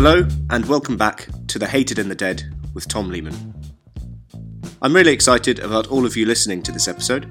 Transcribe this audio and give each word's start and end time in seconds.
Hello, 0.00 0.24
and 0.50 0.64
welcome 0.66 0.96
back 0.96 1.26
to 1.48 1.58
The 1.58 1.66
Hated 1.66 1.98
and 1.98 2.08
the 2.08 2.14
Dead 2.14 2.54
with 2.72 2.86
Tom 2.86 3.10
Lehman. 3.10 3.52
I'm 4.80 4.94
really 4.94 5.10
excited 5.10 5.58
about 5.58 5.88
all 5.88 6.06
of 6.06 6.16
you 6.16 6.24
listening 6.24 6.62
to 6.62 6.70
this 6.70 6.86
episode 6.86 7.26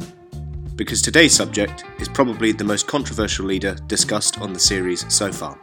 because 0.75 1.01
today's 1.01 1.33
subject 1.33 1.85
is 1.99 2.09
probably 2.09 2.51
the 2.51 2.65
most 2.65 2.85
controversial 2.85 3.45
leader 3.45 3.75
discussed 3.87 4.41
on 4.41 4.51
the 4.51 4.59
series 4.59 5.05
so 5.07 5.31
far. 5.31 5.57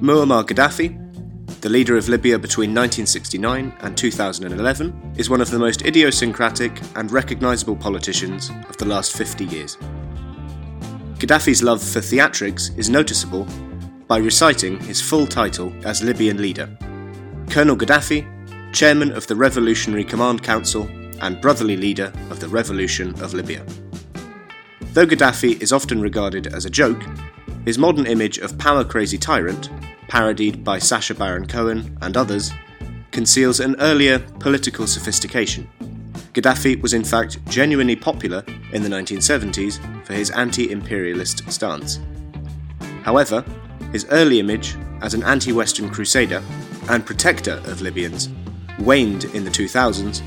Muammar 0.00 0.42
Gaddafi, 0.42 1.60
the 1.60 1.68
leader 1.68 1.98
of 1.98 2.08
Libya 2.08 2.38
between 2.38 2.70
1969 2.70 3.74
and 3.80 3.94
2011, 3.94 5.12
is 5.18 5.28
one 5.28 5.42
of 5.42 5.50
the 5.50 5.58
most 5.58 5.84
idiosyncratic 5.84 6.80
and 6.94 7.12
recognisable 7.12 7.76
politicians 7.76 8.50
of 8.70 8.78
the 8.78 8.86
last 8.86 9.14
50 9.14 9.44
years. 9.44 9.76
Gaddafi's 11.18 11.62
love 11.62 11.82
for 11.82 12.00
theatrics 12.00 12.74
is 12.78 12.88
noticeable 12.88 13.46
by 14.06 14.18
reciting 14.18 14.78
his 14.80 15.00
full 15.00 15.26
title 15.26 15.72
as 15.84 16.02
Libyan 16.02 16.36
leader 16.38 16.68
Colonel 17.50 17.76
Gaddafi, 17.76 18.24
Chairman 18.72 19.12
of 19.12 19.26
the 19.26 19.36
Revolutionary 19.36 20.04
Command 20.04 20.42
Council 20.42 20.88
and 21.20 21.40
brotherly 21.40 21.76
leader 21.76 22.12
of 22.30 22.40
the 22.40 22.48
Revolution 22.48 23.10
of 23.22 23.34
Libya. 23.34 23.64
Though 24.92 25.06
Gaddafi 25.06 25.60
is 25.60 25.72
often 25.72 26.00
regarded 26.00 26.48
as 26.48 26.64
a 26.64 26.70
joke, 26.70 27.02
his 27.64 27.78
modern 27.78 28.06
image 28.06 28.38
of 28.38 28.58
power 28.58 28.84
crazy 28.84 29.18
tyrant, 29.18 29.70
parodied 30.08 30.62
by 30.62 30.78
Sacha 30.78 31.14
Baron 31.14 31.46
Cohen 31.46 31.96
and 32.02 32.16
others, 32.16 32.52
conceals 33.10 33.60
an 33.60 33.76
earlier 33.80 34.18
political 34.40 34.86
sophistication. 34.86 35.68
Gaddafi 36.32 36.80
was 36.82 36.92
in 36.92 37.04
fact 37.04 37.44
genuinely 37.46 37.96
popular 37.96 38.44
in 38.72 38.82
the 38.82 38.88
1970s 38.88 40.04
for 40.04 40.12
his 40.12 40.30
anti 40.30 40.70
imperialist 40.70 41.50
stance. 41.50 41.98
However, 43.02 43.44
his 43.92 44.06
early 44.10 44.40
image 44.40 44.76
as 45.02 45.14
an 45.14 45.22
anti 45.22 45.52
Western 45.52 45.90
crusader 45.90 46.42
and 46.88 47.04
protector 47.04 47.62
of 47.66 47.80
Libyans 47.80 48.28
waned 48.78 49.24
in 49.26 49.44
the 49.44 49.50
2000s, 49.50 50.22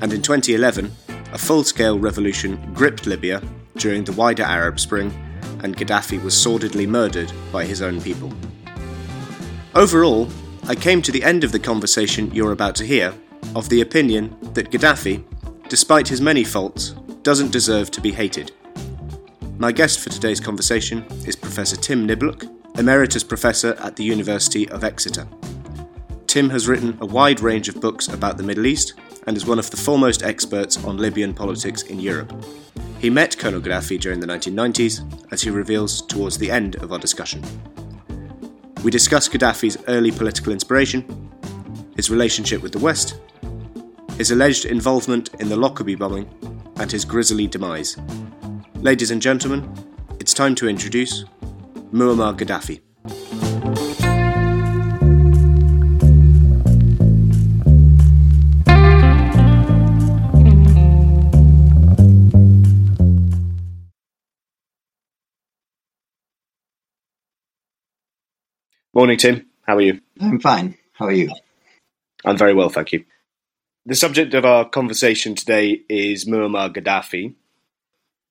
and 0.00 0.12
in 0.12 0.22
2011, 0.22 0.90
a 1.32 1.38
full 1.38 1.64
scale 1.64 1.98
revolution 1.98 2.72
gripped 2.74 3.06
Libya 3.06 3.42
during 3.76 4.04
the 4.04 4.12
wider 4.12 4.42
Arab 4.42 4.78
Spring, 4.78 5.12
and 5.62 5.76
Gaddafi 5.76 6.22
was 6.22 6.40
sordidly 6.40 6.86
murdered 6.86 7.32
by 7.50 7.64
his 7.64 7.82
own 7.82 8.00
people. 8.00 8.32
Overall, 9.74 10.28
I 10.68 10.74
came 10.74 11.02
to 11.02 11.12
the 11.12 11.24
end 11.24 11.42
of 11.44 11.52
the 11.52 11.58
conversation 11.58 12.30
you're 12.32 12.52
about 12.52 12.76
to 12.76 12.86
hear 12.86 13.12
of 13.54 13.68
the 13.68 13.80
opinion 13.80 14.36
that 14.54 14.70
Gaddafi, 14.70 15.24
despite 15.68 16.08
his 16.08 16.20
many 16.20 16.44
faults, 16.44 16.90
doesn't 17.22 17.52
deserve 17.52 17.90
to 17.92 18.00
be 18.00 18.12
hated. 18.12 18.52
My 19.58 19.72
guest 19.72 20.00
for 20.00 20.10
today's 20.10 20.40
conversation 20.40 21.04
is 21.26 21.36
Professor 21.36 21.76
Tim 21.76 22.06
Niblock, 22.06 22.48
Emeritus 22.76 23.22
Professor 23.22 23.76
at 23.78 23.94
the 23.94 24.02
University 24.02 24.68
of 24.68 24.82
Exeter. 24.82 25.28
Tim 26.26 26.50
has 26.50 26.66
written 26.66 26.98
a 27.00 27.06
wide 27.06 27.38
range 27.38 27.68
of 27.68 27.80
books 27.80 28.08
about 28.08 28.36
the 28.36 28.42
Middle 28.42 28.66
East 28.66 28.94
and 29.28 29.36
is 29.36 29.46
one 29.46 29.60
of 29.60 29.70
the 29.70 29.76
foremost 29.76 30.24
experts 30.24 30.82
on 30.84 30.96
Libyan 30.96 31.34
politics 31.34 31.82
in 31.82 32.00
Europe. 32.00 32.32
He 32.98 33.10
met 33.10 33.38
Colonel 33.38 33.60
Gaddafi 33.60 34.00
during 34.00 34.18
the 34.18 34.26
1990s, 34.26 35.32
as 35.32 35.40
he 35.40 35.50
reveals 35.50 36.02
towards 36.02 36.36
the 36.36 36.50
end 36.50 36.74
of 36.76 36.92
our 36.92 36.98
discussion. 36.98 37.44
We 38.82 38.90
discuss 38.90 39.28
Gaddafi's 39.28 39.78
early 39.86 40.10
political 40.10 40.52
inspiration, 40.52 41.30
his 41.94 42.10
relationship 42.10 42.60
with 42.60 42.72
the 42.72 42.80
West, 42.80 43.20
his 44.18 44.32
alleged 44.32 44.64
involvement 44.64 45.32
in 45.38 45.48
the 45.48 45.56
Lockerbie 45.56 45.94
bombing, 45.94 46.28
and 46.76 46.90
his 46.90 47.04
grisly 47.04 47.46
demise. 47.46 47.96
Ladies 48.74 49.12
and 49.12 49.22
gentlemen, 49.22 49.72
it's 50.18 50.34
time 50.34 50.56
to 50.56 50.68
introduce 50.68 51.24
Muammar 51.94 52.36
Gaddafi. 52.36 52.80
Morning, 68.92 69.16
Tim. 69.16 69.46
How 69.62 69.76
are 69.76 69.80
you? 69.80 70.00
I'm 70.20 70.40
fine. 70.40 70.76
How 70.94 71.06
are 71.06 71.12
you? 71.12 71.32
I'm 72.24 72.36
very 72.36 72.54
well, 72.54 72.70
thank 72.70 72.90
you. 72.90 73.04
The 73.86 73.94
subject 73.94 74.34
of 74.34 74.44
our 74.44 74.68
conversation 74.68 75.36
today 75.36 75.82
is 75.88 76.24
Muammar 76.24 76.74
Gaddafi, 76.74 77.36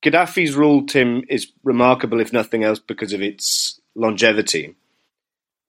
Gaddafi's 0.04 0.56
rule, 0.56 0.86
Tim, 0.86 1.24
is 1.30 1.52
remarkable, 1.64 2.20
if 2.20 2.34
nothing 2.34 2.64
else, 2.64 2.80
because 2.80 3.14
of 3.14 3.22
its 3.22 3.80
longevity. 3.96 4.76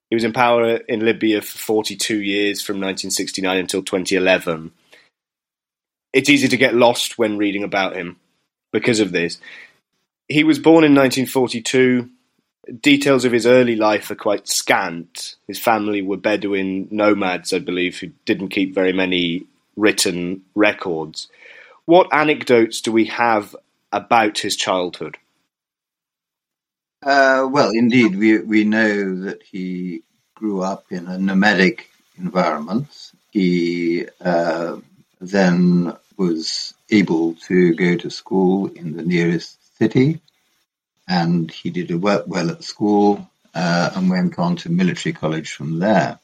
He 0.09 0.15
was 0.15 0.23
in 0.23 0.33
power 0.33 0.75
in 0.75 1.05
Libya 1.05 1.41
for 1.41 1.57
42 1.57 2.21
years 2.21 2.61
from 2.61 2.75
1969 2.75 3.57
until 3.57 3.81
2011. 3.81 4.71
It's 6.13 6.29
easy 6.29 6.47
to 6.47 6.57
get 6.57 6.75
lost 6.75 7.17
when 7.17 7.37
reading 7.37 7.63
about 7.63 7.95
him 7.95 8.17
because 8.71 8.99
of 8.99 9.11
this. 9.11 9.39
He 10.27 10.43
was 10.43 10.59
born 10.59 10.83
in 10.83 10.93
1942. 10.93 12.09
Details 12.81 13.25
of 13.25 13.31
his 13.31 13.45
early 13.45 13.75
life 13.75 14.09
are 14.11 14.15
quite 14.15 14.47
scant. 14.47 15.35
His 15.47 15.59
family 15.59 16.01
were 16.01 16.17
Bedouin 16.17 16.87
nomads, 16.91 17.53
I 17.53 17.59
believe, 17.59 17.99
who 17.99 18.07
didn't 18.25 18.49
keep 18.49 18.73
very 18.73 18.93
many 18.93 19.45
written 19.75 20.41
records. 20.55 21.27
What 21.85 22.13
anecdotes 22.13 22.81
do 22.81 22.91
we 22.91 23.05
have 23.05 23.55
about 23.95 24.37
his 24.39 24.55
childhood? 24.57 25.17
Uh, 27.01 27.47
well, 27.49 27.71
indeed, 27.71 28.15
we 28.15 28.39
we 28.39 28.63
know 28.63 29.15
that 29.21 29.41
he 29.43 30.03
grew 30.33 30.61
up 30.61 30.85
in 30.91 31.07
a 31.07 31.17
nomadic 31.17 31.89
environment. 32.17 32.87
He 33.31 34.05
uh, 34.19 34.77
then 35.21 35.93
was 36.17 36.73
able 36.89 37.35
to 37.47 37.73
go 37.73 37.95
to 37.95 38.09
school 38.09 38.67
in 38.67 38.97
the 38.97 39.03
nearest 39.03 39.77
city, 39.77 40.19
and 41.07 41.49
he 41.49 41.69
did 41.69 41.89
well 42.01 42.49
at 42.49 42.63
school 42.63 43.29
uh, 43.53 43.91
and 43.95 44.09
went 44.09 44.37
on 44.37 44.57
to 44.57 44.69
military 44.69 45.13
college 45.13 45.51
from 45.51 45.79
there. 45.79 46.19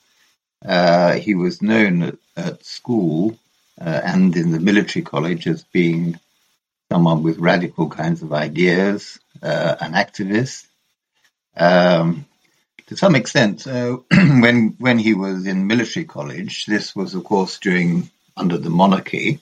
Uh, 0.63 1.13
he 1.13 1.35
was 1.35 1.61
known 1.61 2.03
at, 2.03 2.17
at 2.35 2.65
school 2.65 3.37
uh, 3.79 4.01
and 4.03 4.35
in 4.35 4.51
the 4.51 4.59
military 4.59 5.03
college 5.03 5.47
as 5.47 5.63
being 5.63 6.19
someone 6.91 7.23
with 7.23 7.39
radical 7.39 7.87
kinds 7.89 8.21
of 8.21 8.33
ideas, 8.33 9.17
uh, 9.41 9.75
an 9.79 9.93
activist. 9.93 10.67
Um, 11.55 12.25
to 12.87 12.97
some 12.97 13.15
extent, 13.15 13.65
when 14.45 14.75
when 14.79 14.99
he 14.99 15.13
was 15.13 15.47
in 15.47 15.67
military 15.67 16.05
college, 16.05 16.65
this 16.65 16.95
was, 16.95 17.15
of 17.15 17.23
course, 17.23 17.59
during 17.59 18.09
under 18.35 18.57
the 18.57 18.69
monarchy, 18.69 19.39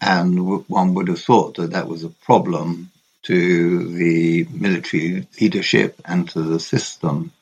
and 0.00 0.36
w- 0.36 0.64
one 0.68 0.94
would 0.94 1.08
have 1.08 1.20
thought 1.20 1.56
that 1.56 1.72
that 1.72 1.88
was 1.88 2.04
a 2.04 2.16
problem 2.30 2.90
to 3.24 3.88
the 4.00 4.46
military 4.50 5.28
leadership 5.40 6.00
and 6.06 6.30
to 6.30 6.42
the 6.42 6.60
system. 6.60 7.32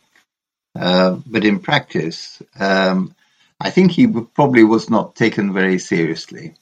Uh, 0.78 1.18
but 1.26 1.44
in 1.44 1.60
practice, 1.60 2.42
um, 2.58 3.14
I 3.60 3.70
think 3.70 3.92
he 3.92 4.06
probably 4.08 4.64
was 4.64 4.90
not 4.90 5.16
taken 5.16 5.52
very 5.52 5.78
seriously. 5.78 6.54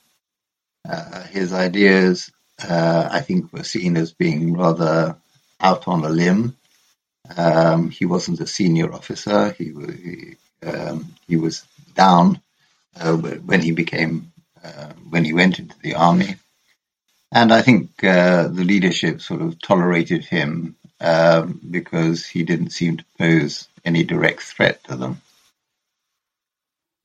Uh, 0.88 1.22
his 1.24 1.52
ideas, 1.52 2.30
uh, 2.66 3.08
I 3.10 3.20
think, 3.20 3.52
were 3.52 3.64
seen 3.64 3.96
as 3.96 4.12
being 4.12 4.56
rather 4.56 5.16
out 5.60 5.86
on 5.86 6.04
a 6.04 6.08
limb. 6.08 6.56
Um, 7.36 7.90
he 7.90 8.06
wasn't 8.06 8.40
a 8.40 8.46
senior 8.46 8.92
officer. 8.92 9.50
He, 9.52 9.64
he, 9.64 10.66
um, 10.66 11.14
he 11.26 11.36
was 11.36 11.64
down 11.94 12.40
uh, 12.98 13.16
when 13.16 13.60
he 13.60 13.72
became 13.72 14.32
when 15.10 15.24
he 15.24 15.32
went 15.32 15.58
into 15.58 15.74
the 15.82 15.94
army, 15.94 16.36
and 17.32 17.52
I 17.52 17.62
think 17.62 18.04
uh, 18.04 18.48
the 18.48 18.64
leadership 18.64 19.20
sort 19.20 19.40
of 19.40 19.60
tolerated 19.60 20.24
him 20.24 20.76
um, 21.00 21.60
because 21.70 22.26
he 22.26 22.42
didn't 22.42 22.70
seem 22.70 22.98
to 22.98 23.04
pose 23.18 23.68
any 23.84 24.04
direct 24.04 24.42
threat 24.42 24.82
to 24.84 24.96
them. 24.96 25.20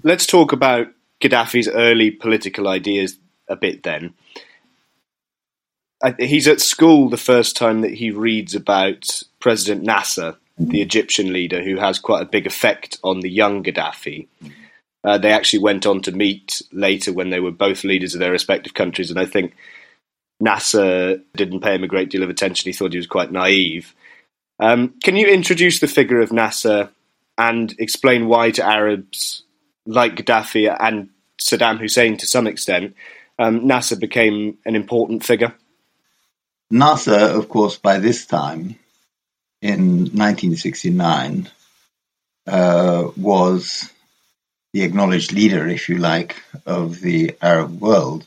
Let's 0.04 0.26
talk 0.26 0.52
about 0.52 0.88
Gaddafi's 1.22 1.70
early 1.70 2.12
political 2.12 2.68
ideas 2.68 3.18
a 3.54 3.58
bit 3.58 3.84
then. 3.84 4.14
He's 6.20 6.50
at 6.50 6.60
school 6.60 7.10
the 7.10 7.18
first 7.18 7.56
time 7.56 7.82
that 7.82 7.94
he 7.94 8.12
reads 8.12 8.54
about 8.56 9.24
President 9.40 9.84
Nasser, 9.84 10.36
the 10.58 10.82
Egyptian 10.82 11.32
leader, 11.32 11.64
who 11.64 11.78
has 11.78 11.98
quite 11.98 12.22
a 12.22 12.26
big 12.26 12.46
effect 12.46 13.00
on 13.04 13.22
the 13.22 13.30
young 13.30 13.64
Gaddafi. 13.64 14.28
Uh, 15.06 15.18
they 15.18 15.32
actually 15.32 15.60
went 15.60 15.86
on 15.86 16.02
to 16.02 16.12
meet 16.12 16.62
later 16.72 17.14
when 17.14 17.30
they 17.30 17.40
were 17.40 17.52
both 17.52 17.86
leaders 17.86 18.14
of 18.14 18.20
their 18.20 18.32
respective 18.32 18.74
countries, 18.74 19.10
and 19.10 19.20
I 19.20 19.26
think 19.26 19.56
Nasser 20.40 21.20
didn't 21.36 21.62
pay 21.62 21.76
him 21.76 21.84
a 21.84 21.88
great 21.88 22.10
deal 22.10 22.24
of 22.24 22.30
attention. 22.30 22.68
He 22.70 22.74
thought 22.74 22.92
he 22.92 22.98
was 22.98 23.08
quite 23.08 23.32
naive. 23.32 23.94
Um, 24.60 24.96
can 25.04 25.16
you 25.16 25.28
introduce 25.28 25.80
the 25.80 25.88
figure 25.88 26.22
of 26.22 26.32
Nasser 26.32 26.90
and 27.38 27.74
explain 27.80 28.28
why 28.28 28.52
to 28.52 28.66
Arabs 28.66 29.44
like 29.86 30.16
Gaddafi 30.16 30.76
and 30.80 31.10
Saddam 31.42 31.80
Hussein 31.80 32.18
to 32.18 32.28
some 32.28 32.48
extent 32.48 32.96
um, 33.40 33.68
Nasser 33.68 33.96
became 33.96 34.58
an 34.66 34.76
important 34.76 35.24
figure? 35.24 35.54
Nasser, 36.70 37.14
of 37.14 37.50
course, 37.50 37.78
by 37.78 38.00
this 38.00 38.26
time, 38.26 38.76
in 39.62 40.00
1969, 40.12 41.50
uh, 42.48 43.10
was 43.16 43.90
the 44.74 44.82
acknowledged 44.82 45.32
leader, 45.32 45.68
if 45.68 45.88
you 45.88 45.98
like, 45.98 46.42
of 46.66 47.00
the 47.00 47.36
Arab 47.42 47.80
world. 47.80 48.26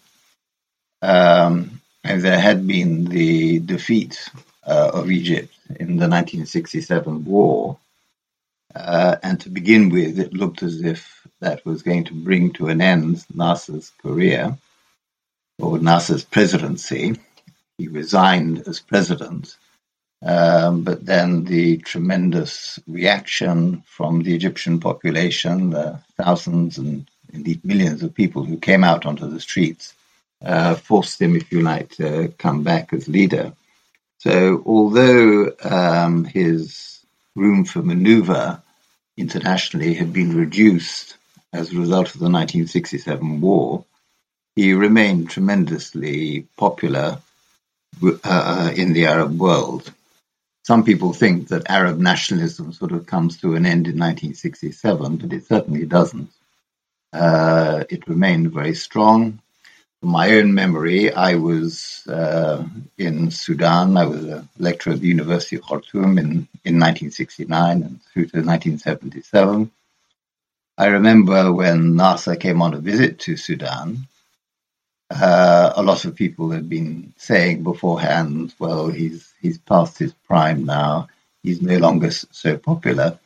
Um, 1.02 1.80
and 2.04 2.22
there 2.22 2.38
had 2.38 2.66
been 2.66 3.04
the 3.04 3.58
defeat 3.58 4.30
uh, 4.64 4.92
of 4.94 5.10
Egypt 5.10 5.52
in 5.70 5.96
the 5.96 6.08
1967 6.08 7.24
war. 7.24 7.78
Uh, 8.74 9.16
and 9.22 9.40
to 9.40 9.50
begin 9.50 9.88
with, 9.88 10.18
it 10.18 10.32
looked 10.32 10.62
as 10.62 10.80
if 10.82 11.26
that 11.40 11.64
was 11.66 11.82
going 11.82 12.04
to 12.04 12.14
bring 12.14 12.52
to 12.52 12.68
an 12.68 12.80
end 12.80 13.24
Nasser's 13.34 13.90
career 14.02 14.56
or 15.58 15.78
Nasser's 15.78 16.24
presidency. 16.24 17.18
He 17.78 17.88
resigned 17.88 18.66
as 18.66 18.80
president 18.80 19.56
um, 20.22 20.82
but 20.82 21.04
then 21.04 21.44
the 21.44 21.78
tremendous 21.78 22.78
reaction 22.86 23.82
from 23.86 24.22
the 24.22 24.34
Egyptian 24.34 24.80
population, 24.80 25.70
the 25.70 26.00
thousands 26.16 26.78
and 26.78 27.08
indeed 27.32 27.64
millions 27.64 28.02
of 28.02 28.14
people 28.14 28.42
who 28.42 28.56
came 28.56 28.82
out 28.82 29.04
onto 29.04 29.28
the 29.28 29.40
streets, 29.40 29.94
uh, 30.44 30.74
forced 30.74 31.20
him, 31.20 31.36
if 31.36 31.52
you 31.52 31.60
like, 31.60 31.90
to 31.90 32.32
come 32.38 32.62
back 32.62 32.92
as 32.92 33.08
leader. 33.08 33.52
So, 34.18 34.62
although 34.64 35.52
um, 35.62 36.24
his 36.24 37.00
room 37.34 37.64
for 37.64 37.82
maneuver 37.82 38.62
internationally 39.16 39.94
had 39.94 40.12
been 40.12 40.34
reduced 40.34 41.16
as 41.52 41.72
a 41.72 41.78
result 41.78 42.14
of 42.14 42.20
the 42.20 42.30
1967 42.30 43.40
war, 43.40 43.84
he 44.56 44.72
remained 44.72 45.30
tremendously 45.30 46.48
popular 46.56 47.18
uh, 48.24 48.72
in 48.74 48.92
the 48.92 49.06
Arab 49.06 49.38
world 49.38 49.92
some 50.66 50.82
people 50.82 51.12
think 51.12 51.46
that 51.48 51.70
Arab 51.70 52.00
nationalism 52.00 52.72
sort 52.72 52.90
of 52.90 53.06
comes 53.06 53.40
to 53.40 53.54
an 53.54 53.66
end 53.66 53.86
in 53.86 53.96
1967, 54.00 55.16
but 55.18 55.32
it 55.32 55.46
certainly 55.46 55.86
doesn't. 55.86 56.28
Uh, 57.12 57.84
it 57.88 58.08
remained 58.08 58.50
very 58.50 58.74
strong. 58.74 59.38
From 60.00 60.10
my 60.10 60.32
own 60.32 60.54
memory, 60.54 61.12
I 61.12 61.36
was 61.36 62.04
uh, 62.08 62.64
in 62.98 63.30
Sudan. 63.30 63.96
I 63.96 64.06
was 64.06 64.24
a 64.24 64.48
lecturer 64.58 64.94
at 64.94 64.98
the 64.98 65.06
University 65.06 65.54
of 65.54 65.62
Khartoum 65.62 66.18
in, 66.18 66.48
in 66.64 66.80
1969 66.80 67.82
and 67.84 68.02
through 68.02 68.26
to 68.26 68.42
1977. 68.42 69.70
I 70.76 70.86
remember 70.86 71.52
when 71.52 71.94
Nasser 71.94 72.34
came 72.34 72.60
on 72.60 72.74
a 72.74 72.78
visit 72.78 73.20
to 73.20 73.36
Sudan, 73.36 74.08
uh, 75.10 75.72
a 75.76 75.82
lot 75.82 76.04
of 76.04 76.16
people 76.16 76.50
had 76.50 76.68
been 76.68 77.14
saying 77.16 77.62
beforehand, 77.64 78.54
well, 78.58 78.88
he's 78.88 79.32
he's 79.42 79.58
past 79.58 79.98
his 79.98 80.12
prime 80.28 80.64
now. 80.64 81.08
He's 81.42 81.62
no 81.62 81.78
longer 81.78 82.10
so 82.12 82.58
popular. 82.58 83.18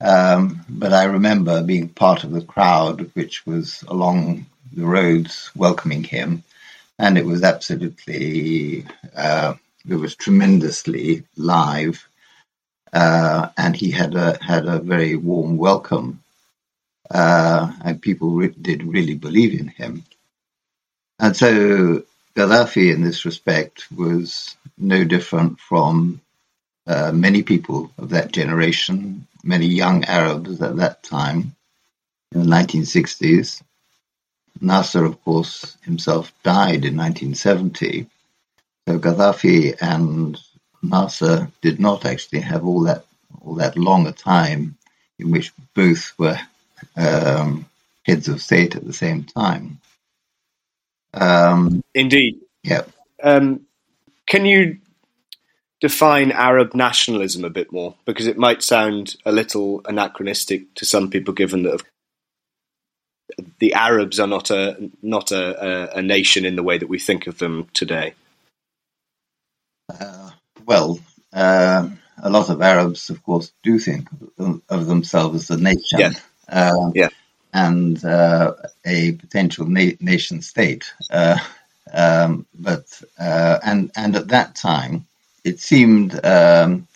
Um, 0.00 0.64
but 0.68 0.92
I 0.92 1.04
remember 1.04 1.62
being 1.62 1.88
part 1.90 2.24
of 2.24 2.30
the 2.32 2.42
crowd 2.44 3.10
which 3.14 3.46
was 3.46 3.84
along 3.88 4.46
the 4.72 4.86
roads 4.86 5.50
welcoming 5.56 6.04
him, 6.04 6.44
and 6.98 7.18
it 7.18 7.26
was 7.26 7.42
absolutely, 7.44 8.86
uh, 9.16 9.54
it 9.88 9.96
was 9.96 10.16
tremendously 10.16 11.24
live, 11.36 12.08
uh, 12.92 13.50
and 13.58 13.76
he 13.76 13.90
had 13.90 14.14
a 14.14 14.38
had 14.42 14.66
a 14.66 14.80
very 14.80 15.16
warm 15.16 15.58
welcome, 15.58 16.22
uh, 17.10 17.72
and 17.84 18.02
people 18.02 18.30
re- 18.32 18.54
did 18.62 18.84
really 18.84 19.14
believe 19.16 19.58
in 19.60 19.68
him. 19.68 20.04
And 21.18 21.36
so 21.36 22.02
Gaddafi, 22.36 22.94
in 22.94 23.02
this 23.02 23.24
respect, 23.24 23.90
was 23.90 24.56
no 24.76 25.04
different 25.04 25.58
from 25.58 26.20
uh, 26.86 27.12
many 27.12 27.42
people 27.42 27.90
of 27.98 28.10
that 28.10 28.32
generation, 28.32 29.26
many 29.42 29.66
young 29.66 30.04
Arabs 30.04 30.62
at 30.62 30.76
that 30.76 31.02
time 31.02 31.54
in 32.32 32.40
the 32.40 32.46
1960s. 32.46 33.62
Nasser, 34.60 35.04
of 35.04 35.22
course, 35.24 35.76
himself 35.82 36.32
died 36.42 36.84
in 36.84 36.96
1970. 36.96 38.06
So 38.88 38.98
Gaddafi 38.98 39.76
and 39.80 40.38
Nasser 40.82 41.50
did 41.60 41.80
not 41.80 42.04
actually 42.04 42.40
have 42.40 42.64
all 42.64 42.82
that 42.84 43.04
all 43.42 43.54
that 43.56 43.76
long 43.76 44.06
a 44.06 44.12
time 44.12 44.76
in 45.18 45.30
which 45.30 45.52
both 45.74 46.18
were 46.18 46.38
um, 46.96 47.66
heads 48.04 48.28
of 48.28 48.40
state 48.40 48.76
at 48.76 48.84
the 48.86 48.92
same 48.92 49.24
time. 49.24 49.80
Um, 51.18 51.82
Indeed. 51.94 52.40
Yeah. 52.62 52.82
Um, 53.22 53.66
can 54.26 54.44
you 54.44 54.78
define 55.80 56.32
Arab 56.32 56.74
nationalism 56.74 57.44
a 57.44 57.50
bit 57.50 57.72
more? 57.72 57.94
Because 58.04 58.26
it 58.26 58.38
might 58.38 58.62
sound 58.62 59.16
a 59.24 59.32
little 59.32 59.82
anachronistic 59.84 60.74
to 60.74 60.84
some 60.84 61.10
people, 61.10 61.34
given 61.34 61.62
that 61.64 61.82
the 63.58 63.74
Arabs 63.74 64.18
are 64.20 64.26
not 64.26 64.50
a 64.50 64.90
not 65.02 65.32
a, 65.32 65.94
a, 65.94 65.98
a 65.98 66.02
nation 66.02 66.44
in 66.44 66.56
the 66.56 66.62
way 66.62 66.78
that 66.78 66.88
we 66.88 66.98
think 66.98 67.26
of 67.26 67.38
them 67.38 67.68
today. 67.72 68.14
Uh, 69.88 70.30
well, 70.66 71.00
uh, 71.32 71.88
a 72.22 72.30
lot 72.30 72.50
of 72.50 72.60
Arabs, 72.60 73.10
of 73.10 73.22
course, 73.22 73.52
do 73.62 73.78
think 73.78 74.08
of 74.38 74.86
themselves 74.86 75.50
as 75.50 75.58
a 75.58 75.62
nation. 75.62 75.98
Yeah. 75.98 76.12
Uh, 76.48 76.90
yeah 76.94 77.08
and 77.66 78.04
uh, 78.04 78.54
a 78.86 79.12
potential 79.12 79.66
na- 79.66 79.98
nation 80.00 80.42
state. 80.42 80.92
Uh, 81.10 81.38
um, 81.92 82.46
but 82.54 82.86
uh, 83.18 83.58
and 83.64 83.90
and 83.96 84.16
at 84.16 84.28
that 84.28 84.54
time, 84.54 85.06
it 85.44 85.58
seemed 85.60 86.12
um, 86.24 86.86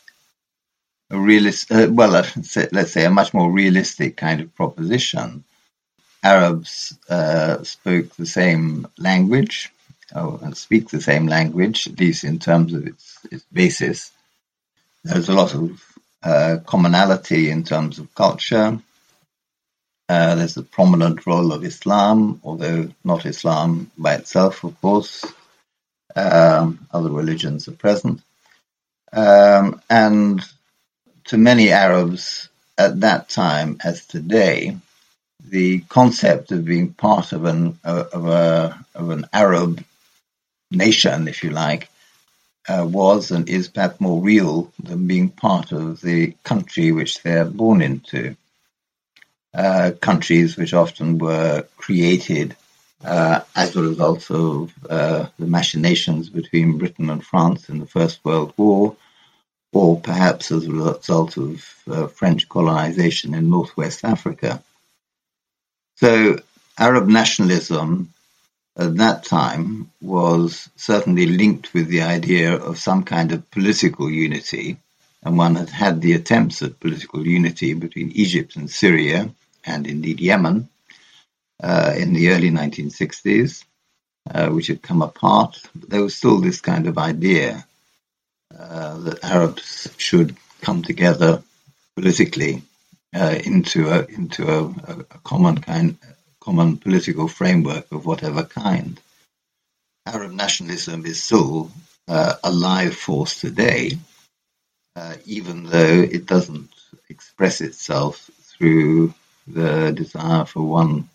a 1.10 1.18
realist. 1.18 1.72
Uh, 1.72 1.88
well, 1.90 2.10
let's 2.10 2.92
say 2.92 3.04
a 3.04 3.10
much 3.10 3.34
more 3.34 3.50
realistic 3.50 4.16
kind 4.16 4.40
of 4.40 4.54
proposition. 4.54 5.44
Arabs 6.22 6.96
uh, 7.08 7.62
spoke 7.64 8.14
the 8.14 8.26
same 8.26 8.86
language, 8.98 9.72
oh, 10.14 10.38
and 10.42 10.56
speak 10.56 10.88
the 10.88 11.00
same 11.00 11.26
language, 11.26 11.88
at 11.88 11.98
least 11.98 12.22
in 12.22 12.38
terms 12.38 12.72
of 12.74 12.86
its, 12.86 13.18
its 13.32 13.44
basis. 13.52 14.12
There's 15.02 15.28
a 15.28 15.34
lot 15.34 15.54
of 15.54 15.82
uh, 16.22 16.58
commonality 16.64 17.50
in 17.50 17.64
terms 17.64 17.98
of 17.98 18.14
culture 18.14 18.78
uh, 20.12 20.34
there's 20.34 20.58
a 20.58 20.62
prominent 20.62 21.26
role 21.26 21.52
of 21.54 21.64
Islam, 21.64 22.38
although 22.44 22.90
not 23.02 23.24
Islam 23.24 23.90
by 23.96 24.14
itself, 24.16 24.62
of 24.62 24.78
course. 24.82 25.24
Um, 26.14 26.86
other 26.92 27.10
religions 27.10 27.66
are 27.66 27.72
present. 27.86 28.20
Um, 29.10 29.80
and 29.88 30.42
to 31.28 31.38
many 31.38 31.70
Arabs 31.70 32.50
at 32.76 33.00
that 33.00 33.30
time, 33.30 33.78
as 33.82 34.04
today, 34.04 34.76
the 35.48 35.80
concept 35.88 36.52
of 36.52 36.66
being 36.66 36.92
part 36.92 37.32
of 37.32 37.46
an 37.46 37.78
uh, 37.82 38.04
of 38.12 38.26
a 38.26 38.84
of 38.94 39.08
an 39.08 39.24
Arab 39.32 39.82
nation, 40.70 41.26
if 41.26 41.42
you 41.42 41.50
like, 41.50 41.88
uh, 42.68 42.86
was 42.86 43.30
and 43.30 43.48
is 43.48 43.68
perhaps 43.68 43.98
more 43.98 44.20
real 44.20 44.70
than 44.78 45.06
being 45.06 45.30
part 45.30 45.72
of 45.72 46.02
the 46.02 46.34
country 46.44 46.92
which 46.92 47.22
they're 47.22 47.46
born 47.46 47.80
into. 47.80 48.36
Uh, 49.54 49.90
countries 50.00 50.56
which 50.56 50.72
often 50.72 51.18
were 51.18 51.66
created 51.76 52.56
uh, 53.04 53.40
as 53.54 53.76
a 53.76 53.82
result 53.82 54.30
of 54.30 54.72
uh, 54.88 55.26
the 55.38 55.46
machinations 55.46 56.30
between 56.30 56.78
Britain 56.78 57.10
and 57.10 57.22
France 57.22 57.68
in 57.68 57.78
the 57.78 57.86
First 57.86 58.24
World 58.24 58.54
War, 58.56 58.96
or 59.72 60.00
perhaps 60.00 60.50
as 60.52 60.66
a 60.66 60.72
result 60.72 61.36
of 61.36 61.74
uh, 61.90 62.06
French 62.06 62.48
colonization 62.48 63.34
in 63.34 63.50
Northwest 63.50 64.04
Africa. 64.04 64.62
So, 65.96 66.38
Arab 66.78 67.08
nationalism 67.08 68.14
at 68.76 68.96
that 68.96 69.24
time 69.24 69.90
was 70.00 70.70
certainly 70.76 71.26
linked 71.26 71.74
with 71.74 71.88
the 71.88 72.02
idea 72.02 72.56
of 72.56 72.78
some 72.78 73.04
kind 73.04 73.32
of 73.32 73.50
political 73.50 74.10
unity, 74.10 74.78
and 75.22 75.38
one 75.38 75.54
had 75.54 75.70
had 75.70 76.00
the 76.00 76.14
attempts 76.14 76.62
at 76.62 76.80
political 76.80 77.26
unity 77.26 77.74
between 77.74 78.10
Egypt 78.12 78.56
and 78.56 78.70
Syria 78.70 79.30
and 79.64 79.86
indeed 79.86 80.20
Yemen 80.20 80.68
uh, 81.62 81.94
in 81.96 82.12
the 82.12 82.30
early 82.30 82.50
1960s, 82.50 83.64
uh, 84.30 84.48
which 84.48 84.66
had 84.66 84.82
come 84.82 85.02
apart. 85.02 85.62
But 85.74 85.90
there 85.90 86.02
was 86.02 86.16
still 86.16 86.40
this 86.40 86.60
kind 86.60 86.86
of 86.88 86.98
idea 86.98 87.64
uh, 88.58 88.98
that 88.98 89.24
Arabs 89.24 89.88
should 89.96 90.36
come 90.60 90.82
together 90.82 91.42
politically 91.96 92.62
uh, 93.14 93.38
into 93.44 93.90
a 93.90 94.04
into 94.06 94.48
a, 94.48 94.64
a, 94.64 95.18
common 95.24 95.58
kind 95.58 95.98
common 96.40 96.76
political 96.76 97.28
framework 97.28 97.90
of 97.92 98.06
whatever 98.06 98.42
kind. 98.42 99.00
Arab 100.06 100.32
nationalism 100.32 101.06
is 101.06 101.22
still 101.22 101.70
uh, 102.08 102.34
a 102.42 102.50
live 102.50 102.94
force 102.94 103.40
today, 103.40 103.92
uh, 104.96 105.16
even 105.24 105.64
though 105.64 106.02
it 106.02 106.26
doesn't 106.26 106.68
express 107.08 107.60
itself 107.60 108.30
through 108.42 109.14
the 109.46 109.92
desire 109.92 110.44
for 110.44 110.62
one 110.62 111.08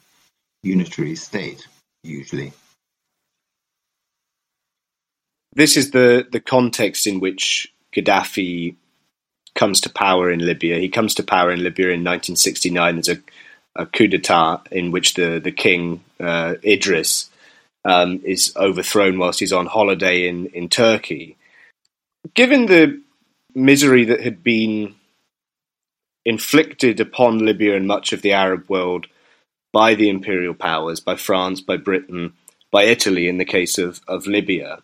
unitary 0.64 1.16
state, 1.16 1.68
usually. 2.04 2.54
This 5.54 5.78
is 5.78 5.92
the, 5.92 6.28
the 6.32 6.40
context 6.40 7.08
in 7.08 7.20
which 7.20 7.74
Gaddafi 7.96 8.76
comes 9.56 9.82
to 9.82 9.90
power 9.90 10.32
in 10.32 10.40
Libya. 10.40 10.78
He 10.78 10.90
comes 10.90 11.16
to 11.16 11.24
power 11.24 11.52
in 11.52 11.64
Libya 11.64 11.88
in 11.88 12.04
1969. 12.04 12.96
There's 12.96 13.10
a, 13.10 13.22
a 13.76 13.86
coup 13.88 14.08
d'état 14.08 14.68
in 14.72 14.92
which 14.92 15.16
the 15.16 15.40
the 15.40 15.52
king 15.52 16.04
uh, 16.20 16.56
Idris 16.64 17.30
um, 17.84 18.22
is 18.24 18.54
overthrown 18.56 19.18
whilst 19.18 19.40
he's 19.40 19.54
on 19.54 19.66
holiday 19.66 20.28
in 20.28 20.46
in 20.48 20.70
Turkey. 20.70 21.38
Given 22.36 22.68
the 22.68 23.02
misery 23.58 24.06
that 24.06 24.22
had 24.22 24.44
been 24.44 24.96
inflicted 26.26 27.00
upon 27.00 27.40
Libya 27.40 27.76
and 27.76 27.88
much 27.88 28.14
of 28.14 28.22
the 28.22 28.32
Arab 28.32 28.70
world 28.70 29.08
by 29.74 29.96
the 29.96 30.10
imperial 30.10 30.54
powers, 30.54 31.00
by 31.00 31.16
France, 31.16 31.60
by 31.60 31.76
Britain, 31.76 32.34
by 32.72 32.84
Italy 32.84 33.28
in 33.28 33.38
the 33.38 33.46
case 33.46 33.78
of, 33.78 34.02
of 34.08 34.28
Libya. 34.28 34.80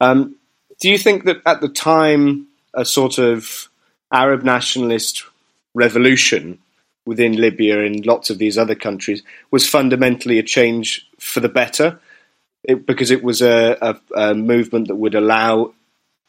Um, 0.00 0.36
do 0.80 0.90
you 0.90 0.98
think 0.98 1.24
that 1.24 1.38
at 1.44 1.60
the 1.60 1.68
time 1.68 2.46
a 2.72 2.84
sort 2.84 3.18
of 3.18 3.68
Arab 4.12 4.42
nationalist 4.44 5.24
revolution 5.74 6.58
within 7.06 7.36
Libya 7.36 7.84
and 7.84 8.06
lots 8.06 8.30
of 8.30 8.38
these 8.38 8.56
other 8.56 8.74
countries 8.74 9.22
was 9.50 9.68
fundamentally 9.68 10.38
a 10.38 10.42
change 10.42 11.08
for 11.18 11.40
the 11.40 11.48
better? 11.48 11.98
It, 12.62 12.86
because 12.86 13.10
it 13.10 13.22
was 13.22 13.42
a, 13.42 13.76
a, 13.80 14.30
a 14.30 14.34
movement 14.34 14.88
that 14.88 14.96
would 14.96 15.14
allow 15.14 15.74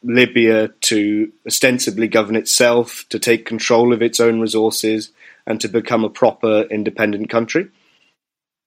Libya 0.02 0.68
to 0.82 1.32
ostensibly 1.46 2.08
govern 2.08 2.36
itself, 2.36 3.04
to 3.08 3.18
take 3.18 3.46
control 3.46 3.92
of 3.92 4.02
its 4.02 4.20
own 4.20 4.40
resources, 4.40 5.10
and 5.46 5.60
to 5.60 5.68
become 5.68 6.04
a 6.04 6.10
proper 6.10 6.62
independent 6.62 7.30
country? 7.30 7.68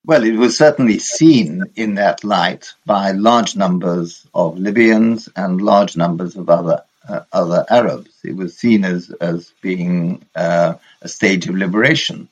Well, 0.05 0.23
it 0.23 0.35
was 0.35 0.57
certainly 0.57 0.97
seen 0.99 1.65
in 1.75 1.95
that 1.95 2.23
light 2.23 2.73
by 2.85 3.11
large 3.11 3.55
numbers 3.55 4.25
of 4.33 4.57
Libyans 4.57 5.29
and 5.35 5.61
large 5.61 5.97
numbers 5.97 6.35
of 6.35 6.49
other 6.49 6.83
uh, 7.07 7.21
other 7.33 7.65
Arabs. 7.69 8.11
It 8.23 8.35
was 8.35 8.57
seen 8.57 8.85
as 8.85 9.09
as 9.21 9.51
being 9.61 10.25
uh, 10.35 10.75
a 11.01 11.07
stage 11.07 11.47
of 11.47 11.55
liberation. 11.55 12.29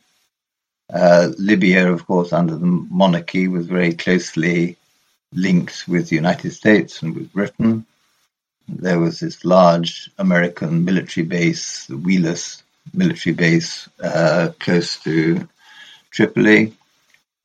Uh, 0.92 1.30
Libya, 1.38 1.92
of 1.92 2.08
course, 2.08 2.32
under 2.32 2.56
the 2.56 2.66
monarchy, 2.66 3.48
was 3.50 3.68
very 3.68 3.94
closely 3.94 4.78
linked 5.34 5.88
with 5.88 6.08
the 6.08 6.16
United 6.16 6.52
States 6.52 7.02
and 7.02 7.14
with 7.14 7.34
Britain 7.34 7.86
there 8.68 9.00
was 9.00 9.20
this 9.20 9.46
large 9.46 10.10
American 10.18 10.84
military 10.84 11.26
base, 11.26 11.86
the 11.86 11.96
Wheelus 11.96 12.64
military 12.94 13.34
base, 13.34 13.88
uh, 14.04 14.50
close 14.60 14.98
to 15.04 15.48
Tripoli. 16.12 16.74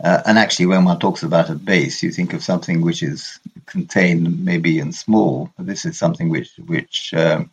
Uh, 0.03 0.23
and 0.27 0.39
actually, 0.39 0.67
when 0.67 0.85
one 0.85 0.99
talks 0.99 1.23
about 1.23 1.51
a 1.51 1.55
base, 1.55 2.03
you 2.03 2.11
think 2.11 2.33
of 2.33 2.43
something 2.43 2.81
which 2.81 3.03
is 3.03 3.39
contained 3.67 4.45
maybe 4.45 4.79
in 4.79 4.93
small. 4.93 5.51
This 5.59 5.85
is 5.85 5.97
something 5.97 6.29
which 6.29 6.51
which 6.67 7.15
um, 7.15 7.51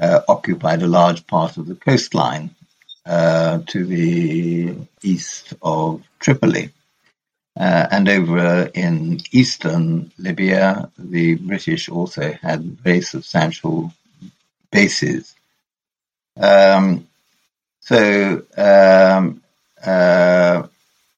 uh, 0.00 0.20
occupied 0.28 0.82
a 0.82 0.86
large 0.86 1.26
part 1.26 1.58
of 1.58 1.66
the 1.66 1.74
coastline 1.74 2.54
uh, 3.04 3.58
to 3.66 3.84
the 3.84 4.74
east 5.02 5.52
of 5.60 6.02
Tripoli. 6.20 6.73
Uh, 7.56 7.86
and 7.90 8.08
over 8.08 8.68
in 8.74 9.20
eastern 9.30 10.10
Libya, 10.18 10.90
the 10.98 11.36
British 11.36 11.88
also 11.88 12.32
had 12.32 12.62
very 12.62 13.00
substantial 13.00 13.92
bases. 14.72 15.34
Um, 16.36 17.06
so, 17.80 18.42
um, 18.56 19.42
uh, 19.84 20.66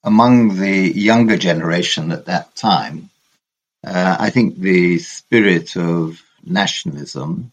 among 0.05 0.57
the 0.59 0.93
younger 0.95 1.39
generation 1.39 2.13
at 2.13 2.27
that 2.27 2.55
time, 2.55 3.09
uh, 3.85 4.17
I 4.21 4.31
think 4.31 4.57
the 4.59 4.99
spirit 4.99 5.77
of 5.77 6.21
nationalism, 6.45 7.53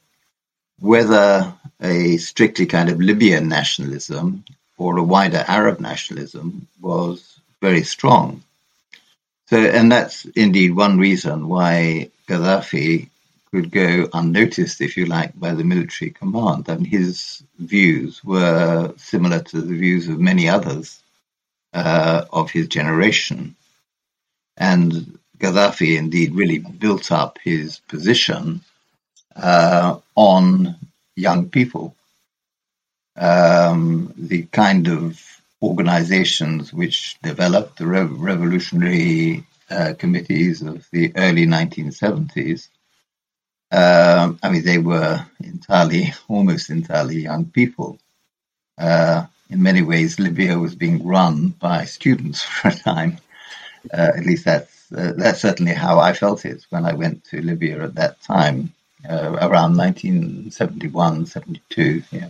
whether 0.80 1.54
a 1.82 2.18
strictly 2.18 2.66
kind 2.66 2.90
of 2.90 3.00
Libyan 3.00 3.48
nationalism 3.48 4.44
or 4.78 4.98
a 4.98 5.04
wider 5.04 5.44
Arab 5.48 5.80
nationalism, 5.80 6.68
was 6.82 7.40
very 7.62 7.84
strong. 7.84 8.44
So, 9.48 9.58
and 9.58 9.92
that's 9.92 10.26
indeed 10.26 10.76
one 10.76 10.98
reason 10.98 11.48
why 11.48 12.10
Gaddafi 12.28 13.10
could 13.52 13.72
go 13.72 14.08
unnoticed, 14.14 14.82
if 14.82 14.98
you 14.98 15.06
like, 15.06 15.38
by 15.40 15.54
the 15.54 15.64
military 15.64 16.12
command. 16.12 16.70
And 16.70 16.88
his 16.88 17.44
views 17.60 18.24
were 18.24 18.94
similar 18.98 19.40
to 19.42 19.62
the 19.62 19.76
views 19.76 20.08
of 20.08 20.20
many 20.20 20.50
others 20.50 21.02
uh, 21.74 22.26
of 22.32 22.50
his 22.52 22.68
generation. 22.68 23.56
And 24.58 25.20
Gaddafi 25.38 25.98
indeed 25.98 26.36
really 26.36 26.60
built 26.60 27.12
up 27.12 27.38
his 27.44 27.80
position 27.80 28.62
uh, 29.36 30.00
on 30.16 30.76
young 31.16 31.50
people. 31.50 31.96
Um, 33.16 34.14
the 34.18 34.44
kind 34.44 34.88
of 34.88 35.33
organizations 35.64 36.74
which 36.74 37.18
developed, 37.22 37.78
the 37.78 37.88
revolutionary 37.88 39.46
uh, 39.70 39.94
committees 39.98 40.62
of 40.62 40.86
the 40.92 41.14
early 41.16 41.46
1970s. 41.46 42.68
Um, 43.72 44.38
I 44.44 44.50
mean, 44.52 44.64
they 44.66 44.78
were 44.78 45.26
entirely, 45.42 46.14
almost 46.28 46.70
entirely 46.70 47.22
young 47.22 47.46
people. 47.46 47.98
Uh, 48.78 49.26
in 49.50 49.64
many 49.64 49.82
ways, 49.82 50.20
Libya 50.20 50.60
was 50.60 50.76
being 50.76 51.06
run 51.06 51.50
by 51.50 51.86
students 51.86 52.44
for 52.54 52.68
a 52.68 52.76
time. 52.76 53.18
Uh, 53.94 54.12
at 54.18 54.26
least 54.26 54.46
that's 54.46 54.92
uh, 54.96 55.14
that's 55.18 55.42
certainly 55.42 55.74
how 55.74 56.00
I 56.00 56.14
felt 56.14 56.46
it 56.46 56.66
when 56.70 56.86
I 56.86 56.94
went 56.94 57.24
to 57.26 57.42
Libya 57.42 57.84
at 57.84 57.96
that 57.96 58.22
time, 58.22 58.74
uh, 59.10 59.38
around 59.42 59.76
1971, 59.76 61.26
72. 61.26 62.04
Yeah. 62.12 62.30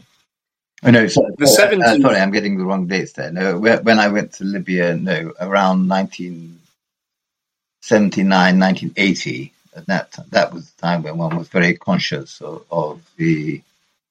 Oh, 0.86 0.92
no, 0.92 1.08
sorry, 1.08 1.32
the 1.38 1.46
70s. 1.46 1.82
Uh, 1.82 2.02
sorry, 2.02 2.18
I'm 2.18 2.32
getting 2.32 2.58
the 2.58 2.66
wrong 2.66 2.88
dates 2.88 3.14
there. 3.14 3.32
No, 3.32 3.58
when 3.58 4.00
I 4.00 4.10
went 4.10 4.34
to 4.34 4.44
Libya, 4.44 4.96
no, 4.96 5.32
around 5.40 5.88
1979, 5.88 8.60
1980. 8.60 9.54
That 9.88 10.16
that 10.30 10.54
was 10.54 10.70
the 10.70 10.82
time 10.82 11.02
when 11.02 11.18
one 11.18 11.36
was 11.36 11.48
very 11.48 11.76
conscious 11.76 12.42
of, 12.42 12.64
of 12.70 13.02
the, 13.16 13.60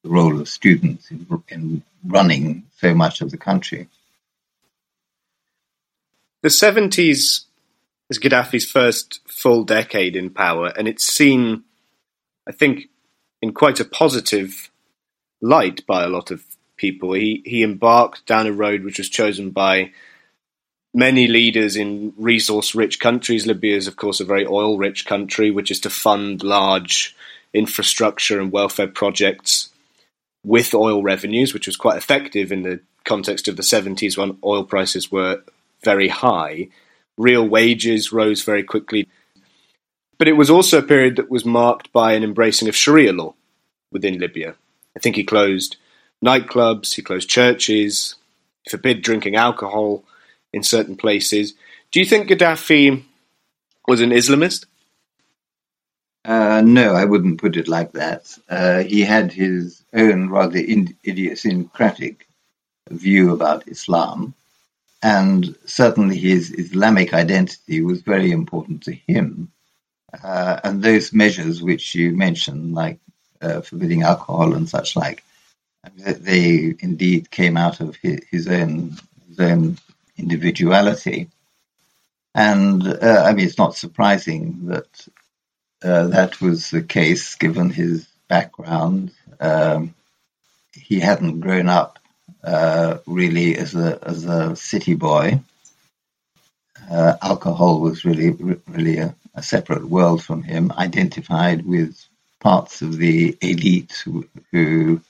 the, 0.02 0.10
role 0.10 0.40
of 0.40 0.48
students 0.48 1.08
in, 1.10 1.24
in 1.48 1.82
running 2.04 2.64
so 2.78 2.94
much 2.94 3.20
of 3.20 3.30
the 3.30 3.36
country. 3.36 3.86
The 6.42 6.48
70s 6.48 7.44
is 8.10 8.18
Gaddafi's 8.18 8.68
first 8.68 9.20
full 9.28 9.62
decade 9.62 10.16
in 10.16 10.30
power, 10.30 10.72
and 10.76 10.88
it's 10.88 11.04
seen, 11.04 11.62
I 12.48 12.50
think, 12.50 12.88
in 13.40 13.52
quite 13.52 13.78
a 13.78 13.84
positive 13.84 14.68
light 15.40 15.86
by 15.86 16.02
a 16.02 16.08
lot 16.08 16.32
of 16.32 16.44
people. 16.82 17.14
He 17.14 17.42
he 17.46 17.62
embarked 17.62 18.26
down 18.26 18.46
a 18.46 18.52
road 18.52 18.82
which 18.82 18.98
was 18.98 19.08
chosen 19.08 19.50
by 19.50 19.92
many 20.92 21.26
leaders 21.26 21.76
in 21.76 22.12
resource-rich 22.18 23.00
countries. 23.00 23.46
Libya 23.46 23.76
is, 23.76 23.86
of 23.86 23.96
course, 23.96 24.20
a 24.20 24.26
very 24.26 24.44
oil-rich 24.44 25.06
country, 25.06 25.50
which 25.50 25.70
is 25.70 25.80
to 25.80 25.88
fund 25.88 26.42
large 26.42 27.16
infrastructure 27.54 28.38
and 28.38 28.52
welfare 28.52 28.88
projects 28.88 29.70
with 30.44 30.74
oil 30.74 31.02
revenues, 31.02 31.54
which 31.54 31.66
was 31.66 31.76
quite 31.76 31.96
effective 31.96 32.52
in 32.52 32.62
the 32.62 32.80
context 33.04 33.48
of 33.48 33.56
the 33.56 33.62
70s 33.62 34.18
when 34.18 34.36
oil 34.44 34.64
prices 34.64 35.10
were 35.10 35.42
very 35.82 36.08
high. 36.08 36.68
Real 37.16 37.48
wages 37.48 38.12
rose 38.12 38.42
very 38.42 38.64
quickly. 38.64 39.08
But 40.18 40.28
it 40.28 40.36
was 40.36 40.50
also 40.50 40.78
a 40.78 40.90
period 40.94 41.16
that 41.16 41.30
was 41.30 41.44
marked 41.44 41.92
by 41.92 42.12
an 42.12 42.24
embracing 42.24 42.68
of 42.68 42.76
Sharia 42.76 43.12
law 43.12 43.34
within 43.90 44.18
Libya. 44.18 44.56
I 44.96 44.98
think 44.98 45.16
he 45.16 45.24
closed 45.24 45.76
nightclubs, 46.22 46.94
he 46.94 47.02
closed 47.02 47.28
churches, 47.28 48.16
forbid 48.68 49.02
drinking 49.02 49.36
alcohol 49.36 50.04
in 50.52 50.62
certain 50.62 50.96
places. 50.96 51.54
Do 51.90 52.00
you 52.00 52.06
think 52.06 52.28
Gaddafi 52.28 53.02
was 53.88 54.00
an 54.00 54.10
Islamist? 54.10 54.66
Uh, 56.24 56.62
no, 56.64 56.94
I 56.94 57.04
wouldn't 57.04 57.40
put 57.40 57.56
it 57.56 57.66
like 57.66 57.92
that. 57.92 58.38
Uh, 58.48 58.84
he 58.84 59.00
had 59.00 59.32
his 59.32 59.82
own 59.92 60.30
rather 60.30 60.58
idiosyncratic 60.58 62.26
view 62.90 63.32
about 63.32 63.66
Islam, 63.66 64.34
and 65.02 65.56
certainly 65.64 66.16
his 66.16 66.52
Islamic 66.52 67.12
identity 67.12 67.82
was 67.82 68.02
very 68.02 68.30
important 68.30 68.84
to 68.84 68.92
him. 68.92 69.50
Uh, 70.22 70.60
and 70.62 70.82
those 70.82 71.12
measures 71.12 71.60
which 71.62 71.94
you 71.94 72.12
mentioned, 72.12 72.74
like 72.74 73.00
uh, 73.40 73.60
forbidding 73.62 74.02
alcohol 74.02 74.54
and 74.54 74.68
such 74.68 74.94
like, 74.94 75.24
they 75.94 76.74
indeed 76.80 77.30
came 77.30 77.56
out 77.56 77.80
of 77.80 77.96
his, 77.96 78.48
own 78.48 78.96
his 79.28 79.40
own 79.40 79.78
individuality. 80.16 81.28
And 82.34 82.86
uh, 82.86 83.24
I 83.26 83.32
mean, 83.32 83.46
it's 83.46 83.58
not 83.58 83.76
surprising 83.76 84.66
that 84.66 85.08
uh, 85.82 86.06
that 86.08 86.40
was 86.40 86.70
the 86.70 86.82
case 86.82 87.34
given 87.34 87.70
his 87.70 88.06
background. 88.28 89.12
Um, 89.40 89.94
he 90.72 91.00
hadn't 91.00 91.40
grown 91.40 91.68
up 91.68 91.98
uh, 92.42 92.98
really 93.06 93.56
as 93.56 93.74
a 93.74 93.98
as 94.02 94.24
a 94.24 94.56
city 94.56 94.94
boy. 94.94 95.40
Uh, 96.90 97.14
alcohol 97.20 97.80
was 97.80 98.04
really 98.04 98.30
really 98.30 98.98
a, 98.98 99.14
a, 99.34 99.42
separate 99.42 99.84
world 99.84 100.22
from 100.22 100.42
him. 100.42 100.72
Identified 100.72 101.64
with 101.66 102.02
parts 102.40 102.82
of 102.82 102.96
the 102.96 103.36
elite 103.40 104.02
who, 104.04 104.26
who 104.50 105.00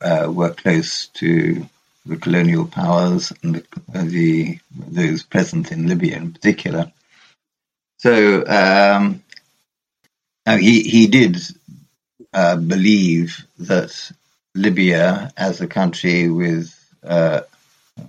uh, 0.00 0.30
were 0.30 0.50
close 0.52 1.06
to 1.08 1.66
the 2.06 2.16
colonial 2.16 2.66
powers 2.66 3.32
and 3.42 3.56
the, 3.56 3.64
the, 3.92 4.58
those 4.72 5.22
present 5.22 5.70
in 5.70 5.86
Libya 5.86 6.16
in 6.16 6.32
particular. 6.32 6.92
So 7.98 8.46
um, 8.46 9.22
he 10.46 10.82
he 10.82 11.06
did 11.06 11.36
uh, 12.32 12.56
believe 12.56 13.46
that 13.58 14.10
Libya, 14.54 15.30
as 15.36 15.60
a 15.60 15.66
country 15.66 16.28
with 16.28 16.74
uh, 17.02 17.42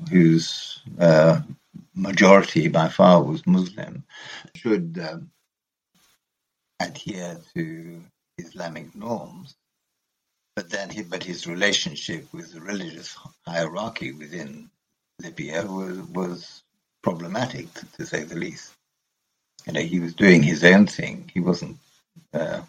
whose 0.09 0.81
uh, 0.99 1.41
majority 1.93 2.67
by 2.67 2.87
far 2.87 3.21
was 3.21 3.45
Muslim, 3.45 4.03
should 4.55 4.99
um, 5.01 5.29
adhere 6.79 7.37
to 7.53 8.01
Islamic 8.37 8.95
norms. 8.95 9.55
But 10.55 10.69
then, 10.69 10.89
he, 10.89 11.03
but 11.03 11.23
his 11.23 11.47
relationship 11.47 12.27
with 12.33 12.53
the 12.53 12.61
religious 12.61 13.15
hierarchy 13.47 14.11
within 14.11 14.69
Libya 15.21 15.65
was 15.65 15.97
was 16.09 16.63
problematic, 17.01 17.67
to 17.97 18.05
say 18.05 18.23
the 18.23 18.35
least. 18.35 18.71
You 19.65 19.73
know, 19.73 19.81
he 19.81 19.99
was 19.99 20.13
doing 20.13 20.43
his 20.43 20.63
own 20.63 20.87
thing. 20.87 21.31
He 21.33 21.39
wasn't 21.39 21.77
uh, 22.33 22.61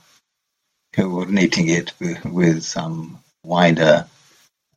coordinating 0.92 1.68
it 1.68 1.92
with, 1.98 2.24
with 2.24 2.62
some 2.62 3.18
wider 3.44 4.06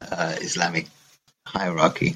uh, 0.01 0.35
Islamic 0.39 0.87
hierarchy. 1.45 2.15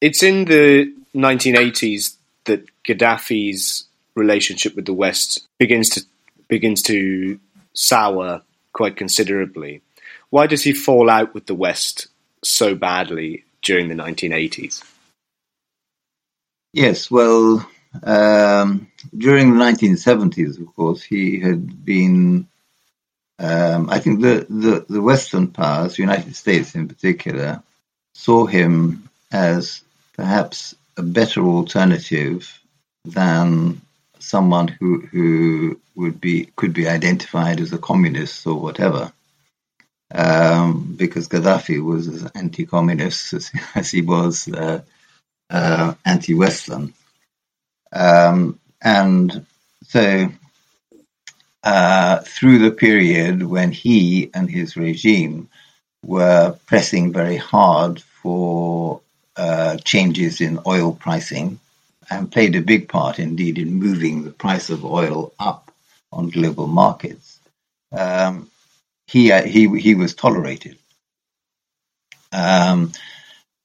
It's 0.00 0.22
in 0.22 0.46
the 0.46 0.92
1980s 1.14 2.16
that 2.44 2.64
Gaddafi's 2.84 3.84
relationship 4.14 4.74
with 4.74 4.86
the 4.86 4.94
West 4.94 5.46
begins 5.58 5.90
to 5.90 6.02
begins 6.48 6.82
to 6.82 7.38
sour 7.74 8.42
quite 8.72 8.96
considerably. 8.96 9.82
Why 10.30 10.46
does 10.46 10.62
he 10.62 10.72
fall 10.72 11.10
out 11.10 11.34
with 11.34 11.46
the 11.46 11.54
West 11.54 12.08
so 12.42 12.74
badly 12.74 13.44
during 13.62 13.88
the 13.88 13.94
1980s? 13.94 14.84
Yes, 16.72 17.10
well, 17.10 17.68
um, 18.04 18.86
during 19.16 19.52
the 19.52 19.64
1970s, 19.64 20.60
of 20.60 20.74
course, 20.76 21.02
he 21.02 21.40
had 21.40 21.84
been. 21.84 22.46
Um, 23.38 23.88
I 23.88 23.98
think 24.00 24.20
the, 24.20 24.46
the, 24.50 24.84
the 24.86 25.00
Western 25.00 25.48
powers, 25.48 25.96
the 25.96 26.02
United 26.02 26.36
States 26.36 26.74
in 26.74 26.88
particular, 26.88 27.62
saw 28.14 28.44
him 28.44 29.08
as 29.32 29.82
perhaps 30.14 30.74
a 30.98 31.02
better 31.02 31.40
alternative 31.40 32.60
than 33.06 33.80
someone 34.22 34.68
who 34.68 35.00
who 35.00 35.80
would 35.94 36.20
be 36.20 36.46
could 36.56 36.72
be 36.72 36.88
identified 36.88 37.60
as 37.60 37.72
a 37.72 37.78
communist 37.78 38.46
or 38.46 38.54
whatever. 38.54 39.12
Um, 40.12 40.94
because 40.96 41.28
Gaddafi 41.28 41.82
was 41.84 42.08
as 42.08 42.28
anti-communist 42.34 43.32
as, 43.32 43.52
as 43.76 43.90
he 43.92 44.02
was 44.02 44.48
uh, 44.48 44.82
uh, 45.48 45.94
anti-Western. 46.04 46.92
Um, 47.92 48.58
and 48.82 49.46
so, 49.84 50.28
uh, 51.62 52.18
through 52.18 52.58
the 52.58 52.72
period 52.72 53.42
when 53.42 53.70
he 53.70 54.30
and 54.34 54.50
his 54.50 54.76
regime 54.76 55.48
were 56.04 56.56
pressing 56.66 57.12
very 57.12 57.36
hard 57.36 58.00
for 58.00 59.00
uh, 59.36 59.76
changes 59.78 60.40
in 60.40 60.58
oil 60.66 60.92
pricing 60.92 61.60
and 62.10 62.30
played 62.30 62.56
a 62.56 62.60
big 62.60 62.88
part 62.88 63.18
indeed 63.18 63.58
in 63.58 63.74
moving 63.74 64.24
the 64.24 64.32
price 64.32 64.68
of 64.70 64.84
oil 64.84 65.32
up 65.38 65.70
on 66.12 66.28
global 66.28 66.66
markets, 66.66 67.38
um, 67.92 68.50
he, 69.06 69.32
uh, 69.32 69.42
he, 69.42 69.68
he 69.78 69.94
was 69.94 70.14
tolerated. 70.14 70.78
Um, 72.32 72.92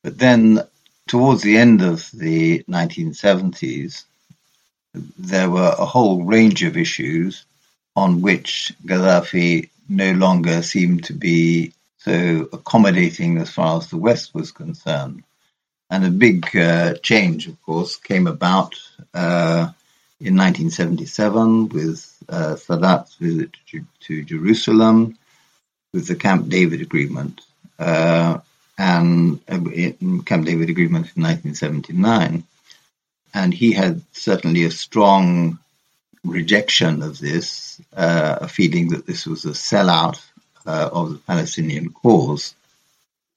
but 0.03 0.17
then, 0.17 0.61
towards 1.07 1.41
the 1.41 1.57
end 1.57 1.81
of 1.81 2.09
the 2.11 2.63
1970s, 2.63 4.03
there 5.17 5.49
were 5.49 5.75
a 5.77 5.85
whole 5.85 6.23
range 6.23 6.63
of 6.63 6.77
issues 6.77 7.45
on 7.95 8.21
which 8.21 8.73
Gaddafi 8.85 9.69
no 9.89 10.11
longer 10.13 10.61
seemed 10.61 11.05
to 11.05 11.13
be 11.13 11.73
so 11.97 12.47
accommodating 12.53 13.37
as 13.37 13.49
far 13.49 13.77
as 13.77 13.89
the 13.89 13.97
West 13.97 14.33
was 14.33 14.51
concerned. 14.51 15.23
And 15.89 16.05
a 16.05 16.09
big 16.09 16.55
uh, 16.55 16.95
change, 16.95 17.47
of 17.47 17.61
course, 17.61 17.95
came 17.95 18.27
about 18.27 18.75
uh, 19.13 19.69
in 20.19 20.35
1977 20.35 21.69
with 21.69 22.23
uh, 22.27 22.55
Sadat's 22.55 23.15
visit 23.15 23.51
to, 23.67 23.85
to, 24.01 24.23
Jerusalem, 24.23 25.17
with 25.93 26.07
the 26.07 26.15
Camp 26.15 26.49
David 26.49 26.81
Agreement, 26.81 27.41
uh, 27.77 28.39
and 28.77 29.39
uh, 29.47 29.59
Camp 30.25 30.45
David 30.45 30.69
Agreement 30.69 31.11
in 31.15 31.23
1979 31.23 32.43
and 33.35 33.53
he 33.53 33.73
had 33.73 34.01
certainly 34.13 34.63
a 34.63 34.71
strong 34.71 35.59
rejection 36.23 37.03
of 37.03 37.19
this, 37.19 37.79
uh, 37.95 38.37
a 38.41 38.47
feeling 38.47 38.89
that 38.89 39.05
this 39.05 39.27
was 39.27 39.43
a 39.45 39.49
sellout 39.49 40.19
of 40.65 41.11
the 41.11 41.19
Palestinian 41.19 41.91
cause. 41.91 42.55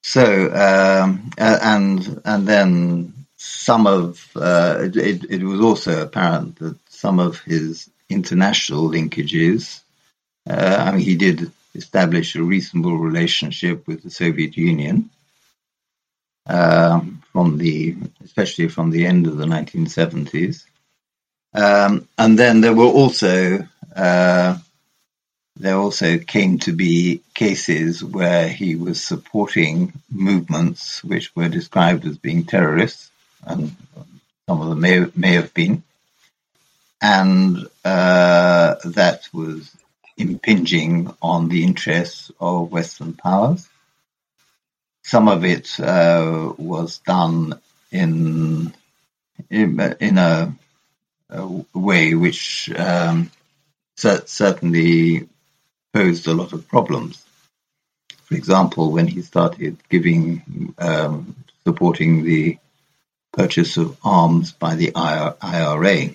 So, 0.02 0.24
um, 0.52 1.30
and 1.37 2.22
and 2.24 2.46
then 2.46 3.26
some 3.37 3.87
of 3.87 4.30
uh, 4.37 4.88
it, 4.94 5.24
it 5.28 5.42
was 5.42 5.61
also 5.61 6.02
apparent 6.02 6.56
that 6.61 6.76
some 6.88 7.18
of 7.18 7.40
his 7.40 7.90
international 8.08 8.88
linkages. 8.88 9.80
Uh, 10.48 10.76
I 10.78 10.92
mean, 10.92 11.00
he 11.00 11.16
did 11.16 11.50
establish 11.74 12.34
a 12.34 12.42
reasonable 12.42 12.96
relationship 12.96 13.87
with 13.87 14.02
the 14.02 14.11
Soviet 14.11 14.56
Union. 14.56 15.11
Um, 16.46 17.22
from 17.38 17.58
the, 17.58 17.96
especially 18.24 18.68
from 18.68 18.90
the 18.90 19.06
end 19.06 19.28
of 19.28 19.37
the 19.37 19.44
1970s. 19.44 20.64
Um, 21.54 22.08
and 22.18 22.37
then 22.37 22.61
there 22.61 22.74
were 22.74 22.84
also, 22.84 23.61
uh, 23.94 24.58
there 25.59 25.77
also 25.77 26.18
came 26.18 26.59
to 26.61 26.73
be 26.73 27.23
cases 27.35 28.03
where 28.03 28.49
he 28.49 28.77
was 28.77 29.03
supporting 29.03 29.92
movements 30.09 31.03
which 31.03 31.35
were 31.35 31.49
described 31.49 32.07
as 32.07 32.16
being 32.16 32.44
terrorists, 32.44 33.11
and 33.44 33.75
some 34.49 34.61
of 34.61 34.68
them 34.68 34.81
may, 34.81 35.07
may 35.16 35.33
have 35.33 35.53
been, 35.53 35.83
and 37.03 37.66
uh, 37.85 38.77
that 38.85 39.29
was 39.33 39.77
impinging 40.16 41.12
on 41.21 41.49
the 41.49 41.64
interests 41.64 42.31
of 42.40 42.71
Western 42.71 43.14
powers. 43.14 43.68
Some 45.03 45.29
of 45.29 45.44
it 45.44 45.79
uh, 45.81 46.53
was 46.57 46.99
done 46.99 47.59
in 47.90 48.75
in, 49.51 49.81
in 50.01 50.18
a, 50.18 50.53
a, 51.31 51.64
way 51.73 52.14
which 52.14 52.71
um, 52.77 53.31
certainly 53.97 55.29
posed 55.92 56.27
a 56.27 56.35
lot 56.35 56.53
of 56.53 56.68
problems. 56.68 57.24
For 58.24 58.35
example, 58.35 58.92
when 58.92 59.07
he 59.07 59.22
started 59.22 59.77
giving 59.88 60.74
um, 60.79 61.35
supporting 61.64 62.24
the 62.24 62.59
purchase 63.33 63.77
of 63.77 63.96
arms 64.05 64.53
by 64.53 64.74
the 64.74 64.92
IRA. 64.94 66.11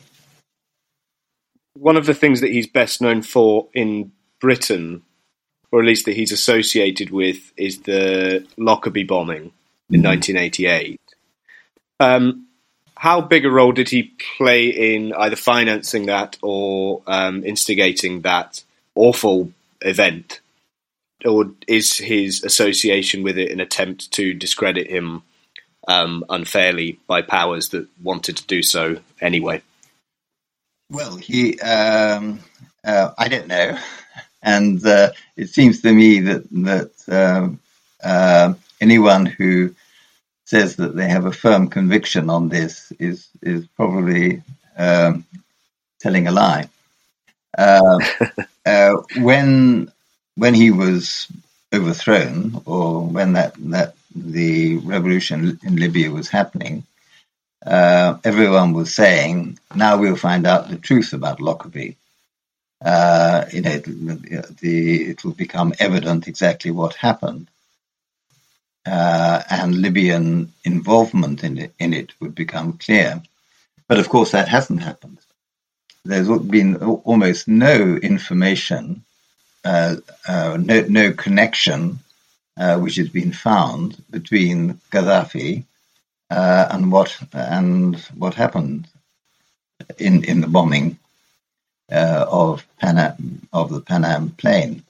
One 1.74 1.98
of 1.98 2.06
the 2.06 2.14
things 2.14 2.42
that 2.42 2.52
he's 2.52 2.68
best 2.68 3.02
known 3.02 3.22
for 3.22 3.68
in 3.74 4.12
Britain 4.40 5.04
or 5.74 5.80
at 5.80 5.88
least 5.88 6.06
that 6.06 6.16
he's 6.16 6.32
associated 6.32 7.10
with, 7.10 7.52
is 7.58 7.82
the 7.82 8.46
Lockerbie 8.58 9.06
bombing 9.06 9.52
in 9.90 10.02
mm. 10.02 10.06
1988. 10.06 11.02
Um, 12.00 12.46
how 12.96 13.22
big 13.22 13.44
a 13.44 13.50
role 13.50 13.72
did 13.72 13.90
he 13.90 14.14
play 14.38 14.68
in 14.68 15.14
either 15.14 15.36
financing 15.36 16.06
that 16.06 16.38
or 16.44 17.02
um, 17.08 17.44
instigating 17.44 18.22
that 18.22 18.64
awful 18.94 19.52
event? 19.84 20.42
Or 21.26 21.52
is 21.68 21.98
his 21.98 22.44
association 22.44 23.24
with 23.24 23.38
it 23.38 23.52
an 23.52 23.60
attempt 23.60 24.12
to 24.14 24.34
discredit 24.34 24.90
him 24.90 25.24
um, 25.88 26.26
unfairly 26.30 27.00
by 27.08 27.22
powers 27.22 27.70
that 27.70 27.88
wanted 28.02 28.38
to 28.38 28.48
do 28.48 28.62
so 28.62 29.00
anyway? 29.22 29.62
Well, 30.90 31.16
he, 31.16 31.60
um, 31.60 32.40
uh, 32.84 33.12
I 33.18 33.28
don't 33.30 33.48
know. 33.48 33.78
And 34.42 34.86
uh, 34.86 35.12
it 35.38 35.50
seems 35.50 35.82
to 35.82 35.94
me 35.94 36.20
that 36.20 36.50
that 36.52 36.92
um, 37.08 37.60
uh, 38.04 38.54
anyone 38.82 39.26
who 39.26 39.74
says 40.46 40.76
that 40.76 40.96
they 40.96 41.08
have 41.08 41.26
a 41.26 41.32
firm 41.32 41.70
conviction 41.70 42.30
on 42.30 42.50
this 42.50 42.92
is 43.00 43.30
is 43.42 43.66
probably 43.68 44.44
um, 44.78 45.26
telling 46.02 46.28
a 46.28 46.32
lie. 46.32 46.68
Uh, 48.66 48.96
when 49.18 49.92
when 50.36 50.54
he 50.54 50.72
was 50.72 51.28
overthrown, 51.74 52.62
or 52.66 53.02
when 53.06 53.34
that 53.34 53.56
that 53.72 53.96
the 54.16 54.78
revolution 54.78 55.60
in 55.64 55.76
Libya 55.78 56.12
was 56.12 56.30
happening, 56.30 56.86
uh, 57.66 58.18
everyone 58.24 58.74
was 58.74 58.94
saying, 58.94 59.60
"Now 59.76 59.98
we'll 59.98 60.16
find 60.18 60.48
out 60.48 60.70
the 60.70 60.78
truth 60.78 61.14
about 61.14 61.42
Lockerbie." 61.42 61.96
uh, 62.84 63.46
you 63.52 63.62
know, 63.62 63.78
the, 63.80 65.04
it 65.12 65.24
will 65.24 65.34
become 65.34 65.74
evident 65.80 66.28
exactly 66.28 66.72
what 66.72 66.96
happened. 66.96 67.48
Uh, 68.86 69.44
and 69.50 69.76
Libyan 69.82 70.54
involvement 70.66 71.44
in 71.44 71.58
it, 71.58 71.74
in 71.80 71.94
it 71.94 72.14
would 72.20 72.36
become 72.36 72.74
clear. 72.80 73.22
But 73.88 74.00
of 74.00 74.10
course, 74.10 74.32
that 74.32 74.50
hasn't 74.50 74.84
happened. 74.84 75.20
There's 76.06 76.28
been 76.40 76.76
almost 76.78 77.48
no 77.48 77.96
information, 77.96 79.06
uh, 79.64 79.96
uh, 80.28 80.58
no, 80.60 80.82
no 80.90 81.14
connection 81.14 82.00
uh, 82.58 82.78
which 82.80 82.98
has 82.98 83.10
been 83.10 83.32
found 83.32 84.04
between 84.10 84.80
Gaddafi 84.92 85.64
uh, 86.30 86.68
and 86.72 86.92
what 86.92 87.18
and 87.34 87.98
what 88.16 88.34
happened 88.34 88.88
in 89.98 90.24
in 90.26 90.42
the 90.42 90.48
bombing 90.48 91.00
uh, 91.92 92.26
of 92.30 92.66
Pan 92.80 92.98
Am 92.98 93.48
of 93.54 93.70
the 93.70 93.82
Panam 93.82 94.36
plane, 94.38 94.84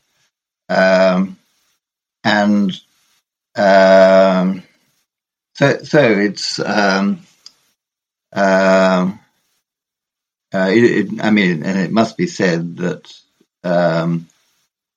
um, 0.69 1.37
and 2.23 2.71
um, 3.55 4.63
so 5.55 5.77
so 5.83 6.01
it's 6.01 6.59
um, 6.59 7.21
um 8.33 9.19
uh, 10.53 10.69
it, 10.71 10.83
it, 10.83 11.23
I 11.23 11.31
mean, 11.31 11.63
and 11.63 11.79
it 11.79 11.91
must 11.91 12.15
be 12.17 12.27
said 12.27 12.77
that 12.77 13.13
um, 13.63 14.27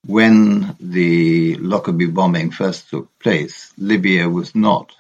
when 0.07 0.77
the 0.79 1.57
Lockerbie 1.57 2.07
bombing 2.07 2.51
first 2.51 2.91
took 2.91 3.19
place, 3.19 3.73
Libya 3.79 4.29
was 4.29 4.55
not 4.55 4.95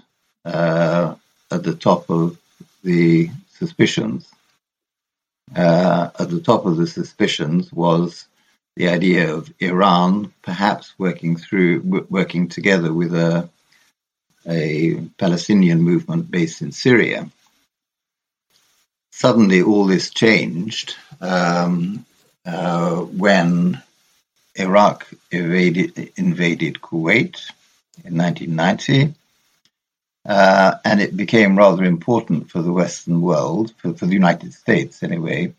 uh, 0.45 1.14
at 1.51 1.62
the 1.62 1.75
top 1.75 2.11
of 2.11 2.38
the 2.83 3.31
suspicions. 3.51 4.29
Uh, 5.55 6.11
at 6.19 6.29
the 6.31 6.40
top 6.40 6.66
of 6.66 6.77
the 6.77 6.87
suspicions 6.87 7.73
was 7.73 8.27
the 8.77 8.88
idea 8.88 9.33
of 9.33 9.53
Iran 9.61 10.33
perhaps 10.42 10.92
working 10.99 11.37
through 11.37 12.07
working 12.11 12.49
together 12.49 12.92
with 12.92 13.14
a 13.14 13.49
a 14.49 15.01
Palestinian 15.19 15.83
movement 15.83 16.31
based 16.31 16.62
in 16.62 16.73
Syria. 16.73 17.31
Suddenly, 19.16 19.62
all 19.62 19.87
this 19.87 20.11
changed 20.11 20.94
um, 21.22 22.05
uh, 22.44 22.96
when 22.96 23.81
Iraq 24.55 25.09
invaded, 25.31 26.12
invaded 26.16 26.83
Kuwait 26.83 27.50
in 28.05 28.18
1990. 28.18 29.14
Uh, 30.26 30.74
and 30.85 31.00
it 31.00 31.16
became 31.16 31.57
rather 31.57 31.85
important 31.85 32.50
for 32.50 32.61
the 32.61 32.74
Western 32.74 33.22
world, 33.22 33.72
for, 33.79 33.94
for, 33.94 34.05
the 34.05 34.12
United 34.12 34.52
States 34.52 35.02
anyway, 35.02 35.50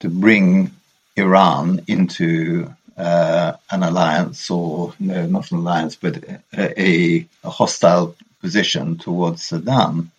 to 0.00 0.08
bring 0.08 0.72
Iran 1.14 1.82
into 1.86 2.68
uh, 2.96 3.52
an 3.70 3.84
alliance, 3.84 4.50
or 4.50 4.92
no, 4.98 5.24
not 5.26 5.52
an 5.52 5.58
alliance, 5.58 5.94
but 5.94 6.24
a, 6.52 7.28
a 7.44 7.50
hostile 7.50 8.16
position 8.40 8.98
towards 8.98 9.42
Saddam, 9.42 10.10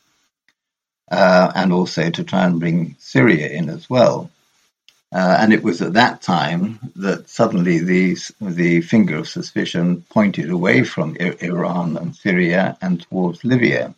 uh, 1.11 1.51
and 1.55 1.73
also 1.73 2.09
to 2.11 2.23
try 2.23 2.45
and 2.45 2.59
bring 2.59 2.95
Syria 2.99 3.49
in 3.49 3.69
as 3.69 3.89
well. 3.89 4.31
Uh, 5.13 5.37
and 5.41 5.53
it 5.53 5.63
was 5.63 5.81
at 5.81 5.93
that 5.93 6.21
time 6.21 6.79
that 6.95 7.29
suddenly 7.29 7.79
the, 7.79 8.17
the 8.41 8.81
finger 8.81 9.17
of 9.17 9.27
suspicion 9.29 10.03
pointed 10.09 10.51
away 10.51 10.83
from 10.83 11.17
I- 11.19 11.37
Iran 11.41 11.97
and 11.97 12.15
Syria 12.15 12.77
and 12.81 13.01
towards 13.01 13.43
Libya. 13.43 13.95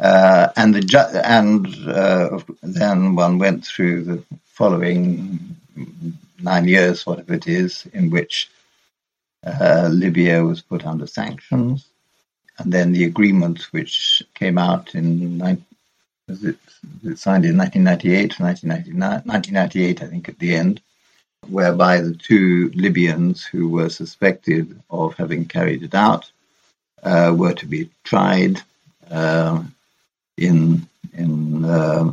Uh, 0.00 0.48
and 0.56 0.74
the 0.74 0.80
ju- 0.82 0.98
and 1.24 1.66
uh, 1.88 2.40
then 2.62 3.16
one 3.16 3.38
went 3.38 3.66
through 3.66 4.04
the 4.04 4.24
following 4.46 5.56
nine 6.40 6.68
years, 6.68 7.06
whatever 7.06 7.34
it 7.34 7.48
is, 7.48 7.86
in 7.94 8.10
which 8.10 8.50
uh, 9.46 9.90
Libya 9.92 10.44
was 10.44 10.62
put 10.62 10.86
under 10.86 11.06
sanctions, 11.08 11.89
and 12.60 12.72
then 12.72 12.92
the 12.92 13.04
agreement 13.04 13.72
which 13.72 14.22
came 14.34 14.58
out 14.58 14.94
in 14.94 15.38
was 16.28 16.44
it, 16.44 16.56
was 17.02 17.12
it 17.12 17.18
signed 17.18 17.44
in 17.44 17.56
1998 17.56 18.38
1999 18.38 19.22
1998 19.24 20.02
I 20.02 20.06
think 20.06 20.28
at 20.28 20.38
the 20.38 20.54
end 20.54 20.80
whereby 21.48 22.00
the 22.00 22.14
two 22.14 22.70
Libyans 22.74 23.44
who 23.44 23.68
were 23.68 23.88
suspected 23.88 24.80
of 24.90 25.14
having 25.14 25.46
carried 25.46 25.82
it 25.82 25.94
out 25.94 26.30
uh, 27.02 27.34
were 27.36 27.54
to 27.54 27.66
be 27.66 27.88
tried 28.04 28.60
uh, 29.10 29.62
in 30.36 30.86
in 31.14 31.64
uh, 31.64 32.12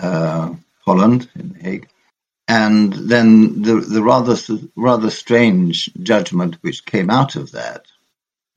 uh 0.00 0.54
Holland 0.84 1.28
in 1.36 1.52
The 1.52 1.62
Hague. 1.62 1.88
And 2.48 2.92
then 2.92 3.62
the 3.62 3.80
the 3.80 4.02
rather 4.02 4.36
rather 4.74 5.10
strange 5.10 5.90
judgment 6.02 6.56
which 6.62 6.86
came 6.86 7.10
out 7.10 7.36
of 7.36 7.52
that 7.52 7.84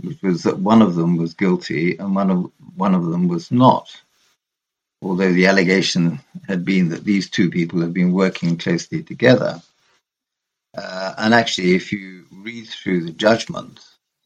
which 0.06 0.22
was 0.22 0.44
that 0.44 0.60
one 0.60 0.82
of 0.82 0.96
them 0.96 1.18
was 1.18 1.34
guilty 1.34 1.98
and 1.98 2.16
one 2.16 2.32
of 2.32 2.52
one 2.76 2.96
of 2.96 3.06
them 3.06 3.28
was 3.28 3.52
not 3.52 3.90
although 5.06 5.34
the 5.34 5.48
allegation 5.48 6.20
had 6.48 6.66
been 6.66 6.90
that 6.90 7.04
these 7.04 7.30
two 7.30 7.50
people 7.50 7.82
had 7.82 7.94
been 7.94 8.12
working 8.12 8.58
closely 8.58 9.04
together. 9.04 9.62
Uh, 10.76 11.14
and 11.18 11.34
actually, 11.34 11.76
if 11.76 11.92
you 11.92 12.26
read 12.32 12.68
through 12.68 13.04
the 13.04 13.12
judgment, 13.12 13.80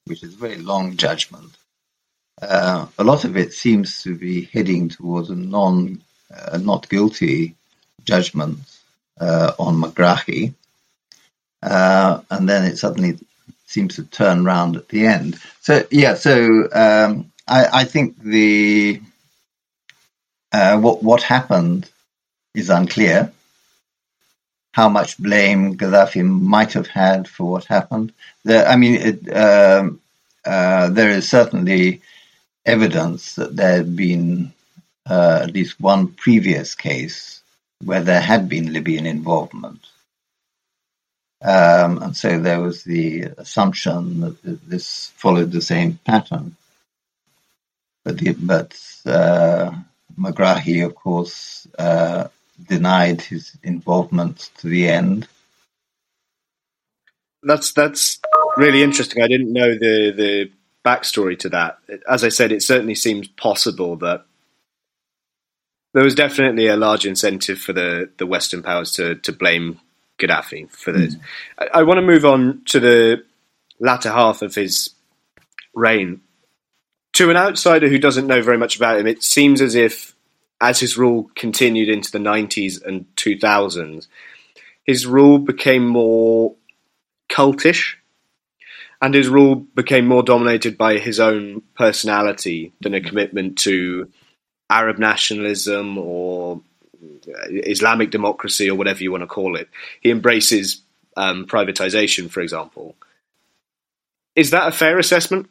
which 0.06 0.24
is 0.24 0.34
a 0.34 0.38
very 0.38 0.58
long 0.58 0.96
judgment, 0.96 1.52
uh, 2.42 2.88
a 2.98 3.04
lot 3.04 3.26
of 3.26 3.36
it 3.36 3.54
seems 3.54 4.02
to 4.04 4.15
be 4.15 4.46
heading 4.54 4.89
towards 4.89 5.30
a 5.30 5.36
non, 5.36 6.02
uh, 6.34 6.58
not 6.58 6.89
guilty 6.89 7.56
judgment 8.06 8.58
uh, 9.20 9.52
on 9.60 9.82
Megrahi. 9.82 10.54
Uh, 11.62 12.22
and 12.32 12.48
then 12.48 12.63
it 12.63 12.78
suddenly 12.78 13.20
seems 13.69 13.95
to 13.95 14.03
turn 14.03 14.43
round 14.43 14.75
at 14.75 14.89
the 14.89 15.05
end. 15.05 15.39
So, 15.62 15.84
yeah, 15.91 16.15
so 16.15 16.67
um, 16.73 17.32
I, 17.47 17.82
I 17.82 17.84
think 17.84 18.19
the 18.21 19.01
uh, 20.51 20.79
what 20.79 21.03
what 21.03 21.21
happened 21.21 21.89
is 22.55 22.69
unclear. 22.69 23.32
How 24.71 24.89
much 24.89 25.17
blame 25.17 25.77
Gaddafi 25.77 26.23
might 26.25 26.73
have 26.73 26.88
had 26.88 27.27
for 27.27 27.51
what 27.51 27.65
happened? 27.65 28.13
The, 28.43 28.67
I 28.67 28.75
mean, 28.75 28.95
it, 28.95 29.36
um, 29.36 29.99
uh, 30.45 30.89
there 30.89 31.10
is 31.10 31.29
certainly 31.29 32.01
evidence 32.65 33.36
that 33.36 33.55
there 33.55 33.77
had 33.77 33.95
been 33.95 34.53
uh, 35.10 35.41
at 35.43 35.53
least 35.53 35.79
one 35.79 36.08
previous 36.08 36.75
case 36.75 37.41
where 37.84 38.01
there 38.01 38.21
had 38.21 38.47
been 38.47 38.73
Libyan 38.73 39.05
involvement. 39.05 39.79
Um, 41.41 42.04
and 42.04 42.17
so 42.17 42.38
there 42.39 42.60
was 42.60 42.84
the 42.84 43.23
assumption 43.38 44.19
that 44.21 44.67
this 44.67 45.08
followed 45.15 45.52
the 45.52 45.62
same 45.62 45.99
pattern. 46.06 46.56
But, 48.04 48.17
the, 48.17 48.34
but 48.34 48.80
uh, 49.06 49.71
Megrahi, 50.17 50.86
of 50.86 50.95
course, 50.95 51.67
uh, 51.78 52.28
denied 52.67 53.21
his 53.21 53.56
involvement 53.63 54.49
to 54.58 54.67
the 54.67 54.89
end. 54.89 55.28
That's 57.41 57.71
that's 57.71 58.19
really 58.58 58.84
interesting. 58.84 59.23
I 59.23 59.28
didn't 59.28 59.54
know 59.54 59.71
the 59.71 60.12
the 60.12 60.52
backstory 60.86 61.39
to 61.39 61.49
that. 61.49 61.78
As 62.10 62.23
I 62.25 62.30
said, 62.30 62.52
it 62.52 62.63
certainly 62.63 62.95
seems 62.95 63.30
possible 63.30 63.95
that 63.97 64.25
there 65.93 66.04
was 66.04 66.15
definitely 66.15 66.67
a 66.67 66.78
large 66.78 67.06
incentive 67.06 67.60
for 67.60 67.73
the, 67.73 68.10
the 68.17 68.25
Western 68.25 68.62
powers 68.62 68.91
to, 68.93 69.15
to 69.15 69.32
blame 69.32 69.80
Gaddafi 70.19 70.69
for 70.69 70.91
this. 70.91 71.15
Mm. 71.15 71.21
I, 71.60 71.67
I 71.79 71.84
want 71.84 71.97
to 71.97 72.01
move 72.01 72.25
on 72.25 72.62
to 72.65 72.79
the 72.79 73.23
latter 73.79 74.12
half 74.12 74.41
of 74.41 74.55
his 74.55 74.91
reign 75.73 76.21
to 77.13 77.29
an 77.29 77.38
outsider 77.38 77.89
who 77.89 77.97
doesn't 77.97 78.27
know 78.27 78.41
very 78.41 78.58
much 78.58 78.77
about 78.77 78.99
him, 78.99 79.08
it 79.08 79.23
seems 79.23 79.62
as 79.62 79.75
if, 79.75 80.15
as 80.62 80.79
his 80.79 80.97
rule 80.97 81.29
continued 81.36 81.89
into 81.89 82.12
the 82.12 82.19
90s 82.19 82.82
and 82.82 83.05
2000s, 83.15 84.08
his 84.86 85.05
rule 85.05 85.39
became 85.39 85.86
more 85.86 86.55
cultish 87.29 87.95
and 89.01 89.13
his 89.13 89.27
rule 89.27 89.55
became 89.55 90.08
more 90.08 90.23
dominated 90.23 90.77
by 90.77 90.97
his 90.97 91.19
own 91.19 91.62
personality 91.75 92.73
than 92.82 92.93
a 92.93 93.01
commitment 93.01 93.58
to 93.58 94.10
Arab 94.69 94.97
nationalism 94.97 95.97
or 95.97 96.62
Islamic 97.02 98.12
democracy 98.12 98.70
or 98.70 98.76
whatever 98.76 99.04
you 99.04 99.12
want 99.12 99.24
to 99.24 99.28
call 99.28 99.56
it. 99.56 99.70
He 100.02 100.12
embraces 100.12 100.82
um, 101.18 101.46
privatization, 101.46 102.30
for 102.30 102.42
example. 102.42 102.96
Is 104.36 104.52
that 104.52 104.68
a 104.68 104.72
fair 104.72 105.00
assessment? 105.00 105.50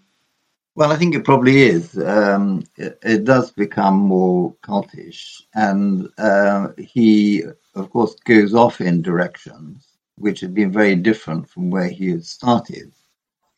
Well, 0.75 0.93
I 0.93 0.97
think 0.97 1.15
it 1.15 1.25
probably 1.25 1.63
is. 1.63 1.99
Um, 1.99 2.65
it, 2.77 2.99
it, 3.03 3.25
does 3.25 3.51
become 3.51 3.97
more 3.97 4.55
cultish, 4.63 5.43
and 5.53 6.09
uh, 6.17 6.69
he, 6.79 7.43
of 7.75 7.91
course, 7.91 8.15
goes 8.25 8.55
off 8.55 8.81
in 8.81 9.03
directions 9.03 9.89
which 10.19 10.41
have 10.41 10.55
been 10.55 10.73
very 10.73 10.97
different 10.97 11.49
from 11.49 11.71
where 11.71 11.89
he 11.89 12.11
had 12.11 12.25
started. 12.25 12.93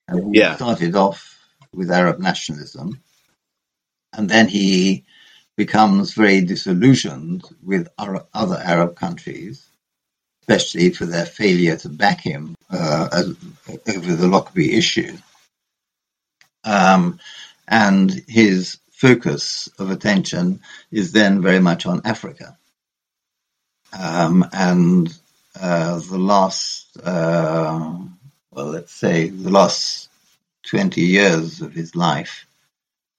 And 0.08 0.34
he 0.34 0.40
yeah. 0.40 0.56
started 0.56 0.94
off 0.94 1.38
with 1.72 1.90
Arab 1.90 2.18
nationalism, 2.18 3.00
and 4.12 4.28
then 4.28 4.48
he 4.48 5.04
becomes 5.60 6.14
very 6.14 6.40
disillusioned 6.40 7.44
with 7.62 7.86
other 7.98 8.56
Arab 8.64 8.96
countries, 8.96 9.68
especially 10.40 10.88
for 10.88 11.04
their 11.04 11.26
failure 11.26 11.76
to 11.76 11.90
back 11.90 12.18
him 12.18 12.54
uh, 12.70 13.24
over 13.86 14.16
the 14.16 14.26
Lockerbie 14.26 14.72
issue. 14.72 15.14
Um, 16.64 17.20
and 17.68 18.10
his 18.26 18.78
focus 18.90 19.68
of 19.78 19.90
attention 19.90 20.62
is 20.90 21.12
then 21.12 21.42
very 21.42 21.60
much 21.60 21.84
on 21.84 22.00
Africa. 22.06 22.56
Um, 23.92 24.42
and 24.54 25.14
uh, 25.60 25.98
the 25.98 26.22
last, 26.32 26.96
uh, 27.04 27.98
well, 28.50 28.66
let's 28.76 28.94
say 28.94 29.28
the 29.28 29.50
last 29.50 30.08
20 30.68 31.02
years 31.02 31.60
of 31.60 31.74
his 31.74 31.94
life, 31.94 32.46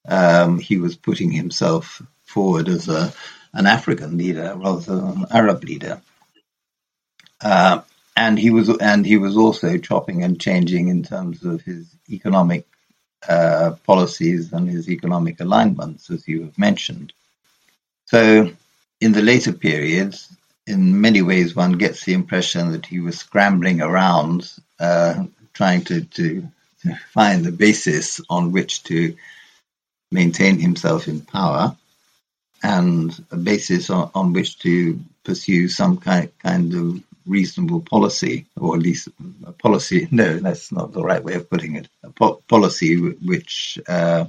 um, 0.08 0.58
he 0.58 0.78
was 0.78 0.98
putting 0.98 1.30
himself 1.30 2.02
forward 2.32 2.68
as 2.70 2.88
a, 2.90 3.14
an 3.54 3.68
African 3.68 4.18
leader 4.18 4.54
rather 4.56 4.82
than 4.82 5.08
an 5.08 5.26
Arab 5.32 5.64
leader. 5.64 6.02
Uh, 7.42 7.82
and 8.16 8.38
he 8.38 8.50
was 8.50 8.70
and 8.78 9.06
he 9.06 9.18
was 9.18 9.38
also 9.38 9.78
chopping 9.78 10.24
and 10.24 10.40
changing 10.40 10.90
in 10.90 11.04
terms 11.04 11.44
of 11.44 11.62
his 11.62 11.88
economic 12.10 12.66
uh, 13.28 13.72
policies 13.86 14.52
and 14.54 14.70
his 14.70 14.90
economic 14.90 15.40
alignments, 15.40 16.10
as 16.10 16.28
you 16.28 16.44
have 16.44 16.58
mentioned. 16.58 17.14
So, 18.06 18.52
in 19.00 19.12
the 19.14 19.22
later 19.22 19.54
periods, 19.54 20.36
in 20.68 21.02
many 21.02 21.22
ways, 21.22 21.56
one 21.56 21.74
gets 21.74 22.04
the 22.04 22.14
impression 22.14 22.72
that 22.72 22.86
he 22.86 23.00
was 23.00 23.18
scrambling 23.18 23.82
around, 23.82 24.52
uh, 24.80 25.24
trying 25.54 25.84
to, 25.86 26.02
to, 26.02 26.48
to 26.84 26.96
find 27.14 27.44
the 27.46 27.52
basis 27.52 28.20
on 28.30 28.52
which 28.52 28.84
to 28.84 29.16
maintain 30.12 30.60
himself 30.60 31.08
in 31.08 31.22
power 31.22 31.78
and 32.64 33.24
a 33.32 33.38
basis 33.38 33.90
on, 33.90 34.12
on 34.14 34.34
which 34.34 34.60
to 34.60 35.00
pursue 35.24 35.68
some 35.68 35.98
kind, 35.98 36.32
kind 36.40 36.74
of 36.74 37.04
reasonable 37.26 37.82
policy, 37.82 38.46
or 38.60 38.76
at 38.76 38.82
least 38.82 39.08
a 39.46 39.52
policy. 39.52 40.08
No, 40.12 40.38
that's 40.38 40.72
not 40.72 40.92
the 40.92 41.04
right 41.04 41.24
way 41.24 41.36
of 41.36 41.50
putting 41.50 41.76
it. 41.76 41.88
A 42.04 42.10
po- 42.10 42.42
policy 42.48 42.96
which 42.98 43.80
uh, 43.88 44.26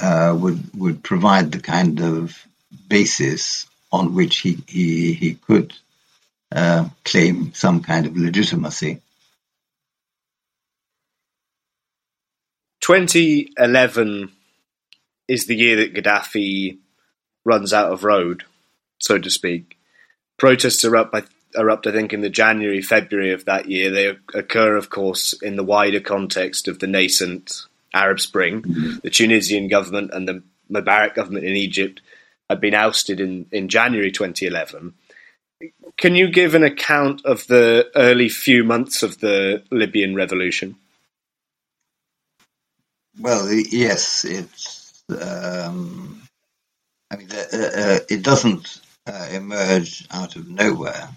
uh, 0.00 0.36
would 0.38 0.60
would 0.74 1.02
provide 1.02 1.52
the 1.52 1.60
kind 1.60 2.00
of 2.00 2.46
basis 2.88 3.66
on 3.90 4.14
which 4.14 4.38
he 4.38 4.58
he, 4.66 5.12
he 5.12 5.34
could 5.34 5.72
uh, 6.50 6.88
claim 7.04 7.52
some 7.54 7.82
kind 7.82 8.06
of 8.06 8.16
legitimacy. 8.16 9.00
2011 12.80 14.32
is 15.28 15.46
the 15.46 15.54
year 15.54 15.76
that 15.76 15.94
Gaddafi 15.94 16.78
runs 17.44 17.72
out 17.72 17.92
of 17.92 18.04
road, 18.04 18.44
so 18.98 19.18
to 19.18 19.30
speak. 19.30 19.78
Protests 20.38 20.84
erupt, 20.84 21.14
I, 21.14 21.22
erupt, 21.58 21.86
I 21.86 21.92
think, 21.92 22.12
in 22.12 22.20
the 22.20 22.30
January, 22.30 22.82
February 22.82 23.32
of 23.32 23.44
that 23.44 23.68
year. 23.68 23.90
They 23.90 24.16
occur, 24.34 24.76
of 24.76 24.90
course, 24.90 25.34
in 25.42 25.56
the 25.56 25.64
wider 25.64 26.00
context 26.00 26.68
of 26.68 26.78
the 26.78 26.86
nascent 26.86 27.66
Arab 27.94 28.20
Spring. 28.20 28.62
Mm-hmm. 28.62 28.96
The 29.02 29.10
Tunisian 29.10 29.68
government 29.68 30.10
and 30.12 30.26
the 30.26 30.42
Mubarak 30.70 31.14
government 31.14 31.44
in 31.44 31.56
Egypt 31.56 32.00
had 32.48 32.60
been 32.60 32.74
ousted 32.74 33.20
in, 33.20 33.46
in 33.52 33.68
January 33.68 34.10
2011. 34.10 34.94
Can 35.96 36.14
you 36.14 36.28
give 36.28 36.54
an 36.54 36.64
account 36.64 37.24
of 37.24 37.46
the 37.46 37.90
early 37.94 38.28
few 38.28 38.64
months 38.64 39.02
of 39.02 39.18
the 39.20 39.62
Libyan 39.70 40.14
revolution? 40.14 40.76
Well, 43.20 43.52
yes, 43.52 44.24
it's. 44.24 45.04
Um, 45.20 46.21
I 47.12 47.16
mean, 47.16 47.28
uh, 47.30 47.56
uh, 47.56 47.98
it 48.08 48.22
doesn't 48.22 48.80
uh, 49.06 49.28
emerge 49.30 50.06
out 50.10 50.36
of 50.36 50.48
nowhere. 50.48 51.10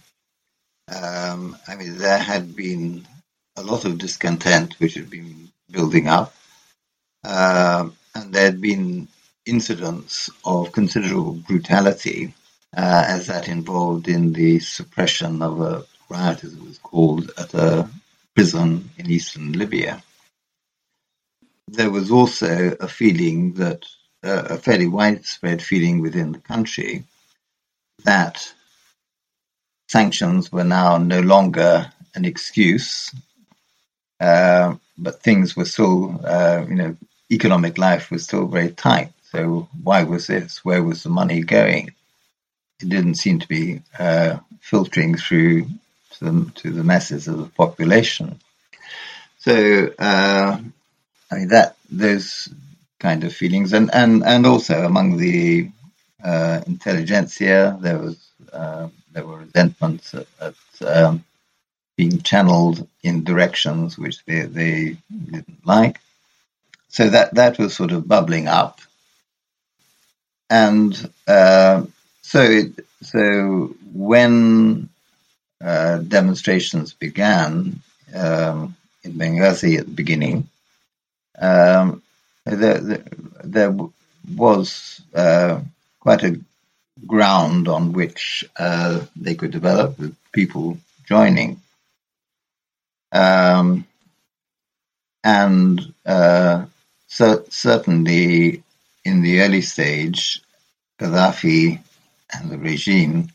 Um, 0.93 1.57
I 1.69 1.75
mean, 1.75 1.97
there 1.97 2.17
had 2.17 2.53
been 2.53 3.07
a 3.55 3.63
lot 3.63 3.85
of 3.85 3.97
discontent 3.97 4.77
which 4.79 4.95
had 4.95 5.09
been 5.09 5.49
building 5.71 6.07
up, 6.09 6.35
uh, 7.23 7.87
and 8.13 8.33
there 8.33 8.43
had 8.45 8.59
been 8.59 9.07
incidents 9.45 10.29
of 10.43 10.73
considerable 10.73 11.33
brutality, 11.33 12.33
uh, 12.75 13.05
as 13.07 13.27
that 13.27 13.47
involved 13.47 14.09
in 14.09 14.33
the 14.33 14.59
suppression 14.59 15.41
of 15.41 15.61
a 15.61 15.85
riot, 16.09 16.43
as 16.43 16.53
it 16.53 16.61
was 16.61 16.77
called, 16.79 17.31
at 17.37 17.53
a 17.53 17.89
prison 18.35 18.89
in 18.97 19.09
eastern 19.09 19.53
Libya. 19.53 20.03
There 21.69 21.89
was 21.89 22.11
also 22.11 22.75
a 22.81 22.87
feeling 22.89 23.53
that, 23.53 23.85
a 24.25 24.57
fairly 24.57 24.87
widespread 24.87 25.61
feeling 25.61 26.01
within 26.01 26.31
the 26.31 26.39
country, 26.39 27.03
that 28.03 28.53
sanctions 29.87 30.51
were 30.51 30.63
now 30.63 30.97
no 30.97 31.21
longer 31.21 31.91
an 32.15 32.25
excuse, 32.25 33.13
uh, 34.19 34.75
but 34.97 35.21
things 35.21 35.55
were 35.55 35.65
still, 35.65 36.19
uh, 36.25 36.65
you 36.67 36.75
know, 36.75 36.97
economic 37.31 37.77
life 37.77 38.11
was 38.11 38.23
still 38.23 38.47
very 38.47 38.71
tight. 38.71 39.11
So 39.31 39.67
why 39.83 40.03
was 40.03 40.27
this? 40.27 40.63
Where 40.63 40.83
was 40.83 41.03
the 41.03 41.09
money 41.09 41.41
going? 41.41 41.93
It 42.81 42.89
didn't 42.89 43.15
seem 43.15 43.39
to 43.39 43.47
be 43.47 43.81
uh, 43.97 44.37
filtering 44.61 45.17
through 45.17 45.65
to 46.11 46.25
the, 46.25 46.51
to 46.55 46.71
the 46.71 46.83
masses 46.83 47.27
of 47.27 47.37
the 47.37 47.45
population. 47.45 48.39
So 49.39 49.93
uh, 49.99 50.59
I 51.31 51.35
mean 51.35 51.49
that 51.49 51.75
those 51.91 52.49
kind 52.99 53.23
of 53.23 53.33
feelings, 53.33 53.73
and 53.73 53.93
and 53.93 54.23
and 54.25 54.45
also 54.45 54.83
among 54.85 55.17
the 55.17 55.69
uh, 56.23 56.61
intelligentsia, 56.67 57.77
there 57.81 57.99
was 57.99 58.17
uh, 58.53 58.89
there 59.13 59.25
were 59.25 59.39
resentments 59.39 60.13
at, 60.15 60.27
at 60.41 60.55
um, 60.87 61.25
being 61.97 62.21
channeled 62.21 62.87
in 63.03 63.23
directions 63.23 63.97
which 63.97 64.23
they, 64.25 64.41
they 64.43 64.97
didn't 65.31 65.65
like. 65.65 65.99
So 66.89 67.09
that 67.09 67.35
that 67.35 67.59
was 67.59 67.75
sort 67.75 67.91
of 67.91 68.07
bubbling 68.07 68.47
up, 68.47 68.81
and 70.49 71.11
uh, 71.27 71.85
so 72.23 72.41
it, 72.41 72.85
so 73.03 73.75
when 73.93 74.89
uh, 75.63 75.99
demonstrations 75.99 76.93
began 76.93 77.81
um, 78.15 78.75
in 79.03 79.13
Benghazi 79.13 79.79
at 79.79 79.85
the 79.87 79.91
beginning, 79.93 80.49
um, 81.39 82.03
there, 82.45 82.79
there, 82.79 83.03
there, 83.43 83.75
was 84.35 85.01
uh, 85.13 85.61
quite 85.99 86.23
a 86.23 86.39
ground 87.05 87.67
on 87.67 87.93
which 87.93 88.43
uh, 88.57 89.01
they 89.15 89.35
could 89.35 89.51
develop 89.51 89.99
with 89.99 90.15
people 90.31 90.77
joining. 91.05 91.61
Um, 93.11 93.85
and 95.23 95.93
uh, 96.05 96.65
certainly 97.07 98.63
in 99.03 99.21
the 99.21 99.41
early 99.41 99.61
stage, 99.61 100.41
Gaddafi 100.99 101.79
and 102.33 102.49
the 102.49 102.57
regime 102.57 103.29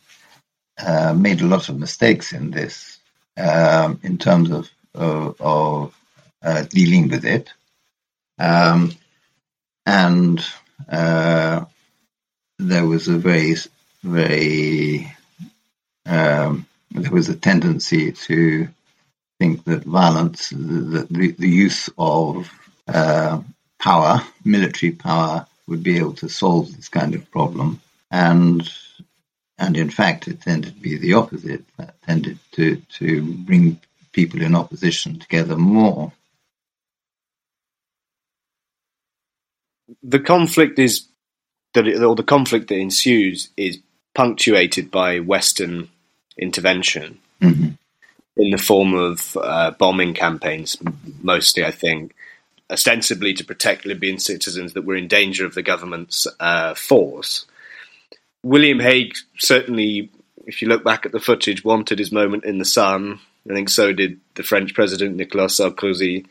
uh, 0.78 1.14
made 1.14 1.40
a 1.40 1.46
lot 1.46 1.68
of 1.68 1.78
mistakes 1.78 2.32
in 2.32 2.50
this 2.50 2.98
um, 3.36 4.00
in 4.02 4.18
terms 4.18 4.50
of, 4.50 4.70
of, 4.94 5.40
of 5.40 5.94
uh, 6.42 6.62
dealing 6.64 7.08
with 7.08 7.24
it. 7.24 7.50
Um, 8.40 8.92
and 9.86 10.44
uh, 10.88 11.64
there 12.58 12.86
was 12.86 13.08
a 13.08 13.18
very, 13.18 13.54
very, 14.02 15.12
um, 16.06 16.66
there 16.90 17.12
was 17.12 17.28
a 17.28 17.36
tendency 17.36 18.12
to 18.12 18.68
think 19.38 19.64
that 19.64 19.84
violence, 19.84 20.50
the, 20.50 21.34
the, 21.38 21.48
use 21.48 21.88
of 21.98 22.50
uh, 22.88 23.40
power, 23.78 24.22
military 24.44 24.92
power, 24.92 25.46
would 25.66 25.82
be 25.82 25.98
able 25.98 26.14
to 26.14 26.28
solve 26.28 26.74
this 26.74 26.88
kind 26.88 27.14
of 27.14 27.30
problem. 27.30 27.80
And 28.10 28.68
and 29.60 29.76
in 29.76 29.90
fact, 29.90 30.26
it 30.26 30.40
tended 30.40 30.74
to 30.74 30.80
be 30.80 30.96
the 30.96 31.12
opposite. 31.12 31.64
It 31.78 31.90
tended 32.06 32.38
to, 32.52 32.76
to 32.98 33.34
bring 33.34 33.78
people 34.10 34.40
in 34.40 34.54
opposition 34.54 35.18
together 35.18 35.54
more. 35.54 36.12
The 40.02 40.20
conflict 40.20 40.78
is 40.78 41.06
that 41.74 41.86
it, 41.86 42.02
or 42.02 42.14
the 42.14 42.22
conflict 42.22 42.68
that 42.68 42.76
ensues 42.76 43.48
is 43.56 43.78
punctuated 44.14 44.90
by 44.90 45.20
Western 45.20 45.88
intervention 46.36 47.18
mm-hmm. 47.40 47.70
in 48.36 48.50
the 48.50 48.58
form 48.58 48.94
of 48.94 49.36
uh, 49.40 49.70
bombing 49.72 50.14
campaigns, 50.14 50.76
mostly, 51.22 51.64
I 51.64 51.70
think, 51.70 52.14
ostensibly 52.70 53.34
to 53.34 53.44
protect 53.44 53.86
Libyan 53.86 54.18
citizens 54.18 54.72
that 54.72 54.84
were 54.84 54.96
in 54.96 55.08
danger 55.08 55.44
of 55.44 55.54
the 55.54 55.62
government's 55.62 56.26
uh, 56.38 56.74
force. 56.74 57.46
William 58.42 58.80
Hague 58.80 59.14
certainly, 59.38 60.10
if 60.46 60.62
you 60.62 60.68
look 60.68 60.84
back 60.84 61.04
at 61.04 61.12
the 61.12 61.20
footage, 61.20 61.64
wanted 61.64 61.98
his 61.98 62.12
moment 62.12 62.44
in 62.44 62.58
the 62.58 62.64
sun. 62.64 63.20
I 63.48 63.54
think 63.54 63.68
so 63.68 63.92
did 63.92 64.20
the 64.34 64.42
French 64.42 64.74
president 64.74 65.16
Nicolas 65.16 65.58
Sarkozy. 65.58 66.26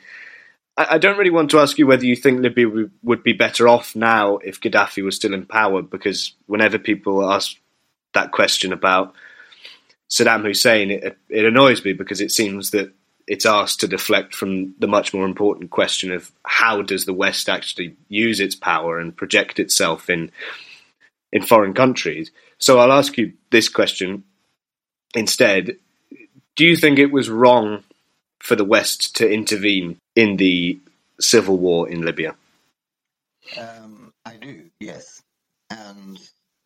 I, 0.91 0.97
don't 0.97 1.17
really 1.17 1.29
want 1.29 1.51
to 1.51 1.59
ask 1.59 1.77
you 1.77 1.87
whether 1.87 2.05
you 2.05 2.15
think 2.15 2.39
Libya 2.39 2.89
would 3.03 3.23
be 3.23 3.33
better 3.33 3.67
off 3.67 3.95
now 3.95 4.37
if 4.37 4.61
Gaddafi 4.61 5.03
was 5.03 5.15
still 5.15 5.33
in 5.33 5.45
power, 5.45 5.81
because 5.81 6.33
whenever 6.45 6.79
people 6.79 7.29
ask 7.29 7.57
that 8.13 8.31
question 8.31 8.71
about 8.71 9.13
Saddam 10.09 10.43
Hussein, 10.43 10.91
it, 10.91 11.17
it 11.29 11.45
annoys 11.45 11.83
me 11.83 11.93
because 11.93 12.21
it 12.21 12.31
seems 12.31 12.71
that 12.71 12.93
it's 13.27 13.45
asked 13.45 13.81
to 13.81 13.87
deflect 13.87 14.33
from 14.33 14.73
the 14.79 14.87
much 14.87 15.13
more 15.13 15.25
important 15.25 15.69
question 15.69 16.11
of 16.11 16.31
how 16.45 16.81
does 16.81 17.05
the 17.05 17.13
West 17.13 17.47
actually 17.47 17.95
use 18.07 18.39
its 18.39 18.55
power 18.55 18.99
and 18.99 19.15
project 19.15 19.59
itself 19.59 20.09
in 20.09 20.31
in 21.31 21.43
foreign 21.43 21.75
countries. 21.75 22.31
So 22.57 22.79
I'll 22.79 22.91
ask 22.91 23.17
you 23.17 23.33
this 23.51 23.69
question 23.69 24.23
instead. 25.13 25.77
Do 26.55 26.65
you 26.65 26.75
think 26.75 26.97
it 26.97 27.11
was 27.11 27.29
wrong 27.29 27.83
for 28.39 28.55
the 28.55 28.65
West 28.65 29.15
to 29.17 29.29
intervene 29.29 29.97
in 30.15 30.37
the 30.37 30.79
civil 31.19 31.57
war 31.57 31.89
in 31.89 32.01
Libya? 32.01 32.35
Um, 33.57 34.13
I 34.25 34.35
do, 34.35 34.69
yes. 34.79 35.21
And 35.69 36.19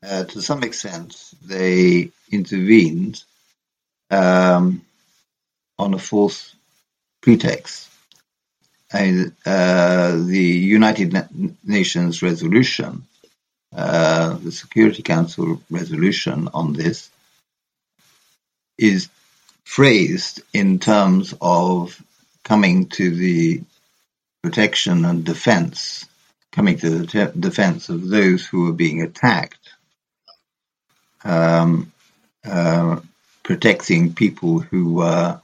uh, 0.05 0.25
to 0.25 0.41
some 0.41 0.63
extent, 0.63 1.33
they 1.43 2.11
intervened 2.31 3.23
um, 4.09 4.81
on 5.79 5.93
a 5.93 5.99
false 5.99 6.55
pretext. 7.21 7.89
uh, 9.45 10.17
the 10.17 10.39
United 10.39 11.27
Nations 11.63 12.21
resolution, 12.21 13.07
uh, 13.75 14.33
the 14.37 14.51
Security 14.51 15.01
Council 15.01 15.61
resolution 15.71 16.47
on 16.53 16.73
this, 16.73 17.09
is 18.77 19.09
phrased 19.65 20.41
in 20.53 20.79
terms 20.79 21.33
of 21.41 22.01
coming 22.43 22.87
to 22.89 23.09
the 23.15 23.61
protection 24.43 25.05
and 25.05 25.23
defense, 25.25 26.05
coming 26.51 26.77
to 26.77 26.89
the 26.89 27.07
te- 27.07 27.39
defense 27.39 27.89
of 27.89 28.07
those 28.09 28.45
who 28.45 28.69
are 28.69 28.73
being 28.73 29.01
attacked, 29.01 29.69
um, 31.23 31.91
uh, 32.45 32.99
protecting 33.43 34.13
people 34.13 34.59
who 34.59 34.93
were 34.95 35.39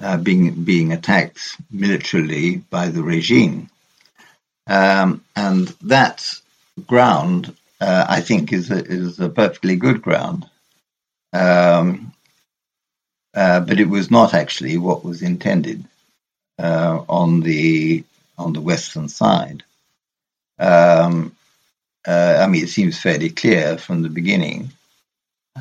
uh, 0.00 0.16
being 0.16 0.64
being 0.64 0.92
attacked 0.92 1.56
militarily 1.70 2.58
by 2.70 2.88
the 2.88 3.02
regime, 3.02 3.68
um, 4.68 5.24
and 5.34 5.68
that 5.82 6.24
ground, 6.86 7.54
uh, 7.80 8.06
I 8.08 8.20
think, 8.20 8.52
is 8.52 8.70
a, 8.70 8.84
is 8.84 9.18
a 9.18 9.28
perfectly 9.28 9.74
good 9.74 10.00
ground. 10.02 10.48
Um, 11.32 12.12
uh, 13.34 13.60
but 13.60 13.80
it 13.80 13.88
was 13.88 14.10
not 14.10 14.34
actually 14.34 14.78
what 14.78 15.04
was 15.04 15.22
intended 15.22 15.84
uh, 16.58 17.04
on 17.08 17.40
the 17.40 18.04
on 18.38 18.52
the 18.52 18.60
western 18.60 19.08
side. 19.08 19.64
Um, 20.58 21.36
uh, 22.06 22.38
I 22.40 22.46
mean, 22.48 22.64
it 22.64 22.68
seems 22.70 23.00
fairly 23.00 23.30
clear 23.30 23.78
from 23.78 24.02
the 24.02 24.08
beginning 24.10 24.70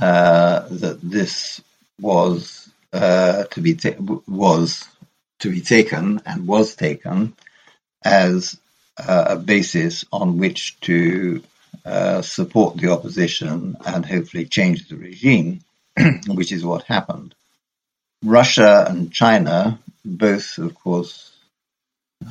uh, 0.02 0.68
that 0.70 1.00
this 1.02 1.62
was 2.00 2.70
uh, 2.94 3.46
to 3.46 3.62
be 3.62 3.76
ta- 3.76 4.00
was 4.28 4.88
to 5.40 5.52
be 5.52 5.62
taken 5.62 6.22
and 6.26 6.48
was 6.48 6.76
taken 6.76 7.34
as 8.06 8.58
a 8.98 9.36
basis 9.38 10.06
on 10.12 10.38
which 10.40 10.80
to 10.82 11.42
support 12.22 12.78
the 12.78 12.92
opposition 12.92 13.78
and 13.86 14.06
hopefully 14.06 14.46
change 14.46 14.90
the 14.90 14.98
regime, 14.98 15.62
which 16.28 16.52
is 16.52 16.66
what 16.66 16.84
happened. 16.84 17.36
Russia 18.24 18.86
and 18.90 19.12
China 19.12 19.80
both, 20.04 20.58
of 20.58 20.74
course, 20.76 21.32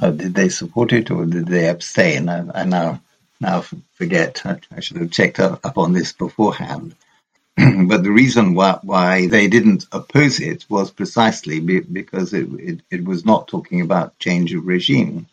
uh, 0.01 0.11
did 0.11 0.35
they 0.35 0.49
support 0.49 0.93
it 0.93 1.11
or 1.11 1.27
did 1.27 1.47
they 1.47 1.69
abstain? 1.69 2.29
I, 2.29 2.63
I 2.63 2.65
now 2.65 3.01
now 3.41 3.61
forget. 3.95 4.43
I, 4.45 4.59
I, 4.75 4.81
should 4.81 4.97
have 4.97 5.11
checked 5.11 5.39
up, 5.39 5.65
up 5.65 5.79
on 5.79 5.93
this 5.93 6.13
beforehand. 6.13 6.95
but 7.57 8.03
the 8.03 8.11
reason 8.11 8.55
why, 8.55 8.79
why 8.83 9.27
they 9.27 9.49
didn't 9.49 9.87
oppose 9.93 10.41
it 10.41 10.65
was 10.69 10.91
precisely 10.91 11.61
be, 11.61 11.81
because 11.81 12.33
it, 12.33 12.49
it, 12.59 12.81
it, 12.91 13.05
was 13.05 13.25
not 13.25 13.49
talking 13.49 13.81
about 13.81 14.19
change 14.19 14.55
of 14.55 14.67
regime. 14.67 15.27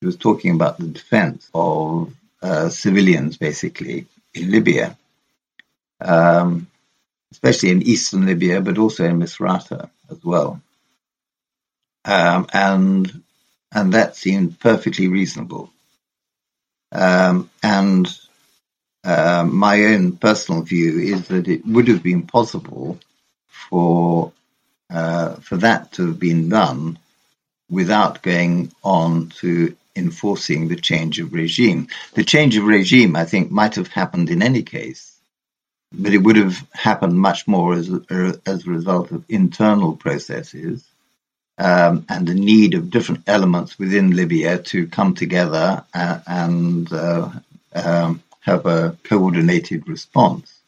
It 0.00 0.06
was 0.06 0.16
talking 0.16 0.54
about 0.54 0.78
the 0.78 0.86
defense 0.86 1.50
of 1.54 2.14
uh, 2.42 2.68
civilians, 2.68 3.36
basically, 3.36 4.06
in 4.34 4.50
Libya. 4.50 4.96
Um, 6.00 6.67
especially 7.32 7.70
in 7.70 7.82
eastern 7.82 8.26
Libya, 8.26 8.60
but 8.60 8.78
also 8.78 9.04
in 9.04 9.18
Misrata 9.18 9.90
as 10.10 10.24
well. 10.24 10.60
Um, 12.04 12.46
and 12.52 13.22
and 13.72 13.92
that 13.92 14.16
seemed 14.16 14.58
perfectly 14.58 15.08
reasonable. 15.08 15.70
Um, 16.90 17.50
and 17.62 18.08
uh, 19.04 19.46
my 19.48 19.84
own 19.84 20.16
personal 20.16 20.62
view 20.62 20.98
is 20.98 21.28
that 21.28 21.48
it 21.48 21.66
would 21.66 21.88
have 21.88 22.02
been 22.02 22.26
possible 22.26 22.98
for 23.48 24.32
uh, 24.90 25.34
for 25.36 25.58
that 25.58 25.92
to 25.92 26.06
have 26.06 26.18
been 26.18 26.48
done 26.48 26.98
without 27.70 28.22
going 28.22 28.72
on 28.82 29.28
to 29.28 29.76
enforcing 29.94 30.68
the 30.68 30.76
change 30.76 31.18
of 31.20 31.34
regime. 31.34 31.88
The 32.14 32.24
change 32.24 32.56
of 32.56 32.64
regime, 32.64 33.14
I 33.16 33.26
think, 33.26 33.50
might 33.50 33.74
have 33.74 33.88
happened 33.88 34.30
in 34.30 34.42
any 34.42 34.62
case 34.62 35.17
but 35.92 36.12
it 36.12 36.18
would 36.18 36.36
have 36.36 36.66
happened 36.72 37.18
much 37.18 37.46
more 37.46 37.74
as 37.74 37.90
a, 37.90 38.40
as 38.46 38.66
a 38.66 38.70
result 38.70 39.10
of 39.10 39.24
internal 39.28 39.96
processes 39.96 40.86
um, 41.58 42.04
and 42.08 42.26
the 42.26 42.34
need 42.34 42.74
of 42.74 42.90
different 42.90 43.22
elements 43.26 43.78
within 43.78 44.14
Libya 44.14 44.58
to 44.58 44.86
come 44.86 45.14
together 45.14 45.84
and, 45.92 46.22
and 46.26 46.92
uh, 46.92 47.30
um, 47.74 48.22
have 48.40 48.66
a 48.66 48.96
coordinated 49.02 49.88
response. 49.88 50.60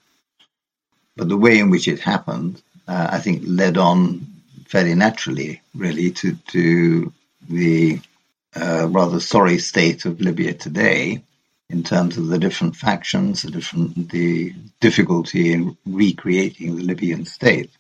But 1.17 1.29
the 1.29 1.37
way 1.37 1.59
in 1.59 1.71
which 1.71 1.87
it 1.87 2.01
happened, 2.01 2.61
uh, 2.89 3.09
I 3.13 3.19
think, 3.19 3.43
led 3.47 3.77
on 3.77 4.27
fairly 4.67 4.95
naturally, 4.95 5.61
really, 5.75 6.11
to, 6.13 6.35
to 6.49 7.13
the 7.49 8.01
uh, 8.55 8.89
rather 8.89 9.21
sorry 9.21 9.59
state 9.59 10.05
of 10.07 10.21
Libya 10.21 10.55
today, 10.55 11.23
in 11.71 11.85
terms 11.85 12.19
of 12.19 12.27
the 12.27 12.39
different 12.39 12.75
factions, 12.75 13.43
the 13.43 13.51
different 13.51 14.11
the 14.11 14.53
difficulty 14.81 15.53
in 15.53 15.77
recreating 15.87 16.77
the 16.77 16.83
Libyan 16.83 17.25
state. 17.25 17.71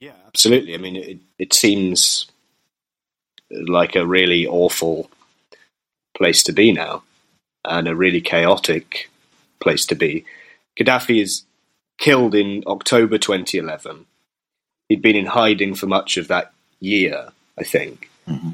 Yeah, 0.00 0.12
absolutely. 0.26 0.74
I 0.74 0.78
mean, 0.78 0.96
it, 0.96 1.18
it 1.38 1.54
seems 1.54 2.26
like 3.50 3.94
a 3.94 4.06
really 4.06 4.46
awful 4.46 5.10
place 6.16 6.42
to 6.44 6.52
be 6.52 6.72
now, 6.72 7.04
and 7.64 7.86
a 7.86 7.94
really 7.94 8.20
chaotic 8.20 9.08
place 9.60 9.86
to 9.86 9.94
be. 9.94 10.24
Gaddafi 10.78 11.22
is 11.22 11.44
killed 11.98 12.34
in 12.34 12.64
October 12.66 13.18
2011. 13.18 14.06
He'd 14.88 15.02
been 15.02 15.16
in 15.16 15.26
hiding 15.26 15.74
for 15.74 15.86
much 15.86 16.16
of 16.16 16.28
that 16.28 16.52
year, 16.80 17.28
I 17.56 17.62
think. 17.62 18.10
Mm-hmm 18.26 18.50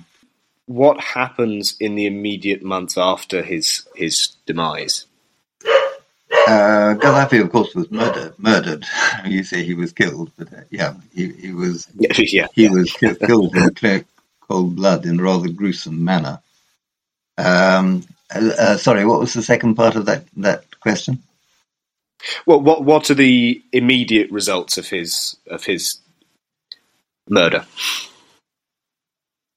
what 0.66 1.00
happens 1.00 1.76
in 1.78 1.94
the 1.94 2.06
immediate 2.06 2.62
months 2.62 2.96
after 2.96 3.42
his 3.42 3.86
his 3.94 4.28
demise? 4.46 5.06
Uh, 6.46 6.94
Gaddafi, 6.98 7.40
of 7.40 7.50
course, 7.50 7.74
was 7.74 7.90
murdered. 7.90 8.38
Murdered. 8.38 8.84
you 9.26 9.44
say 9.44 9.62
he 9.64 9.74
was 9.74 9.92
killed, 9.92 10.30
but 10.36 10.52
uh, 10.52 10.60
yeah, 10.70 10.94
he, 11.14 11.32
he 11.32 11.52
was. 11.52 11.88
yeah, 11.96 12.46
he 12.54 12.68
was 12.68 12.92
killed 12.92 13.54
in 13.56 14.04
cold 14.40 14.76
blood 14.76 15.06
in 15.06 15.20
a 15.20 15.22
rather 15.22 15.48
gruesome 15.48 16.04
manner. 16.04 16.40
Um, 17.38 18.04
uh, 18.34 18.76
sorry, 18.76 19.04
what 19.04 19.20
was 19.20 19.32
the 19.32 19.42
second 19.42 19.74
part 19.74 19.96
of 19.96 20.06
that 20.06 20.24
that 20.36 20.64
question? 20.80 21.22
Well, 22.46 22.60
what 22.60 22.84
what 22.84 23.10
are 23.10 23.14
the 23.14 23.62
immediate 23.72 24.30
results 24.30 24.78
of 24.78 24.88
his 24.88 25.36
of 25.46 25.64
his 25.64 25.98
murder? 27.28 27.66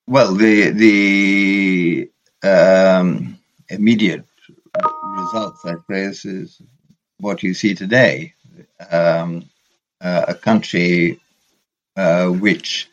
Well, 0.07 0.35
the 0.35 0.71
the 0.71 2.11
um, 2.47 3.39
immediate 3.69 4.25
results, 5.17 5.65
I 5.65 5.71
suppose, 5.73 6.25
is 6.25 6.61
what 7.19 7.43
you 7.43 7.53
see 7.55 7.75
today: 7.75 8.33
um, 8.91 9.49
uh, 10.01 10.25
a 10.29 10.35
country 10.35 11.19
uh, 11.97 12.29
which, 12.29 12.89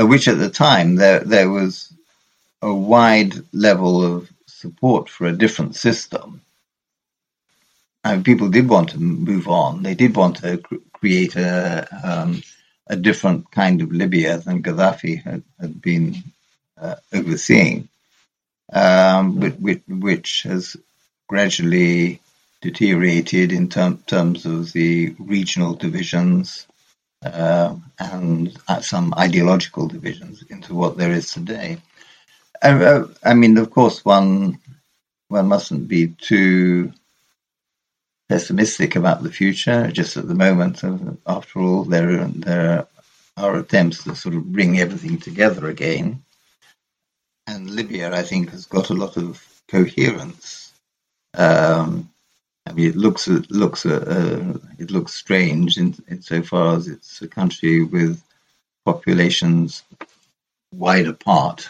uh, 0.00 0.06
which 0.06 0.28
at 0.28 0.38
the 0.38 0.50
time 0.50 0.96
there 0.96 1.20
there 1.20 1.50
was 1.50 1.92
a 2.62 2.74
wide 2.74 3.34
level 3.52 4.04
of 4.04 4.30
support 4.46 5.08
for 5.10 5.26
a 5.26 5.32
different 5.36 5.76
system. 5.76 6.42
And 8.04 8.24
people 8.24 8.50
did 8.50 8.68
want 8.68 8.90
to 8.90 8.98
move 8.98 9.48
on. 9.48 9.82
They 9.82 9.94
did 9.94 10.16
want 10.16 10.36
to 10.38 10.58
cr- 10.58 10.76
create 10.94 11.36
a 11.36 11.88
um, 12.04 12.42
a 12.88 12.96
different 12.96 13.50
kind 13.52 13.82
of 13.82 13.92
Libya 13.92 14.38
than 14.38 14.62
Gaddafi 14.62 15.22
had, 15.22 15.42
had 15.60 15.82
been 15.82 16.16
overseeing, 17.12 17.88
um, 18.72 19.40
which, 19.60 19.82
which, 19.88 20.42
has 20.42 20.76
gradually 21.28 22.20
deteriorated 22.60 23.52
in 23.52 23.68
ter- 23.68 23.98
terms 24.06 24.46
of 24.46 24.72
the 24.72 25.14
regional 25.18 25.74
divisions 25.74 26.66
uh, 27.24 27.74
and 27.98 28.56
uh, 28.68 28.80
some 28.80 29.14
ideological 29.16 29.88
divisions 29.88 30.42
into 30.50 30.74
what 30.74 30.96
there 30.96 31.12
is 31.12 31.32
today. 31.32 31.78
I, 32.62 33.04
I 33.22 33.34
mean, 33.34 33.58
of 33.58 33.70
course, 33.70 34.04
one 34.04 34.58
one 35.28 35.48
mustn't 35.48 35.88
be 35.88 36.08
too 36.08 36.92
pessimistic 38.28 38.96
about 38.96 39.22
the 39.22 39.32
future. 39.32 39.90
Just 39.90 40.16
at 40.16 40.28
the 40.28 40.34
moment, 40.34 40.82
after 41.26 41.60
all, 41.60 41.84
there 41.84 42.26
there 42.26 42.86
are 43.36 43.56
attempts 43.56 44.04
to 44.04 44.14
sort 44.14 44.34
of 44.34 44.52
bring 44.52 44.78
everything 44.78 45.18
together 45.18 45.68
again. 45.68 46.22
And 47.46 47.70
Libya, 47.70 48.14
I 48.14 48.22
think, 48.22 48.50
has 48.50 48.66
got 48.66 48.90
a 48.90 48.94
lot 48.94 49.16
of 49.16 49.42
coherence. 49.68 50.72
Um, 51.34 52.10
I 52.66 52.72
mean, 52.72 52.88
it 52.88 52.96
looks 52.96 53.28
it 53.28 53.50
looks 53.50 53.84
uh, 53.84 54.58
it 54.78 54.90
looks 54.90 55.12
strange 55.12 55.76
in 55.76 55.94
insofar 56.08 56.76
as 56.76 56.88
it's 56.88 57.20
a 57.20 57.28
country 57.28 57.84
with 57.84 58.22
populations 58.84 59.82
wide 60.72 61.06
apart. 61.06 61.68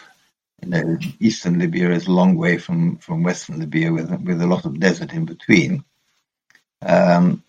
You 0.61 0.69
know, 0.69 0.97
eastern 1.19 1.59
Libya 1.59 1.91
is 1.91 2.07
a 2.07 2.13
long 2.13 2.37
way 2.37 2.57
from, 2.57 2.97
from 2.97 3.23
western 3.23 3.59
Libya, 3.59 3.91
with 3.91 4.09
with 4.21 4.41
a 4.41 4.47
lot 4.47 4.65
of 4.65 4.79
desert 4.79 5.11
in 5.11 5.25
between. 5.25 5.83
Um, 6.81 7.43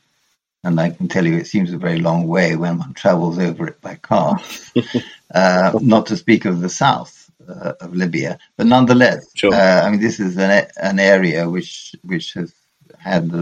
and 0.64 0.80
I 0.80 0.90
can 0.90 1.06
tell 1.06 1.24
you, 1.24 1.36
it 1.36 1.46
seems 1.46 1.72
a 1.72 1.78
very 1.78 2.00
long 2.00 2.26
way 2.26 2.56
when 2.56 2.78
one 2.78 2.94
travels 2.94 3.38
over 3.38 3.68
it 3.68 3.80
by 3.80 3.94
car. 3.94 4.40
uh, 5.34 5.78
not 5.80 6.06
to 6.06 6.16
speak 6.16 6.44
of 6.44 6.60
the 6.60 6.68
south 6.68 7.25
uh, 7.49 7.72
of 7.80 7.94
Libya, 7.94 8.38
but 8.57 8.66
nonetheless, 8.66 9.26
sure. 9.34 9.55
uh, 9.55 9.82
I 9.82 9.90
mean, 9.90 10.01
this 10.01 10.20
is 10.20 10.36
an 10.38 10.66
an 10.76 10.99
area 10.99 11.49
which 11.49 11.94
which 12.03 12.34
has 12.34 12.53
had 12.99 13.32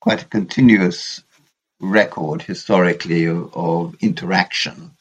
quite 0.00 0.22
a 0.22 0.26
continuous 0.26 1.22
record 1.80 2.42
historically 2.42 3.26
of, 3.26 3.54
of 3.54 3.96
interaction, 4.00 4.92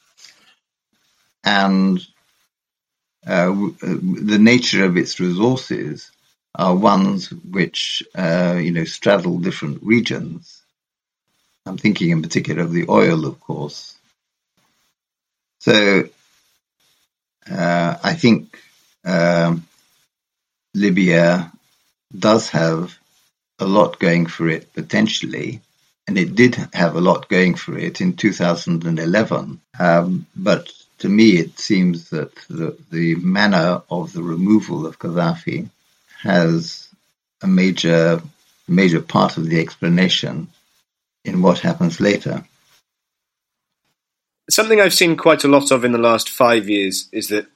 and 1.43 1.99
uh, 3.25 3.53
the 3.81 4.39
nature 4.39 4.85
of 4.85 4.97
its 4.97 5.19
resources 5.19 6.11
are 6.55 6.75
ones 6.75 7.31
which 7.31 8.03
uh, 8.15 8.57
you 8.61 8.71
know 8.71 8.85
straddle 8.85 9.39
different 9.39 9.81
regions. 9.83 10.63
I'm 11.65 11.77
thinking 11.77 12.11
in 12.11 12.21
particular 12.21 12.63
of 12.63 12.71
the 12.71 12.85
oil, 12.89 13.25
of 13.25 13.39
course. 13.39 13.95
So 15.59 16.07
uh, 17.51 17.97
I 18.03 18.13
think 18.13 18.59
um, 19.05 19.65
Libya 20.73 21.51
does 22.17 22.49
have 22.49 22.97
a 23.59 23.65
lot 23.65 23.99
going 23.99 24.25
for 24.27 24.47
it 24.49 24.73
potentially, 24.73 25.61
and 26.07 26.17
it 26.17 26.35
did 26.35 26.55
have 26.73 26.95
a 26.95 27.01
lot 27.01 27.29
going 27.29 27.55
for 27.55 27.77
it 27.77 28.01
in 28.01 28.13
2011. 28.13 29.61
Um, 29.79 30.25
but 30.35 30.71
to 30.99 31.09
me, 31.09 31.37
it 31.37 31.59
seems 31.59 32.09
that 32.09 32.33
the, 32.49 32.77
the 32.91 33.15
manner 33.15 33.81
of 33.89 34.13
the 34.13 34.23
removal 34.23 34.85
of 34.85 34.99
Gaddafi 34.99 35.69
has 36.21 36.87
a 37.41 37.47
major 37.47 38.21
major 38.67 39.01
part 39.01 39.37
of 39.37 39.47
the 39.47 39.59
explanation 39.61 40.49
in 41.23 41.41
what 41.41 41.59
happens 41.59 41.99
later. 41.99 42.43
Something 44.49 44.79
I've 44.79 44.93
seen 44.93 45.17
quite 45.17 45.43
a 45.43 45.49
lot 45.49 45.71
of 45.71 45.83
in 45.83 45.91
the 45.91 45.97
last 45.97 46.29
five 46.29 46.69
years 46.69 47.09
is 47.11 47.27
that 47.29 47.47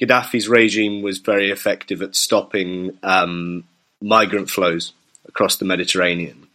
Gaddafi's 0.00 0.48
regime 0.48 1.02
was 1.02 1.18
very 1.18 1.50
effective 1.50 2.00
at 2.00 2.16
stopping 2.16 2.98
um, 3.02 3.64
migrant 4.00 4.48
flows 4.48 4.92
across 5.26 5.56
the 5.56 5.66
Mediterranean. 5.66 6.48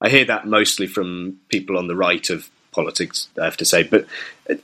I 0.00 0.10
hear 0.10 0.26
that 0.26 0.46
mostly 0.46 0.86
from 0.86 1.40
people 1.48 1.78
on 1.78 1.86
the 1.86 1.96
right 1.96 2.28
of 2.28 2.50
politics, 2.72 3.28
I 3.40 3.46
have 3.46 3.56
to 3.58 3.64
say. 3.64 3.82
But 3.82 4.06
uh, 4.50 4.56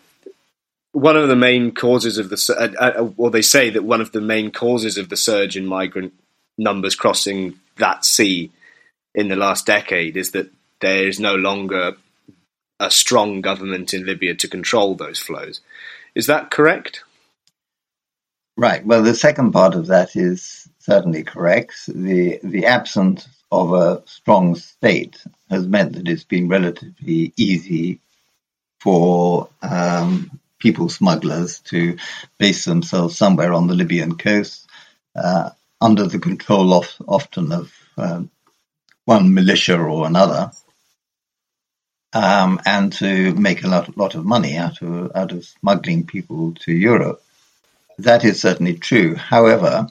one 0.92 1.16
of 1.16 1.28
the 1.28 1.36
main 1.36 1.72
causes 1.72 2.18
of 2.18 2.28
the, 2.28 2.54
uh, 2.78 3.00
uh, 3.00 3.04
well, 3.16 3.30
they 3.30 3.42
say 3.42 3.70
that 3.70 3.82
one 3.82 4.02
of 4.02 4.12
the 4.12 4.20
main 4.20 4.50
causes 4.50 4.98
of 4.98 5.08
the 5.08 5.16
surge 5.16 5.56
in 5.56 5.64
migrant 5.64 6.12
numbers 6.58 6.94
crossing 6.94 7.58
that 7.78 8.04
sea 8.04 8.50
in 9.14 9.28
the 9.28 9.36
last 9.36 9.64
decade 9.64 10.18
is 10.18 10.32
that 10.32 10.50
there 10.80 11.08
is 11.08 11.18
no 11.18 11.34
longer 11.34 11.96
a 12.82 12.90
strong 12.90 13.40
government 13.40 13.94
in 13.94 14.04
Libya 14.04 14.34
to 14.34 14.48
control 14.48 14.94
those 14.94 15.20
flows. 15.20 15.60
Is 16.14 16.26
that 16.26 16.50
correct? 16.50 17.04
Right. 18.56 18.84
Well, 18.84 19.02
the 19.02 19.14
second 19.14 19.52
part 19.52 19.74
of 19.74 19.86
that 19.86 20.14
is 20.14 20.68
certainly 20.78 21.22
correct. 21.22 21.74
The 21.86 22.38
the 22.42 22.66
absence 22.66 23.26
of 23.50 23.72
a 23.72 24.02
strong 24.06 24.56
state 24.56 25.22
has 25.50 25.66
meant 25.66 25.94
that 25.94 26.08
it's 26.08 26.24
been 26.24 26.48
relatively 26.48 27.32
easy 27.36 28.00
for 28.80 29.48
um, 29.62 30.38
people 30.58 30.88
smugglers 30.88 31.60
to 31.60 31.96
base 32.38 32.64
themselves 32.64 33.16
somewhere 33.16 33.52
on 33.52 33.68
the 33.68 33.74
Libyan 33.74 34.16
coast 34.16 34.68
uh, 35.16 35.50
under 35.80 36.06
the 36.06 36.18
control 36.18 36.74
of 36.74 36.88
often 37.06 37.52
of 37.52 37.72
um, 37.96 38.30
one 39.04 39.34
militia 39.34 39.78
or 39.78 40.06
another. 40.06 40.50
Um, 42.14 42.60
and 42.66 42.92
to 42.94 43.34
make 43.34 43.64
a 43.64 43.68
lot, 43.68 43.96
lot 43.96 44.14
of 44.14 44.26
money 44.26 44.56
out 44.58 44.82
of 44.82 45.12
out 45.14 45.32
of 45.32 45.44
smuggling 45.44 46.06
people 46.06 46.52
to 46.60 46.72
Europe. 46.72 47.22
That 47.98 48.24
is 48.24 48.40
certainly 48.40 48.74
true. 48.78 49.14
However, 49.14 49.88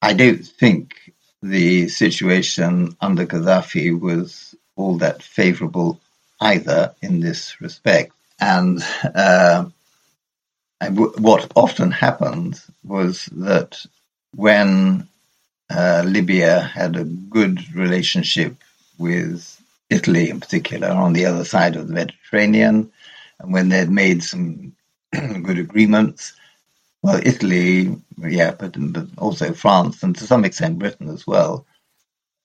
I 0.00 0.14
don't 0.14 0.44
think 0.44 0.94
the 1.42 1.88
situation 1.88 2.96
under 3.00 3.26
Gaddafi 3.26 3.98
was 3.98 4.54
all 4.76 4.98
that 4.98 5.22
favorable 5.22 6.00
either 6.40 6.94
in 7.02 7.20
this 7.20 7.60
respect. 7.60 8.12
And 8.40 8.84
uh, 9.14 9.66
what 10.90 11.52
often 11.54 11.92
happened 11.92 12.60
was 12.82 13.26
that 13.26 13.84
when 14.34 15.06
uh, 15.70 16.02
Libya 16.04 16.60
had 16.60 16.96
a 16.96 17.04
good 17.04 17.74
relationship 17.74 18.56
with 18.98 19.61
Italy, 19.92 20.30
in 20.30 20.40
particular, 20.40 20.88
on 20.88 21.12
the 21.12 21.26
other 21.26 21.44
side 21.44 21.76
of 21.76 21.88
the 21.88 21.94
Mediterranean, 21.94 22.90
and 23.40 23.52
when 23.52 23.68
they'd 23.68 23.90
made 23.90 24.22
some 24.22 24.74
good 25.12 25.58
agreements, 25.58 26.34
well, 27.02 27.20
Italy, 27.24 27.96
yeah, 28.18 28.52
but, 28.52 28.74
but 28.92 29.06
also 29.18 29.52
France 29.52 30.02
and 30.02 30.16
to 30.16 30.26
some 30.26 30.44
extent 30.44 30.78
Britain 30.78 31.08
as 31.08 31.26
well, 31.26 31.66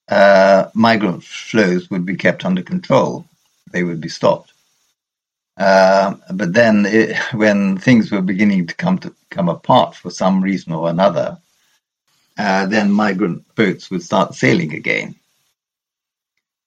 uh, 0.09 0.69
migrant 0.73 1.23
flows 1.23 1.89
would 1.89 2.05
be 2.05 2.15
kept 2.15 2.45
under 2.45 2.63
control. 2.63 3.25
They 3.71 3.83
would 3.83 4.01
be 4.01 4.09
stopped. 4.09 4.53
Uh, 5.57 6.15
but 6.33 6.53
then, 6.53 6.85
it, 6.85 7.17
when 7.33 7.77
things 7.77 8.11
were 8.11 8.21
beginning 8.21 8.67
to 8.67 8.75
come 8.75 8.97
to 8.99 9.13
come 9.29 9.49
apart 9.49 9.95
for 9.95 10.09
some 10.09 10.41
reason 10.41 10.73
or 10.73 10.89
another, 10.89 11.37
uh, 12.37 12.65
then 12.67 12.91
migrant 12.91 13.43
boats 13.55 13.89
would 13.91 14.03
start 14.03 14.35
sailing 14.35 14.73
again. 14.73 15.15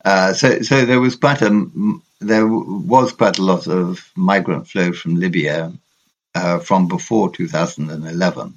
Uh, 0.04 0.32
so, 0.32 0.62
so 0.62 0.84
there 0.84 1.00
was 1.00 1.16
quite 1.16 1.42
a 1.42 1.68
there 2.20 2.46
was 2.46 3.12
quite 3.12 3.38
a 3.38 3.42
lot 3.42 3.66
of 3.66 4.10
migrant 4.14 4.68
flow 4.68 4.92
from 4.92 5.16
Libya 5.16 5.72
uh, 6.34 6.58
from 6.58 6.86
before 6.86 7.30
2011. 7.30 8.54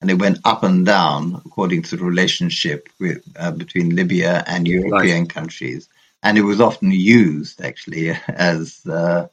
And 0.00 0.10
it 0.10 0.18
went 0.18 0.38
up 0.44 0.62
and 0.62 0.84
down 0.84 1.40
according 1.46 1.82
to 1.82 1.96
the 1.96 2.04
relationship 2.04 2.88
with, 2.98 3.22
uh, 3.36 3.52
between 3.52 3.94
Libya 3.94 4.44
and 4.46 4.66
European 4.66 5.22
right. 5.22 5.30
countries. 5.30 5.88
And 6.22 6.36
it 6.36 6.42
was 6.42 6.60
often 6.60 6.90
used, 6.90 7.60
actually, 7.62 8.10
as 8.28 8.84
uh, 8.86 9.28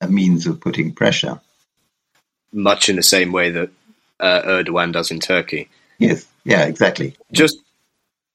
a 0.00 0.08
means 0.08 0.46
of 0.46 0.60
putting 0.60 0.92
pressure. 0.92 1.40
Much 2.52 2.88
in 2.88 2.96
the 2.96 3.02
same 3.02 3.32
way 3.32 3.50
that 3.50 3.70
uh, 4.20 4.42
Erdogan 4.42 4.92
does 4.92 5.10
in 5.10 5.18
Turkey. 5.18 5.68
Yes, 5.98 6.26
yeah, 6.44 6.64
exactly. 6.64 7.16
Just 7.32 7.58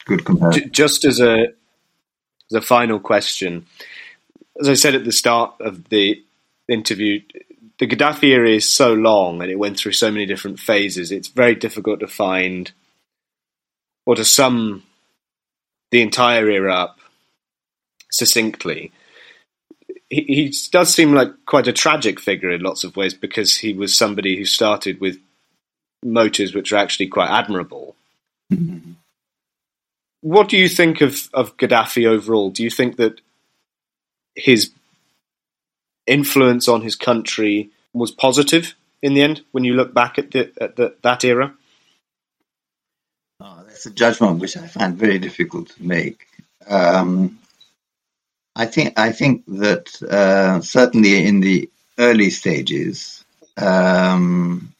good 0.05 0.25
comparison. 0.25 0.63
J- 0.63 0.69
just 0.69 1.05
as 1.05 1.21
a 1.21 1.47
a 2.53 2.61
final 2.61 2.99
question, 2.99 3.65
as 4.59 4.69
I 4.69 4.73
said 4.73 4.95
at 4.95 5.05
the 5.05 5.11
start 5.11 5.53
of 5.59 5.89
the 5.89 6.23
interview, 6.67 7.21
the 7.79 7.87
Gaddafi 7.87 8.23
era 8.25 8.49
is 8.49 8.69
so 8.69 8.93
long 8.93 9.41
and 9.41 9.49
it 9.49 9.57
went 9.59 9.77
through 9.77 9.93
so 9.93 10.11
many 10.11 10.25
different 10.25 10.59
phases. 10.59 11.11
It's 11.11 11.29
very 11.29 11.55
difficult 11.55 12.01
to 12.01 12.07
find 12.07 12.71
or 14.05 14.15
to 14.15 14.25
sum 14.25 14.83
the 15.91 16.01
entire 16.01 16.49
era 16.49 16.73
up 16.73 16.99
succinctly. 18.11 18.91
He, 20.09 20.21
he 20.21 20.53
does 20.71 20.93
seem 20.93 21.13
like 21.13 21.29
quite 21.45 21.67
a 21.67 21.73
tragic 21.73 22.19
figure 22.19 22.51
in 22.51 22.61
lots 22.61 22.83
of 22.83 22.97
ways 22.97 23.13
because 23.13 23.57
he 23.57 23.73
was 23.73 23.95
somebody 23.95 24.37
who 24.37 24.45
started 24.45 24.99
with 24.99 25.17
motives 26.03 26.53
which 26.53 26.73
are 26.73 26.77
actually 26.77 27.07
quite 27.07 27.29
admirable. 27.29 27.95
Mm-hmm. 28.51 28.93
What 30.21 30.49
do 30.49 30.57
you 30.57 30.67
think 30.67 31.01
of, 31.01 31.29
of 31.33 31.57
Gaddafi 31.57 32.05
overall? 32.05 32.49
Do 32.49 32.63
you 32.63 32.69
think 32.69 32.97
that 32.97 33.21
his 34.35 34.71
influence 36.05 36.67
on 36.67 36.81
his 36.81 36.95
country 36.95 37.69
was 37.93 38.11
positive 38.11 38.75
in 39.01 39.13
the 39.13 39.21
end 39.21 39.41
when 39.51 39.63
you 39.63 39.73
look 39.73 39.93
back 39.93 40.19
at, 40.19 40.31
the, 40.31 40.51
at 40.59 40.75
the, 40.75 40.95
that 41.03 41.23
era? 41.23 41.53
Oh, 43.39 43.63
that's 43.65 43.85
a 43.85 43.91
judgment 43.91 44.39
which 44.39 44.57
I 44.57 44.67
find 44.67 44.97
very 44.97 45.19
difficult 45.19 45.69
to 45.69 45.83
make. 45.83 46.27
Um, 46.67 47.39
I 48.55 48.65
think 48.65 48.99
I 48.99 49.13
think 49.13 49.45
that 49.47 50.01
uh, 50.03 50.59
certainly 50.59 51.25
in 51.25 51.39
the 51.39 51.69
early 51.97 52.29
stages 52.29 53.23
um, 53.55 54.73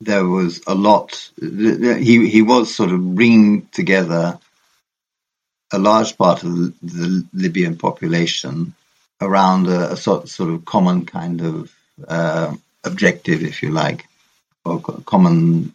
there 0.00 0.24
was 0.24 0.62
a 0.66 0.74
lot. 0.74 1.30
He 1.38 2.28
he 2.30 2.40
was 2.40 2.74
sort 2.74 2.92
of 2.92 3.14
bringing 3.14 3.66
together 3.66 4.38
a 5.72 5.78
large 5.78 6.16
part 6.16 6.42
of 6.42 6.50
the 6.80 7.26
Libyan 7.32 7.76
population 7.76 8.74
around 9.20 9.66
a, 9.66 9.92
a 9.92 9.96
sort, 9.96 10.28
sort 10.28 10.50
of 10.50 10.64
common 10.64 11.04
kind 11.06 11.40
of 11.40 11.74
uh, 12.06 12.54
objective, 12.84 13.42
if 13.42 13.62
you 13.62 13.70
like, 13.70 14.06
or 14.64 14.80
common 14.80 15.74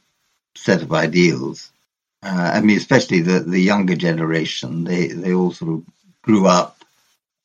set 0.56 0.82
of 0.82 0.94
ideals. 0.94 1.70
Uh, 2.22 2.52
I 2.56 2.62
mean, 2.62 2.78
especially 2.78 3.22
the, 3.22 3.41
the 3.41 3.60
younger 3.60 3.96
generation, 3.96 4.86
they, 4.86 5.08
they 5.08 5.34
all 5.34 5.52
sort 5.52 5.72
of 5.72 5.84
grew 6.22 6.48
up 6.48 6.84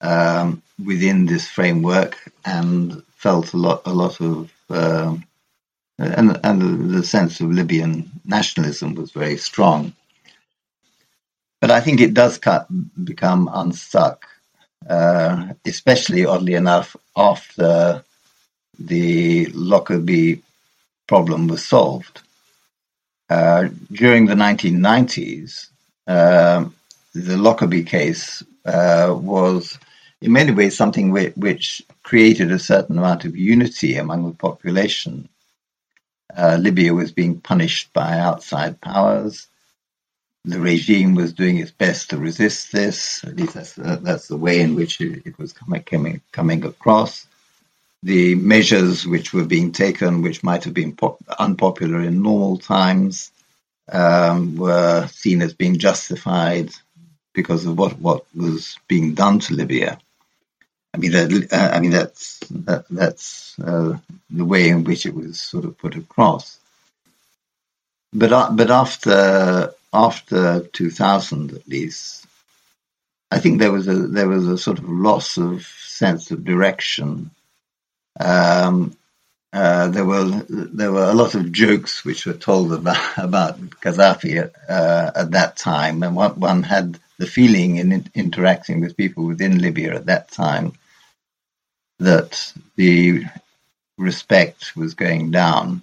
um, 0.01 0.63
within 0.85 1.27
this 1.27 1.49
framework 1.49 2.17
and 2.45 3.03
felt 3.17 3.53
a 3.53 3.57
lot 3.57 3.83
a 3.85 3.93
lot 3.93 4.21
of 4.21 4.53
uh, 4.71 5.17
and 5.99 6.39
and 6.45 6.91
the 6.91 7.03
sense 7.03 7.41
of 7.41 7.51
Libyan 7.51 8.11
nationalism 8.25 8.95
was 8.95 9.11
very 9.11 9.37
strong. 9.37 9.93
But 11.61 11.71
I 11.71 11.81
think 11.81 12.01
it 12.01 12.15
does 12.15 12.39
cut, 12.39 12.67
become 13.05 13.51
unstuck, 13.53 14.27
uh, 14.89 15.49
especially 15.65 16.25
oddly 16.25 16.55
enough 16.55 16.97
after 17.17 18.05
the 18.79 19.47
Lockerbie 19.47 20.43
problem 21.09 21.49
was 21.49 21.65
solved. 21.67 22.23
Uh, 23.29 23.69
during 23.93 24.27
the 24.27 24.35
1990s, 24.35 25.69
uh, 26.07 26.65
the 27.15 27.37
Lockerbie 27.37 27.85
case 27.85 28.43
was 28.65 29.79
in 30.21 30.33
many 30.33 30.53
ways 30.53 30.77
something 30.77 31.11
which, 31.11 31.35
which, 31.37 31.83
created 32.03 32.51
a 32.51 32.59
certain 32.59 32.97
amount 32.97 33.27
of 33.27 33.37
unity 33.37 33.97
among 33.97 34.27
the 34.27 34.35
population. 34.35 35.29
Uh, 36.35 36.57
Libya 36.59 36.95
was 36.95 37.13
being 37.13 37.39
punished 37.39 37.93
by 37.93 38.19
outside 38.19 38.81
powers. 38.81 39.48
The 40.45 40.61
regime 40.61 41.15
was 41.15 41.33
doing 41.33 41.59
its 41.59 41.71
best 41.71 42.11
to 42.11 42.19
resist 42.19 42.73
this. 42.73 43.25
At 43.25 43.37
least 43.37 43.55
that's, 43.55 43.79
uh, 43.79 43.99
that's 44.01 44.29
the 44.29 44.37
way 44.37 44.61
in 44.61 44.75
which 44.75 45.01
it, 45.01 45.27
it 45.27 45.39
was 45.39 45.53
coming, 45.53 45.83
coming, 45.83 46.21
coming 46.33 46.65
across 46.65 47.27
the 48.03 48.35
measures 48.37 49.07
which 49.07 49.33
were 49.35 49.45
being 49.45 49.73
taken, 49.73 50.23
which 50.23 50.43
might 50.43 50.65
have 50.65 50.75
been 50.75 50.95
pop- 50.95 51.23
unpopular 51.39 52.01
in 52.01 52.23
normal 52.23 52.59
times, 52.59 53.33
um, 53.91 54.57
were 54.57 55.07
seen 55.09 55.43
as 55.43 55.53
being 55.53 55.79
justified 55.79 56.71
because 57.35 57.67
of 57.67 57.77
what, 57.77 57.99
what 57.99 58.25
was 58.35 58.79
being 58.89 59.15
done 59.15 59.41
to 59.41 59.55
Libya. 59.55 59.99
I 60.95 60.99
mean, 60.99 61.13
that, 61.13 61.49
uh, 61.53 61.77
I 61.77 61.81
mean 61.81 61.91
that's 61.91 62.39
that, 62.51 62.87
that's 62.91 63.59
uh, 63.59 63.99
the 64.31 64.45
way 64.45 64.69
in 64.69 64.85
which 64.85 65.07
it 65.07 65.15
was 65.15 65.41
sort 65.41 65.65
of 65.65 65.77
put 65.77 65.97
across. 65.97 66.59
But 68.13 68.33
uh, 68.33 68.51
but 68.53 68.71
after 68.71 69.75
after 69.93 70.61
2000, 70.73 71.53
at 71.55 71.69
least, 71.69 72.27
I 73.31 73.39
think 73.39 73.59
there 73.59 73.73
was 73.73 73.89
a 73.89 73.95
there 73.95 74.29
was 74.29 74.47
a 74.49 74.59
sort 74.59 74.79
of 74.79 74.89
loss 74.89 75.39
of 75.39 75.63
sense 75.67 76.31
of 76.31 76.45
direction 76.45 77.31
um, 78.21 78.97
uh, 79.53 79.89
there 79.89 80.05
were 80.05 80.25
there 80.49 80.93
were 80.93 81.05
a 81.05 81.15
lot 81.15 81.35
of 81.35 81.53
jokes 81.53 82.05
which 82.05 82.27
were 82.27 82.35
told 82.35 82.73
about 82.73 82.99
about 83.19 83.59
Gaddafi 83.61 84.51
uh, 84.69 85.11
at 85.15 85.31
that 85.33 85.57
time, 85.57 86.03
and 86.03 86.15
one, 86.17 86.39
one 86.39 86.63
had 86.63 86.99
the 87.19 87.27
feeling 87.27 87.77
in 87.77 88.09
interacting 88.15 88.81
with 88.81 88.97
people 88.97 89.25
within 89.25 89.59
Libya 89.61 89.95
at 89.97 90.07
that 90.07 90.31
time 90.31 90.73
that 91.99 92.53
the 92.77 93.25
respect 93.97 94.77
was 94.77 94.95
going 94.95 95.31
down. 95.33 95.83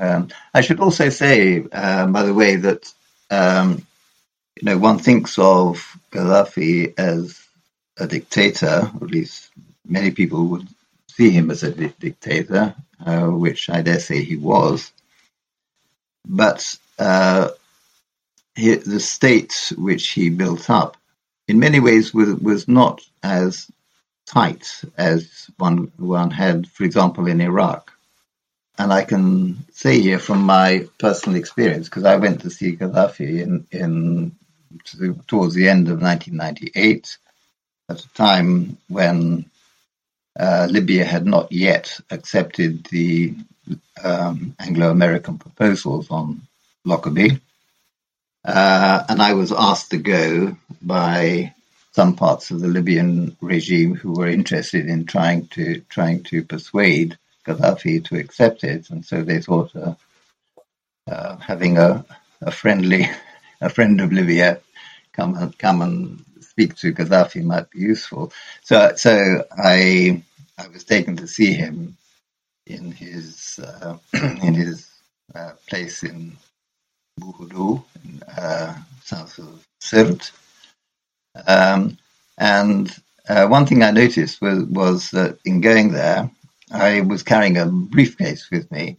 Um, 0.00 0.28
I 0.54 0.62
should 0.62 0.80
also 0.80 1.10
say, 1.10 1.64
uh, 1.72 2.06
by 2.08 2.24
the 2.24 2.34
way, 2.34 2.56
that 2.56 2.92
um, 3.30 3.86
you 4.60 4.64
know 4.66 4.78
one 4.78 4.98
thinks 4.98 5.38
of 5.38 5.96
Gaddafi 6.12 6.94
as 6.98 7.40
a 7.98 8.06
dictator, 8.06 8.90
or 9.00 9.06
at 9.06 9.12
least 9.12 9.50
many 9.86 10.10
people 10.12 10.46
would 10.48 10.68
see 11.10 11.30
him 11.30 11.50
as 11.50 11.62
a 11.62 11.72
di- 11.72 11.94
dictator, 12.00 12.74
uh, 13.04 13.26
which 13.28 13.70
I 13.70 13.82
dare 13.82 14.00
say 14.00 14.22
he 14.24 14.36
was. 14.36 14.92
But 16.26 16.78
uh, 16.98 17.50
he, 18.56 18.74
the 18.76 19.00
state 19.00 19.72
which 19.78 20.08
he 20.10 20.30
built 20.30 20.70
up, 20.70 20.96
in 21.48 21.58
many 21.60 21.80
ways, 21.80 22.14
was, 22.14 22.34
was 22.36 22.68
not 22.68 23.02
as 23.22 23.70
tight 24.26 24.82
as 24.98 25.50
one 25.58 25.92
one 25.98 26.30
had, 26.32 26.68
for 26.68 26.84
example, 26.84 27.26
in 27.28 27.40
Iraq. 27.42 27.92
And 28.78 28.92
I 28.92 29.04
can 29.04 29.64
say 29.72 30.00
here 30.00 30.20
from 30.20 30.42
my 30.42 30.86
personal 30.98 31.38
experience, 31.38 31.88
because 31.88 32.04
I 32.04 32.16
went 32.16 32.42
to 32.42 32.50
see 32.50 32.76
Gaddafi 32.76 33.40
in, 33.42 33.66
in 33.72 34.36
towards 35.26 35.54
the 35.54 35.68
end 35.68 35.88
of 35.88 36.00
1998, 36.00 37.18
at 37.88 38.04
a 38.04 38.14
time 38.14 38.76
when 38.88 39.50
uh, 40.38 40.68
Libya 40.70 41.04
had 41.04 41.26
not 41.26 41.50
yet 41.50 41.98
accepted 42.10 42.84
the 42.84 43.34
um, 44.02 44.54
Anglo-American 44.60 45.38
proposals 45.38 46.10
on 46.10 46.42
Lockerbie. 46.84 47.40
Uh, 48.44 49.04
and 49.08 49.20
I 49.20 49.34
was 49.34 49.52
asked 49.52 49.90
to 49.90 49.98
go 49.98 50.56
by 50.80 51.52
some 51.92 52.14
parts 52.14 52.52
of 52.52 52.60
the 52.60 52.68
Libyan 52.68 53.36
regime 53.40 53.96
who 53.96 54.12
were 54.12 54.28
interested 54.28 54.86
in 54.86 55.04
trying 55.04 55.48
to 55.48 55.80
trying 55.88 56.22
to 56.24 56.44
persuade 56.44 57.18
Gaddafi 57.48 58.04
to 58.06 58.18
accept 58.18 58.64
it, 58.64 58.90
and 58.90 59.04
so 59.04 59.22
they 59.22 59.40
thought 59.40 59.74
uh, 59.76 59.94
uh, 61.10 61.36
having 61.38 61.78
a, 61.78 62.04
a 62.42 62.50
friendly 62.52 63.08
a 63.62 63.70
friend 63.70 64.00
of 64.00 64.12
Libya 64.12 64.60
come 65.14 65.36
and 65.36 65.58
come 65.58 65.82
and 65.82 66.24
speak 66.40 66.76
to 66.76 66.92
Gaddafi 66.94 67.44
might 67.44 67.70
be 67.70 67.80
useful. 67.80 68.32
So 68.64 68.94
so 68.96 69.44
I 69.58 70.22
I 70.58 70.68
was 70.68 70.84
taken 70.84 71.16
to 71.18 71.28
see 71.28 71.54
him 71.54 71.96
in 72.66 72.92
his 72.92 73.60
uh, 73.62 73.98
in 74.42 74.54
his 74.54 74.88
uh, 75.34 75.52
place 75.68 76.04
in 76.04 76.36
Buhudu, 77.20 77.82
uh, 78.38 78.74
south 79.04 79.38
of 79.38 79.66
Sirte. 79.82 80.32
Um, 81.46 81.98
and 82.38 82.94
uh, 83.28 83.46
one 83.48 83.66
thing 83.66 83.82
I 83.82 83.92
noticed 83.92 84.40
was, 84.42 84.64
was 84.64 85.10
that 85.12 85.38
in 85.44 85.60
going 85.62 85.92
there, 85.92 86.30
I 86.72 87.00
was 87.00 87.22
carrying 87.22 87.56
a 87.56 87.66
briefcase 87.66 88.50
with 88.50 88.70
me. 88.70 88.98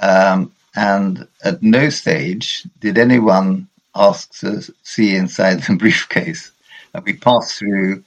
Um, 0.00 0.52
and 0.74 1.28
at 1.44 1.62
no 1.62 1.90
stage 1.90 2.64
did 2.78 2.98
anyone 2.98 3.68
ask 3.94 4.38
to 4.40 4.62
see 4.82 5.14
inside 5.14 5.62
the 5.62 5.76
briefcase. 5.78 6.50
And 6.94 7.04
we 7.04 7.14
passed 7.14 7.58
through 7.58 8.04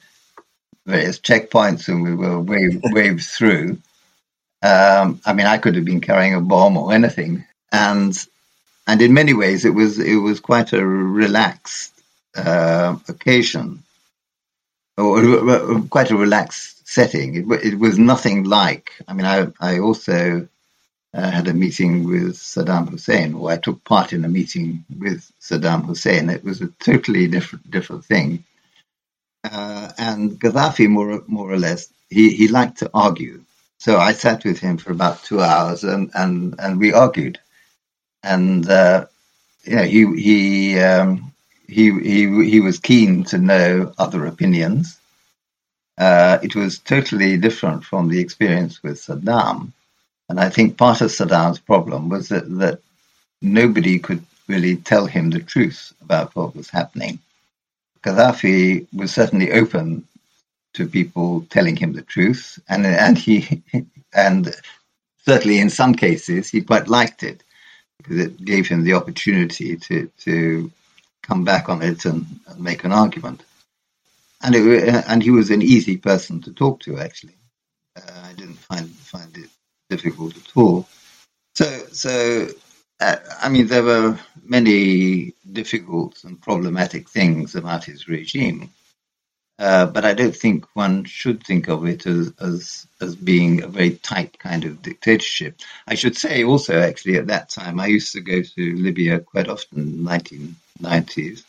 various 0.84 1.18
checkpoints 1.18 1.88
and 1.88 2.02
we 2.02 2.14
were 2.14 2.40
waved, 2.40 2.82
waved 2.92 3.24
through. 3.24 3.78
Um, 4.62 5.20
I 5.24 5.32
mean, 5.32 5.46
I 5.46 5.58
could 5.58 5.76
have 5.76 5.84
been 5.84 6.00
carrying 6.00 6.34
a 6.34 6.40
bomb 6.40 6.76
or 6.76 6.92
anything, 6.92 7.44
and 7.70 8.16
and 8.86 9.02
in 9.02 9.12
many 9.12 9.34
ways 9.34 9.64
it 9.64 9.74
was 9.74 9.98
it 9.98 10.16
was 10.16 10.40
quite 10.40 10.72
a 10.72 10.84
relaxed 10.84 11.92
uh, 12.34 12.96
occasion, 13.06 13.84
or 14.96 15.82
quite 15.90 16.10
a 16.10 16.16
relaxed 16.16 16.75
setting. 16.86 17.34
It, 17.34 17.64
it, 17.64 17.78
was 17.78 17.98
nothing 17.98 18.44
like. 18.44 18.92
I 19.06 19.12
mean, 19.12 19.26
I 19.26 19.48
I 19.60 19.80
also 19.80 20.48
uh, 21.12 21.30
had 21.30 21.48
a 21.48 21.54
meeting 21.54 22.08
with 22.08 22.36
Saddam 22.36 22.88
Hussein, 22.88 23.34
or 23.34 23.50
I 23.50 23.56
took 23.58 23.84
part 23.84 24.12
in 24.12 24.24
a 24.24 24.28
meeting 24.28 24.84
with 24.98 25.30
Saddam 25.40 25.84
Hussein. 25.84 26.30
It 26.30 26.44
was 26.44 26.62
a 26.62 26.68
totally 26.78 27.26
different 27.26 27.70
different 27.70 28.04
thing. 28.04 28.44
Uh, 29.44 29.92
and 29.98 30.40
Gaddafi, 30.40 30.88
more 30.88 31.22
more 31.26 31.50
or 31.50 31.58
less, 31.58 31.92
he, 32.08 32.30
he 32.30 32.48
liked 32.48 32.78
to 32.78 32.90
argue. 32.94 33.42
So 33.78 33.98
I 33.98 34.12
sat 34.12 34.44
with 34.44 34.58
him 34.58 34.78
for 34.78 34.92
about 34.92 35.22
two 35.24 35.40
hours, 35.40 35.84
and 35.84 36.10
and, 36.14 36.54
and 36.58 36.78
we 36.78 36.92
argued. 36.92 37.38
And 38.22 38.68
uh, 38.68 39.06
yeah, 39.64 39.84
he 39.84 40.06
he 40.20 40.78
um, 40.80 41.32
he 41.68 41.90
he 41.90 42.50
he 42.50 42.60
was 42.60 42.78
keen 42.78 43.24
to 43.24 43.38
know 43.38 43.92
other 43.98 44.26
opinions. 44.26 44.98
Uh, 45.98 46.38
it 46.42 46.54
was 46.54 46.78
totally 46.78 47.38
different 47.38 47.84
from 47.84 48.08
the 48.08 48.20
experience 48.20 48.82
with 48.82 49.00
Saddam, 49.00 49.72
and 50.28 50.38
I 50.38 50.50
think 50.50 50.76
part 50.76 51.00
of 51.00 51.10
Saddam's 51.10 51.58
problem 51.58 52.08
was 52.08 52.28
that 52.28 52.48
that 52.58 52.80
nobody 53.40 53.98
could 53.98 54.24
really 54.48 54.76
tell 54.76 55.06
him 55.06 55.30
the 55.30 55.40
truth 55.40 55.92
about 56.02 56.34
what 56.36 56.54
was 56.54 56.68
happening. 56.68 57.18
Gaddafi 58.02 58.86
was 58.92 59.12
certainly 59.12 59.52
open 59.52 60.06
to 60.74 60.86
people 60.86 61.46
telling 61.50 61.76
him 61.76 61.94
the 61.94 62.02
truth, 62.02 62.58
and 62.68 62.86
and 62.86 63.16
he 63.16 63.62
and 64.14 64.54
certainly 65.24 65.58
in 65.58 65.70
some 65.70 65.94
cases 65.94 66.50
he 66.50 66.60
quite 66.60 66.88
liked 66.88 67.22
it 67.22 67.42
because 67.98 68.18
it 68.18 68.44
gave 68.44 68.68
him 68.68 68.84
the 68.84 68.92
opportunity 68.94 69.76
to 69.76 70.10
to 70.18 70.70
come 71.22 71.44
back 71.44 71.68
on 71.68 71.82
it 71.82 72.04
and, 72.04 72.26
and 72.46 72.60
make 72.60 72.84
an 72.84 72.92
argument. 72.92 73.42
And 74.42 74.54
it, 74.54 75.04
and 75.08 75.22
he 75.22 75.30
was 75.30 75.50
an 75.50 75.62
easy 75.62 75.96
person 75.96 76.42
to 76.42 76.52
talk 76.52 76.80
to. 76.80 76.98
Actually, 76.98 77.36
uh, 77.96 78.22
I 78.24 78.32
didn't 78.34 78.58
find 78.58 78.88
find 78.88 79.36
it 79.36 79.50
difficult 79.88 80.36
at 80.36 80.56
all. 80.56 80.86
So 81.54 81.64
so 81.92 82.48
uh, 83.00 83.16
I 83.42 83.48
mean, 83.48 83.66
there 83.66 83.82
were 83.82 84.18
many 84.42 85.34
difficult 85.50 86.24
and 86.24 86.40
problematic 86.40 87.08
things 87.08 87.54
about 87.54 87.84
his 87.84 88.08
regime. 88.08 88.70
Uh, 89.58 89.86
but 89.86 90.04
I 90.04 90.12
don't 90.12 90.36
think 90.36 90.66
one 90.74 91.04
should 91.04 91.42
think 91.42 91.68
of 91.68 91.86
it 91.86 92.04
as, 92.06 92.30
as 92.38 92.86
as 93.00 93.16
being 93.16 93.62
a 93.62 93.68
very 93.68 93.92
tight 93.92 94.38
kind 94.38 94.66
of 94.66 94.82
dictatorship. 94.82 95.60
I 95.86 95.94
should 95.94 96.14
say 96.14 96.44
also, 96.44 96.78
actually, 96.78 97.16
at 97.16 97.28
that 97.28 97.48
time, 97.48 97.80
I 97.80 97.86
used 97.86 98.12
to 98.12 98.20
go 98.20 98.42
to 98.42 98.76
Libya 98.76 99.20
quite 99.20 99.48
often 99.48 99.78
in 99.78 100.04
the 100.04 100.10
1990s, 100.10 101.42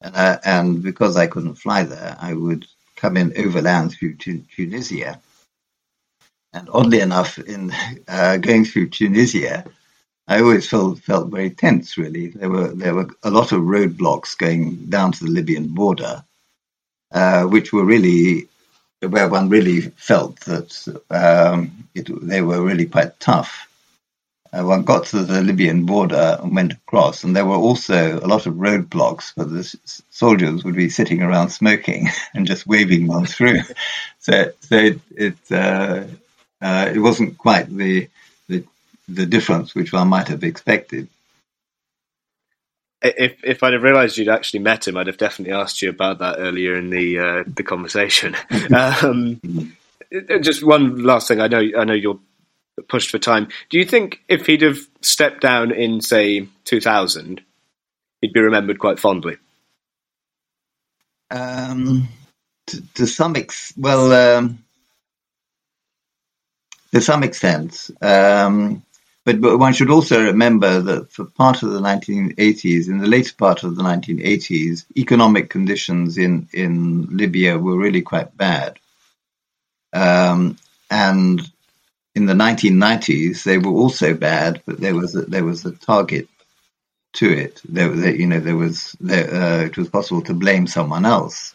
and 0.00 0.16
uh, 0.16 0.38
and 0.44 0.82
because 0.82 1.16
I 1.16 1.26
couldn't 1.26 1.56
fly 1.56 1.84
there, 1.84 2.16
I 2.20 2.34
would 2.34 2.66
come 2.96 3.16
in 3.16 3.32
overland 3.38 3.92
through 3.92 4.16
Tunisia. 4.16 5.20
And 6.52 6.68
oddly 6.72 7.00
enough, 7.00 7.38
in 7.38 7.72
uh, 8.08 8.38
going 8.38 8.64
through 8.64 8.90
Tunisia, 8.90 9.64
I 10.28 10.40
always 10.40 10.68
felt 10.68 11.00
felt 11.00 11.30
very 11.30 11.50
tense. 11.50 11.98
Really, 11.98 12.28
there 12.28 12.50
were 12.50 12.68
there 12.68 12.94
were 12.94 13.08
a 13.22 13.30
lot 13.30 13.52
of 13.52 13.62
roadblocks 13.62 14.36
going 14.38 14.86
down 14.88 15.12
to 15.12 15.24
the 15.24 15.30
Libyan 15.30 15.68
border 15.68 16.24
uh, 17.12 17.44
which 17.44 17.72
were 17.72 17.84
really 17.84 18.48
where 19.00 19.28
one 19.28 19.48
really 19.48 19.80
felt 19.80 20.40
that 20.40 21.00
um, 21.10 21.88
it, 21.94 22.08
they 22.26 22.42
were 22.42 22.62
really 22.62 22.86
quite 22.86 23.18
tough. 23.20 23.67
Uh, 24.52 24.64
one 24.64 24.82
got 24.82 25.04
to 25.06 25.22
the 25.22 25.42
Libyan 25.42 25.84
border 25.84 26.38
and 26.42 26.54
went 26.54 26.72
across, 26.72 27.22
and 27.22 27.36
there 27.36 27.44
were 27.44 27.56
also 27.56 28.18
a 28.18 28.26
lot 28.26 28.46
of 28.46 28.54
roadblocks 28.54 29.36
where 29.36 29.46
the 29.46 29.62
soldiers 30.10 30.64
would 30.64 30.74
be 30.74 30.88
sitting 30.88 31.22
around 31.22 31.50
smoking 31.50 32.08
and 32.34 32.46
just 32.46 32.66
waving 32.66 33.06
one 33.06 33.26
through. 33.26 33.60
so, 34.18 34.50
so 34.60 34.76
it 34.76 35.00
it, 35.14 35.36
uh, 35.50 36.04
uh, 36.62 36.90
it 36.94 36.98
wasn't 36.98 37.36
quite 37.38 37.68
the, 37.68 38.08
the 38.48 38.64
the 39.08 39.26
difference 39.26 39.74
which 39.74 39.92
one 39.92 40.08
might 40.08 40.28
have 40.28 40.44
expected 40.44 41.08
if 43.02 43.44
if 43.44 43.62
I'd 43.62 43.72
have 43.72 43.82
realised 43.82 44.16
you'd 44.18 44.28
actually 44.28 44.60
met 44.60 44.88
him, 44.88 44.96
I'd 44.96 45.06
have 45.06 45.18
definitely 45.18 45.54
asked 45.54 45.82
you 45.82 45.90
about 45.90 46.18
that 46.18 46.36
earlier 46.38 46.76
in 46.76 46.90
the 46.90 47.18
uh, 47.18 47.44
the 47.46 47.62
conversation. 47.62 48.36
um, 48.74 49.40
just 50.40 50.64
one 50.64 51.02
last 51.02 51.28
thing. 51.28 51.40
I 51.40 51.48
know 51.48 51.62
I 51.76 51.84
know 51.84 51.94
you're 51.94 52.18
pushed 52.88 53.10
for 53.10 53.18
time. 53.18 53.48
Do 53.70 53.78
you 53.78 53.84
think 53.84 54.22
if 54.28 54.46
he'd 54.46 54.62
have 54.62 54.78
stepped 55.02 55.40
down 55.40 55.72
in 55.72 56.00
say 56.00 56.48
2000, 56.64 57.40
he'd 58.20 58.32
be 58.32 58.40
remembered 58.40 58.78
quite 58.78 58.98
fondly? 58.98 59.36
Um, 61.30 62.08
to, 62.68 62.82
to 62.94 63.06
some 63.06 63.36
ex 63.36 63.72
well, 63.76 64.12
um, 64.12 64.64
to 66.92 67.00
some 67.00 67.22
extent. 67.22 67.90
Um, 68.00 68.82
but, 69.24 69.42
but 69.42 69.58
one 69.58 69.74
should 69.74 69.90
also 69.90 70.24
remember 70.24 70.80
that 70.80 71.12
for 71.12 71.26
part 71.26 71.62
of 71.62 71.70
the 71.72 71.80
1980s, 71.80 72.88
in 72.88 72.96
the 72.96 73.06
later 73.06 73.34
part 73.36 73.62
of 73.62 73.76
the 73.76 73.82
1980s, 73.82 74.86
economic 74.96 75.50
conditions 75.50 76.16
in, 76.16 76.48
in 76.54 77.14
Libya 77.14 77.58
were 77.58 77.76
really 77.76 78.00
quite 78.00 78.34
bad. 78.38 78.78
Um, 79.92 80.56
and 80.90 81.42
in 82.18 82.26
the 82.26 82.34
1990s, 82.34 83.44
they 83.44 83.58
were 83.58 83.78
also 83.82 84.12
bad, 84.12 84.60
but 84.66 84.80
there 84.80 84.94
was 84.94 85.14
a, 85.14 85.22
there 85.22 85.44
was 85.44 85.64
a 85.64 85.72
target 85.72 86.28
to 87.14 87.30
it. 87.30 87.62
There, 87.64 87.88
there 87.88 88.14
you 88.14 88.26
know, 88.26 88.40
there 88.40 88.56
was 88.56 88.96
there, 89.00 89.32
uh, 89.32 89.64
it 89.64 89.78
was 89.78 89.88
possible 89.88 90.22
to 90.22 90.34
blame 90.34 90.66
someone 90.66 91.06
else. 91.06 91.54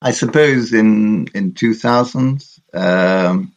I 0.00 0.12
suppose 0.12 0.72
in 0.72 1.26
in 1.34 1.54
2000, 1.54 2.44
um, 2.74 3.52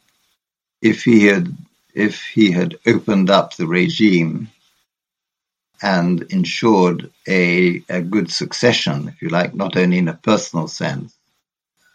if 0.81 1.03
he 1.03 1.27
had 1.27 1.55
if 1.93 2.23
he 2.23 2.51
had 2.51 2.79
opened 2.87 3.29
up 3.29 3.55
the 3.55 3.67
regime 3.67 4.49
and 5.81 6.23
ensured 6.29 7.11
a, 7.27 7.83
a 7.87 8.01
good 8.01 8.31
succession, 8.31 9.07
if 9.09 9.21
you 9.21 9.29
like, 9.29 9.53
not 9.53 9.77
only 9.77 9.99
in 9.99 10.07
a 10.09 10.21
personal 10.31 10.67
sense, 10.67 11.15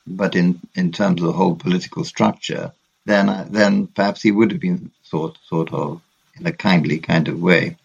but 0.06 0.36
in, 0.36 0.60
in 0.74 0.92
terms 0.92 1.20
of 1.20 1.26
the 1.26 1.32
whole 1.32 1.56
political 1.56 2.04
structure, 2.04 2.72
then 3.04 3.48
then 3.50 3.86
perhaps 3.88 4.22
he 4.22 4.30
would 4.30 4.50
have 4.50 4.60
been 4.60 4.90
thought 5.04 5.38
sort 5.44 5.72
of 5.72 6.00
in 6.38 6.46
a 6.46 6.52
kindly 6.52 6.98
kind 6.98 7.28
of 7.28 7.40
way. 7.40 7.76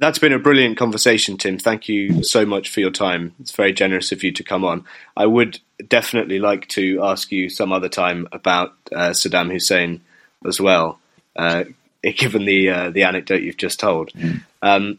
That's 0.00 0.20
been 0.20 0.32
a 0.32 0.38
brilliant 0.38 0.78
conversation, 0.78 1.36
Tim. 1.36 1.58
Thank 1.58 1.88
you 1.88 2.22
so 2.22 2.46
much 2.46 2.68
for 2.68 2.78
your 2.78 2.92
time. 2.92 3.34
It's 3.40 3.50
very 3.50 3.72
generous 3.72 4.12
of 4.12 4.22
you 4.22 4.30
to 4.32 4.44
come 4.44 4.64
on. 4.64 4.84
I 5.16 5.26
would 5.26 5.58
definitely 5.88 6.38
like 6.38 6.68
to 6.68 7.02
ask 7.02 7.32
you 7.32 7.48
some 7.48 7.72
other 7.72 7.88
time 7.88 8.28
about 8.30 8.74
uh, 8.94 9.10
Saddam 9.10 9.50
Hussein 9.50 10.00
as 10.46 10.60
well, 10.60 11.00
uh, 11.34 11.64
given 12.16 12.44
the 12.44 12.70
uh, 12.70 12.90
the 12.90 13.02
anecdote 13.02 13.42
you've 13.42 13.56
just 13.56 13.80
told. 13.80 14.12
Mm. 14.12 14.44
Um, 14.62 14.98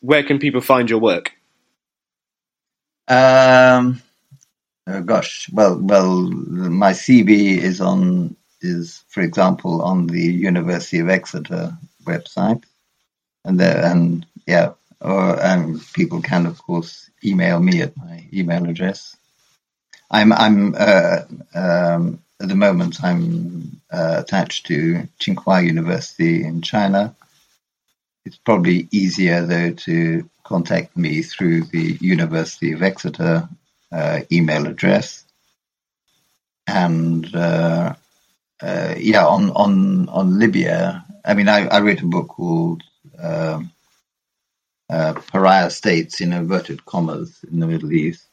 where 0.00 0.24
can 0.24 0.38
people 0.38 0.60
find 0.60 0.90
your 0.90 1.00
work? 1.00 1.32
Um, 3.08 4.02
oh 4.86 5.02
gosh, 5.02 5.48
well, 5.52 5.78
well, 5.80 6.22
my 6.22 6.92
CV 6.92 7.58
is 7.58 7.80
on 7.80 8.36
is, 8.60 9.04
for 9.08 9.20
example, 9.20 9.82
on 9.82 10.06
the 10.06 10.22
University 10.22 11.00
of 11.00 11.08
Exeter 11.08 11.76
website, 12.04 12.64
and 13.44 13.58
there, 13.60 13.84
and 13.84 14.26
yeah, 14.46 14.72
or 15.00 15.44
um, 15.44 15.80
people 15.92 16.22
can, 16.22 16.46
of 16.46 16.62
course, 16.62 17.10
email 17.24 17.60
me 17.60 17.82
at 17.82 17.96
my 17.96 18.26
email 18.32 18.68
address. 18.68 19.16
I'm 20.10 20.32
I'm 20.32 20.74
uh, 20.78 21.20
um, 21.54 22.22
at 22.40 22.48
the 22.48 22.54
moment, 22.54 23.02
I'm 23.02 23.80
uh, 23.90 24.16
attached 24.18 24.66
to 24.66 25.08
Tsinghua 25.20 25.64
University 25.64 26.44
in 26.44 26.62
China. 26.62 27.14
It's 28.24 28.36
probably 28.36 28.88
easier, 28.90 29.46
though, 29.46 29.72
to 29.72 30.28
contact 30.44 30.96
me 30.96 31.22
through 31.22 31.62
the 31.64 31.96
University 32.00 32.72
of 32.72 32.82
Exeter 32.82 33.48
uh, 33.92 34.20
email 34.30 34.66
address. 34.66 35.24
And 36.66 37.34
uh, 37.34 37.94
uh 38.60 38.94
yeah, 38.98 39.26
on, 39.26 39.50
on, 39.50 40.08
on 40.08 40.38
Libya, 40.38 41.04
I 41.24 41.34
mean, 41.34 41.48
I, 41.48 41.66
I 41.66 41.80
wrote 41.80 42.02
a 42.02 42.06
book 42.06 42.28
called 42.28 42.82
um, 43.18 43.70
uh, 44.88 45.14
Pariah 45.14 45.70
States 45.70 46.20
in 46.20 46.32
inverted 46.32 46.84
commas 46.84 47.44
in 47.50 47.60
the 47.60 47.66
Middle 47.66 47.92
East, 47.92 48.26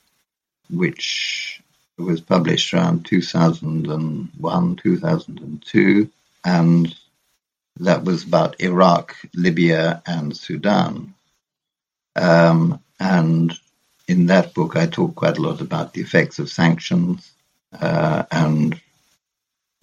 which 0.69 1.61
was 1.97 2.21
published 2.21 2.73
around 2.73 3.05
2001, 3.05 4.75
2002, 4.75 6.09
and 6.45 6.95
that 7.79 8.03
was 8.03 8.23
about 8.23 8.61
Iraq, 8.61 9.15
Libya, 9.33 10.01
and 10.05 10.35
Sudan. 10.35 11.13
Um, 12.15 12.79
and 12.99 13.57
in 14.07 14.27
that 14.27 14.53
book, 14.53 14.75
I 14.75 14.87
talk 14.87 15.15
quite 15.15 15.37
a 15.37 15.41
lot 15.41 15.61
about 15.61 15.93
the 15.93 16.01
effects 16.01 16.39
of 16.39 16.49
sanctions 16.49 17.31
uh, 17.79 18.23
and 18.31 18.79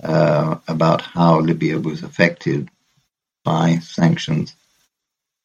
uh, 0.03 0.57
about 0.69 1.03
how 1.03 1.41
Libya 1.41 1.79
was 1.79 2.03
affected 2.03 2.71
by 3.45 3.79
sanctions. 3.79 4.55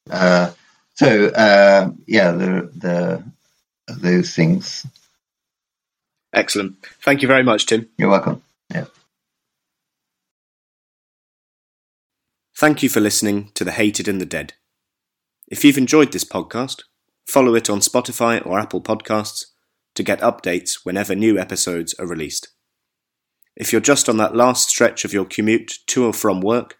Uh, 0.09 0.51
so, 0.95 1.27
uh, 1.27 1.89
yeah, 2.05 2.31
the, 2.31 2.71
the, 2.75 3.23
those 3.87 4.33
things 4.33 4.85
Excellent. 6.35 6.75
Thank 7.01 7.21
you 7.21 7.29
very 7.29 7.43
much, 7.43 7.65
Tim. 7.65 7.87
You're 7.97 8.09
welcome. 8.09 8.43
Yeah. 8.69 8.85
Thank 12.57 12.83
you 12.83 12.89
for 12.89 12.99
listening 12.99 13.51
to 13.53 13.63
The 13.63 13.71
Hated 13.71 14.09
and 14.09 14.19
the 14.19 14.25
Dead. 14.25 14.53
If 15.47 15.63
you've 15.63 15.77
enjoyed 15.77 16.11
this 16.11 16.25
podcast, 16.25 16.83
follow 17.25 17.55
it 17.55 17.69
on 17.69 17.79
Spotify 17.79 18.45
or 18.45 18.59
Apple 18.59 18.81
Podcasts 18.81 19.45
to 19.95 20.03
get 20.03 20.19
updates 20.19 20.79
whenever 20.83 21.15
new 21.15 21.37
episodes 21.37 21.93
are 21.95 22.07
released. 22.07 22.49
If 23.55 23.71
you're 23.71 23.81
just 23.81 24.09
on 24.09 24.17
that 24.17 24.35
last 24.35 24.69
stretch 24.69 25.05
of 25.05 25.13
your 25.13 25.25
commute 25.25 25.79
to 25.87 26.05
or 26.05 26.13
from 26.13 26.41
work, 26.41 26.77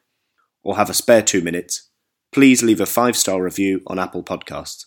or 0.66 0.76
have 0.76 0.90
a 0.90 0.94
spare 0.94 1.22
two 1.22 1.42
minutes, 1.42 1.90
please 2.34 2.64
leave 2.64 2.82
a 2.82 2.86
five 2.86 3.16
star 3.16 3.42
review 3.42 3.82
on 3.88 4.00
Apple 4.00 4.24
Podcasts. 4.24 4.86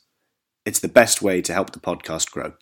It's 0.66 0.80
the 0.80 0.88
best 0.88 1.22
way 1.22 1.40
to 1.40 1.54
help 1.54 1.70
the 1.70 1.80
podcast 1.80 2.30
grow. 2.30 2.54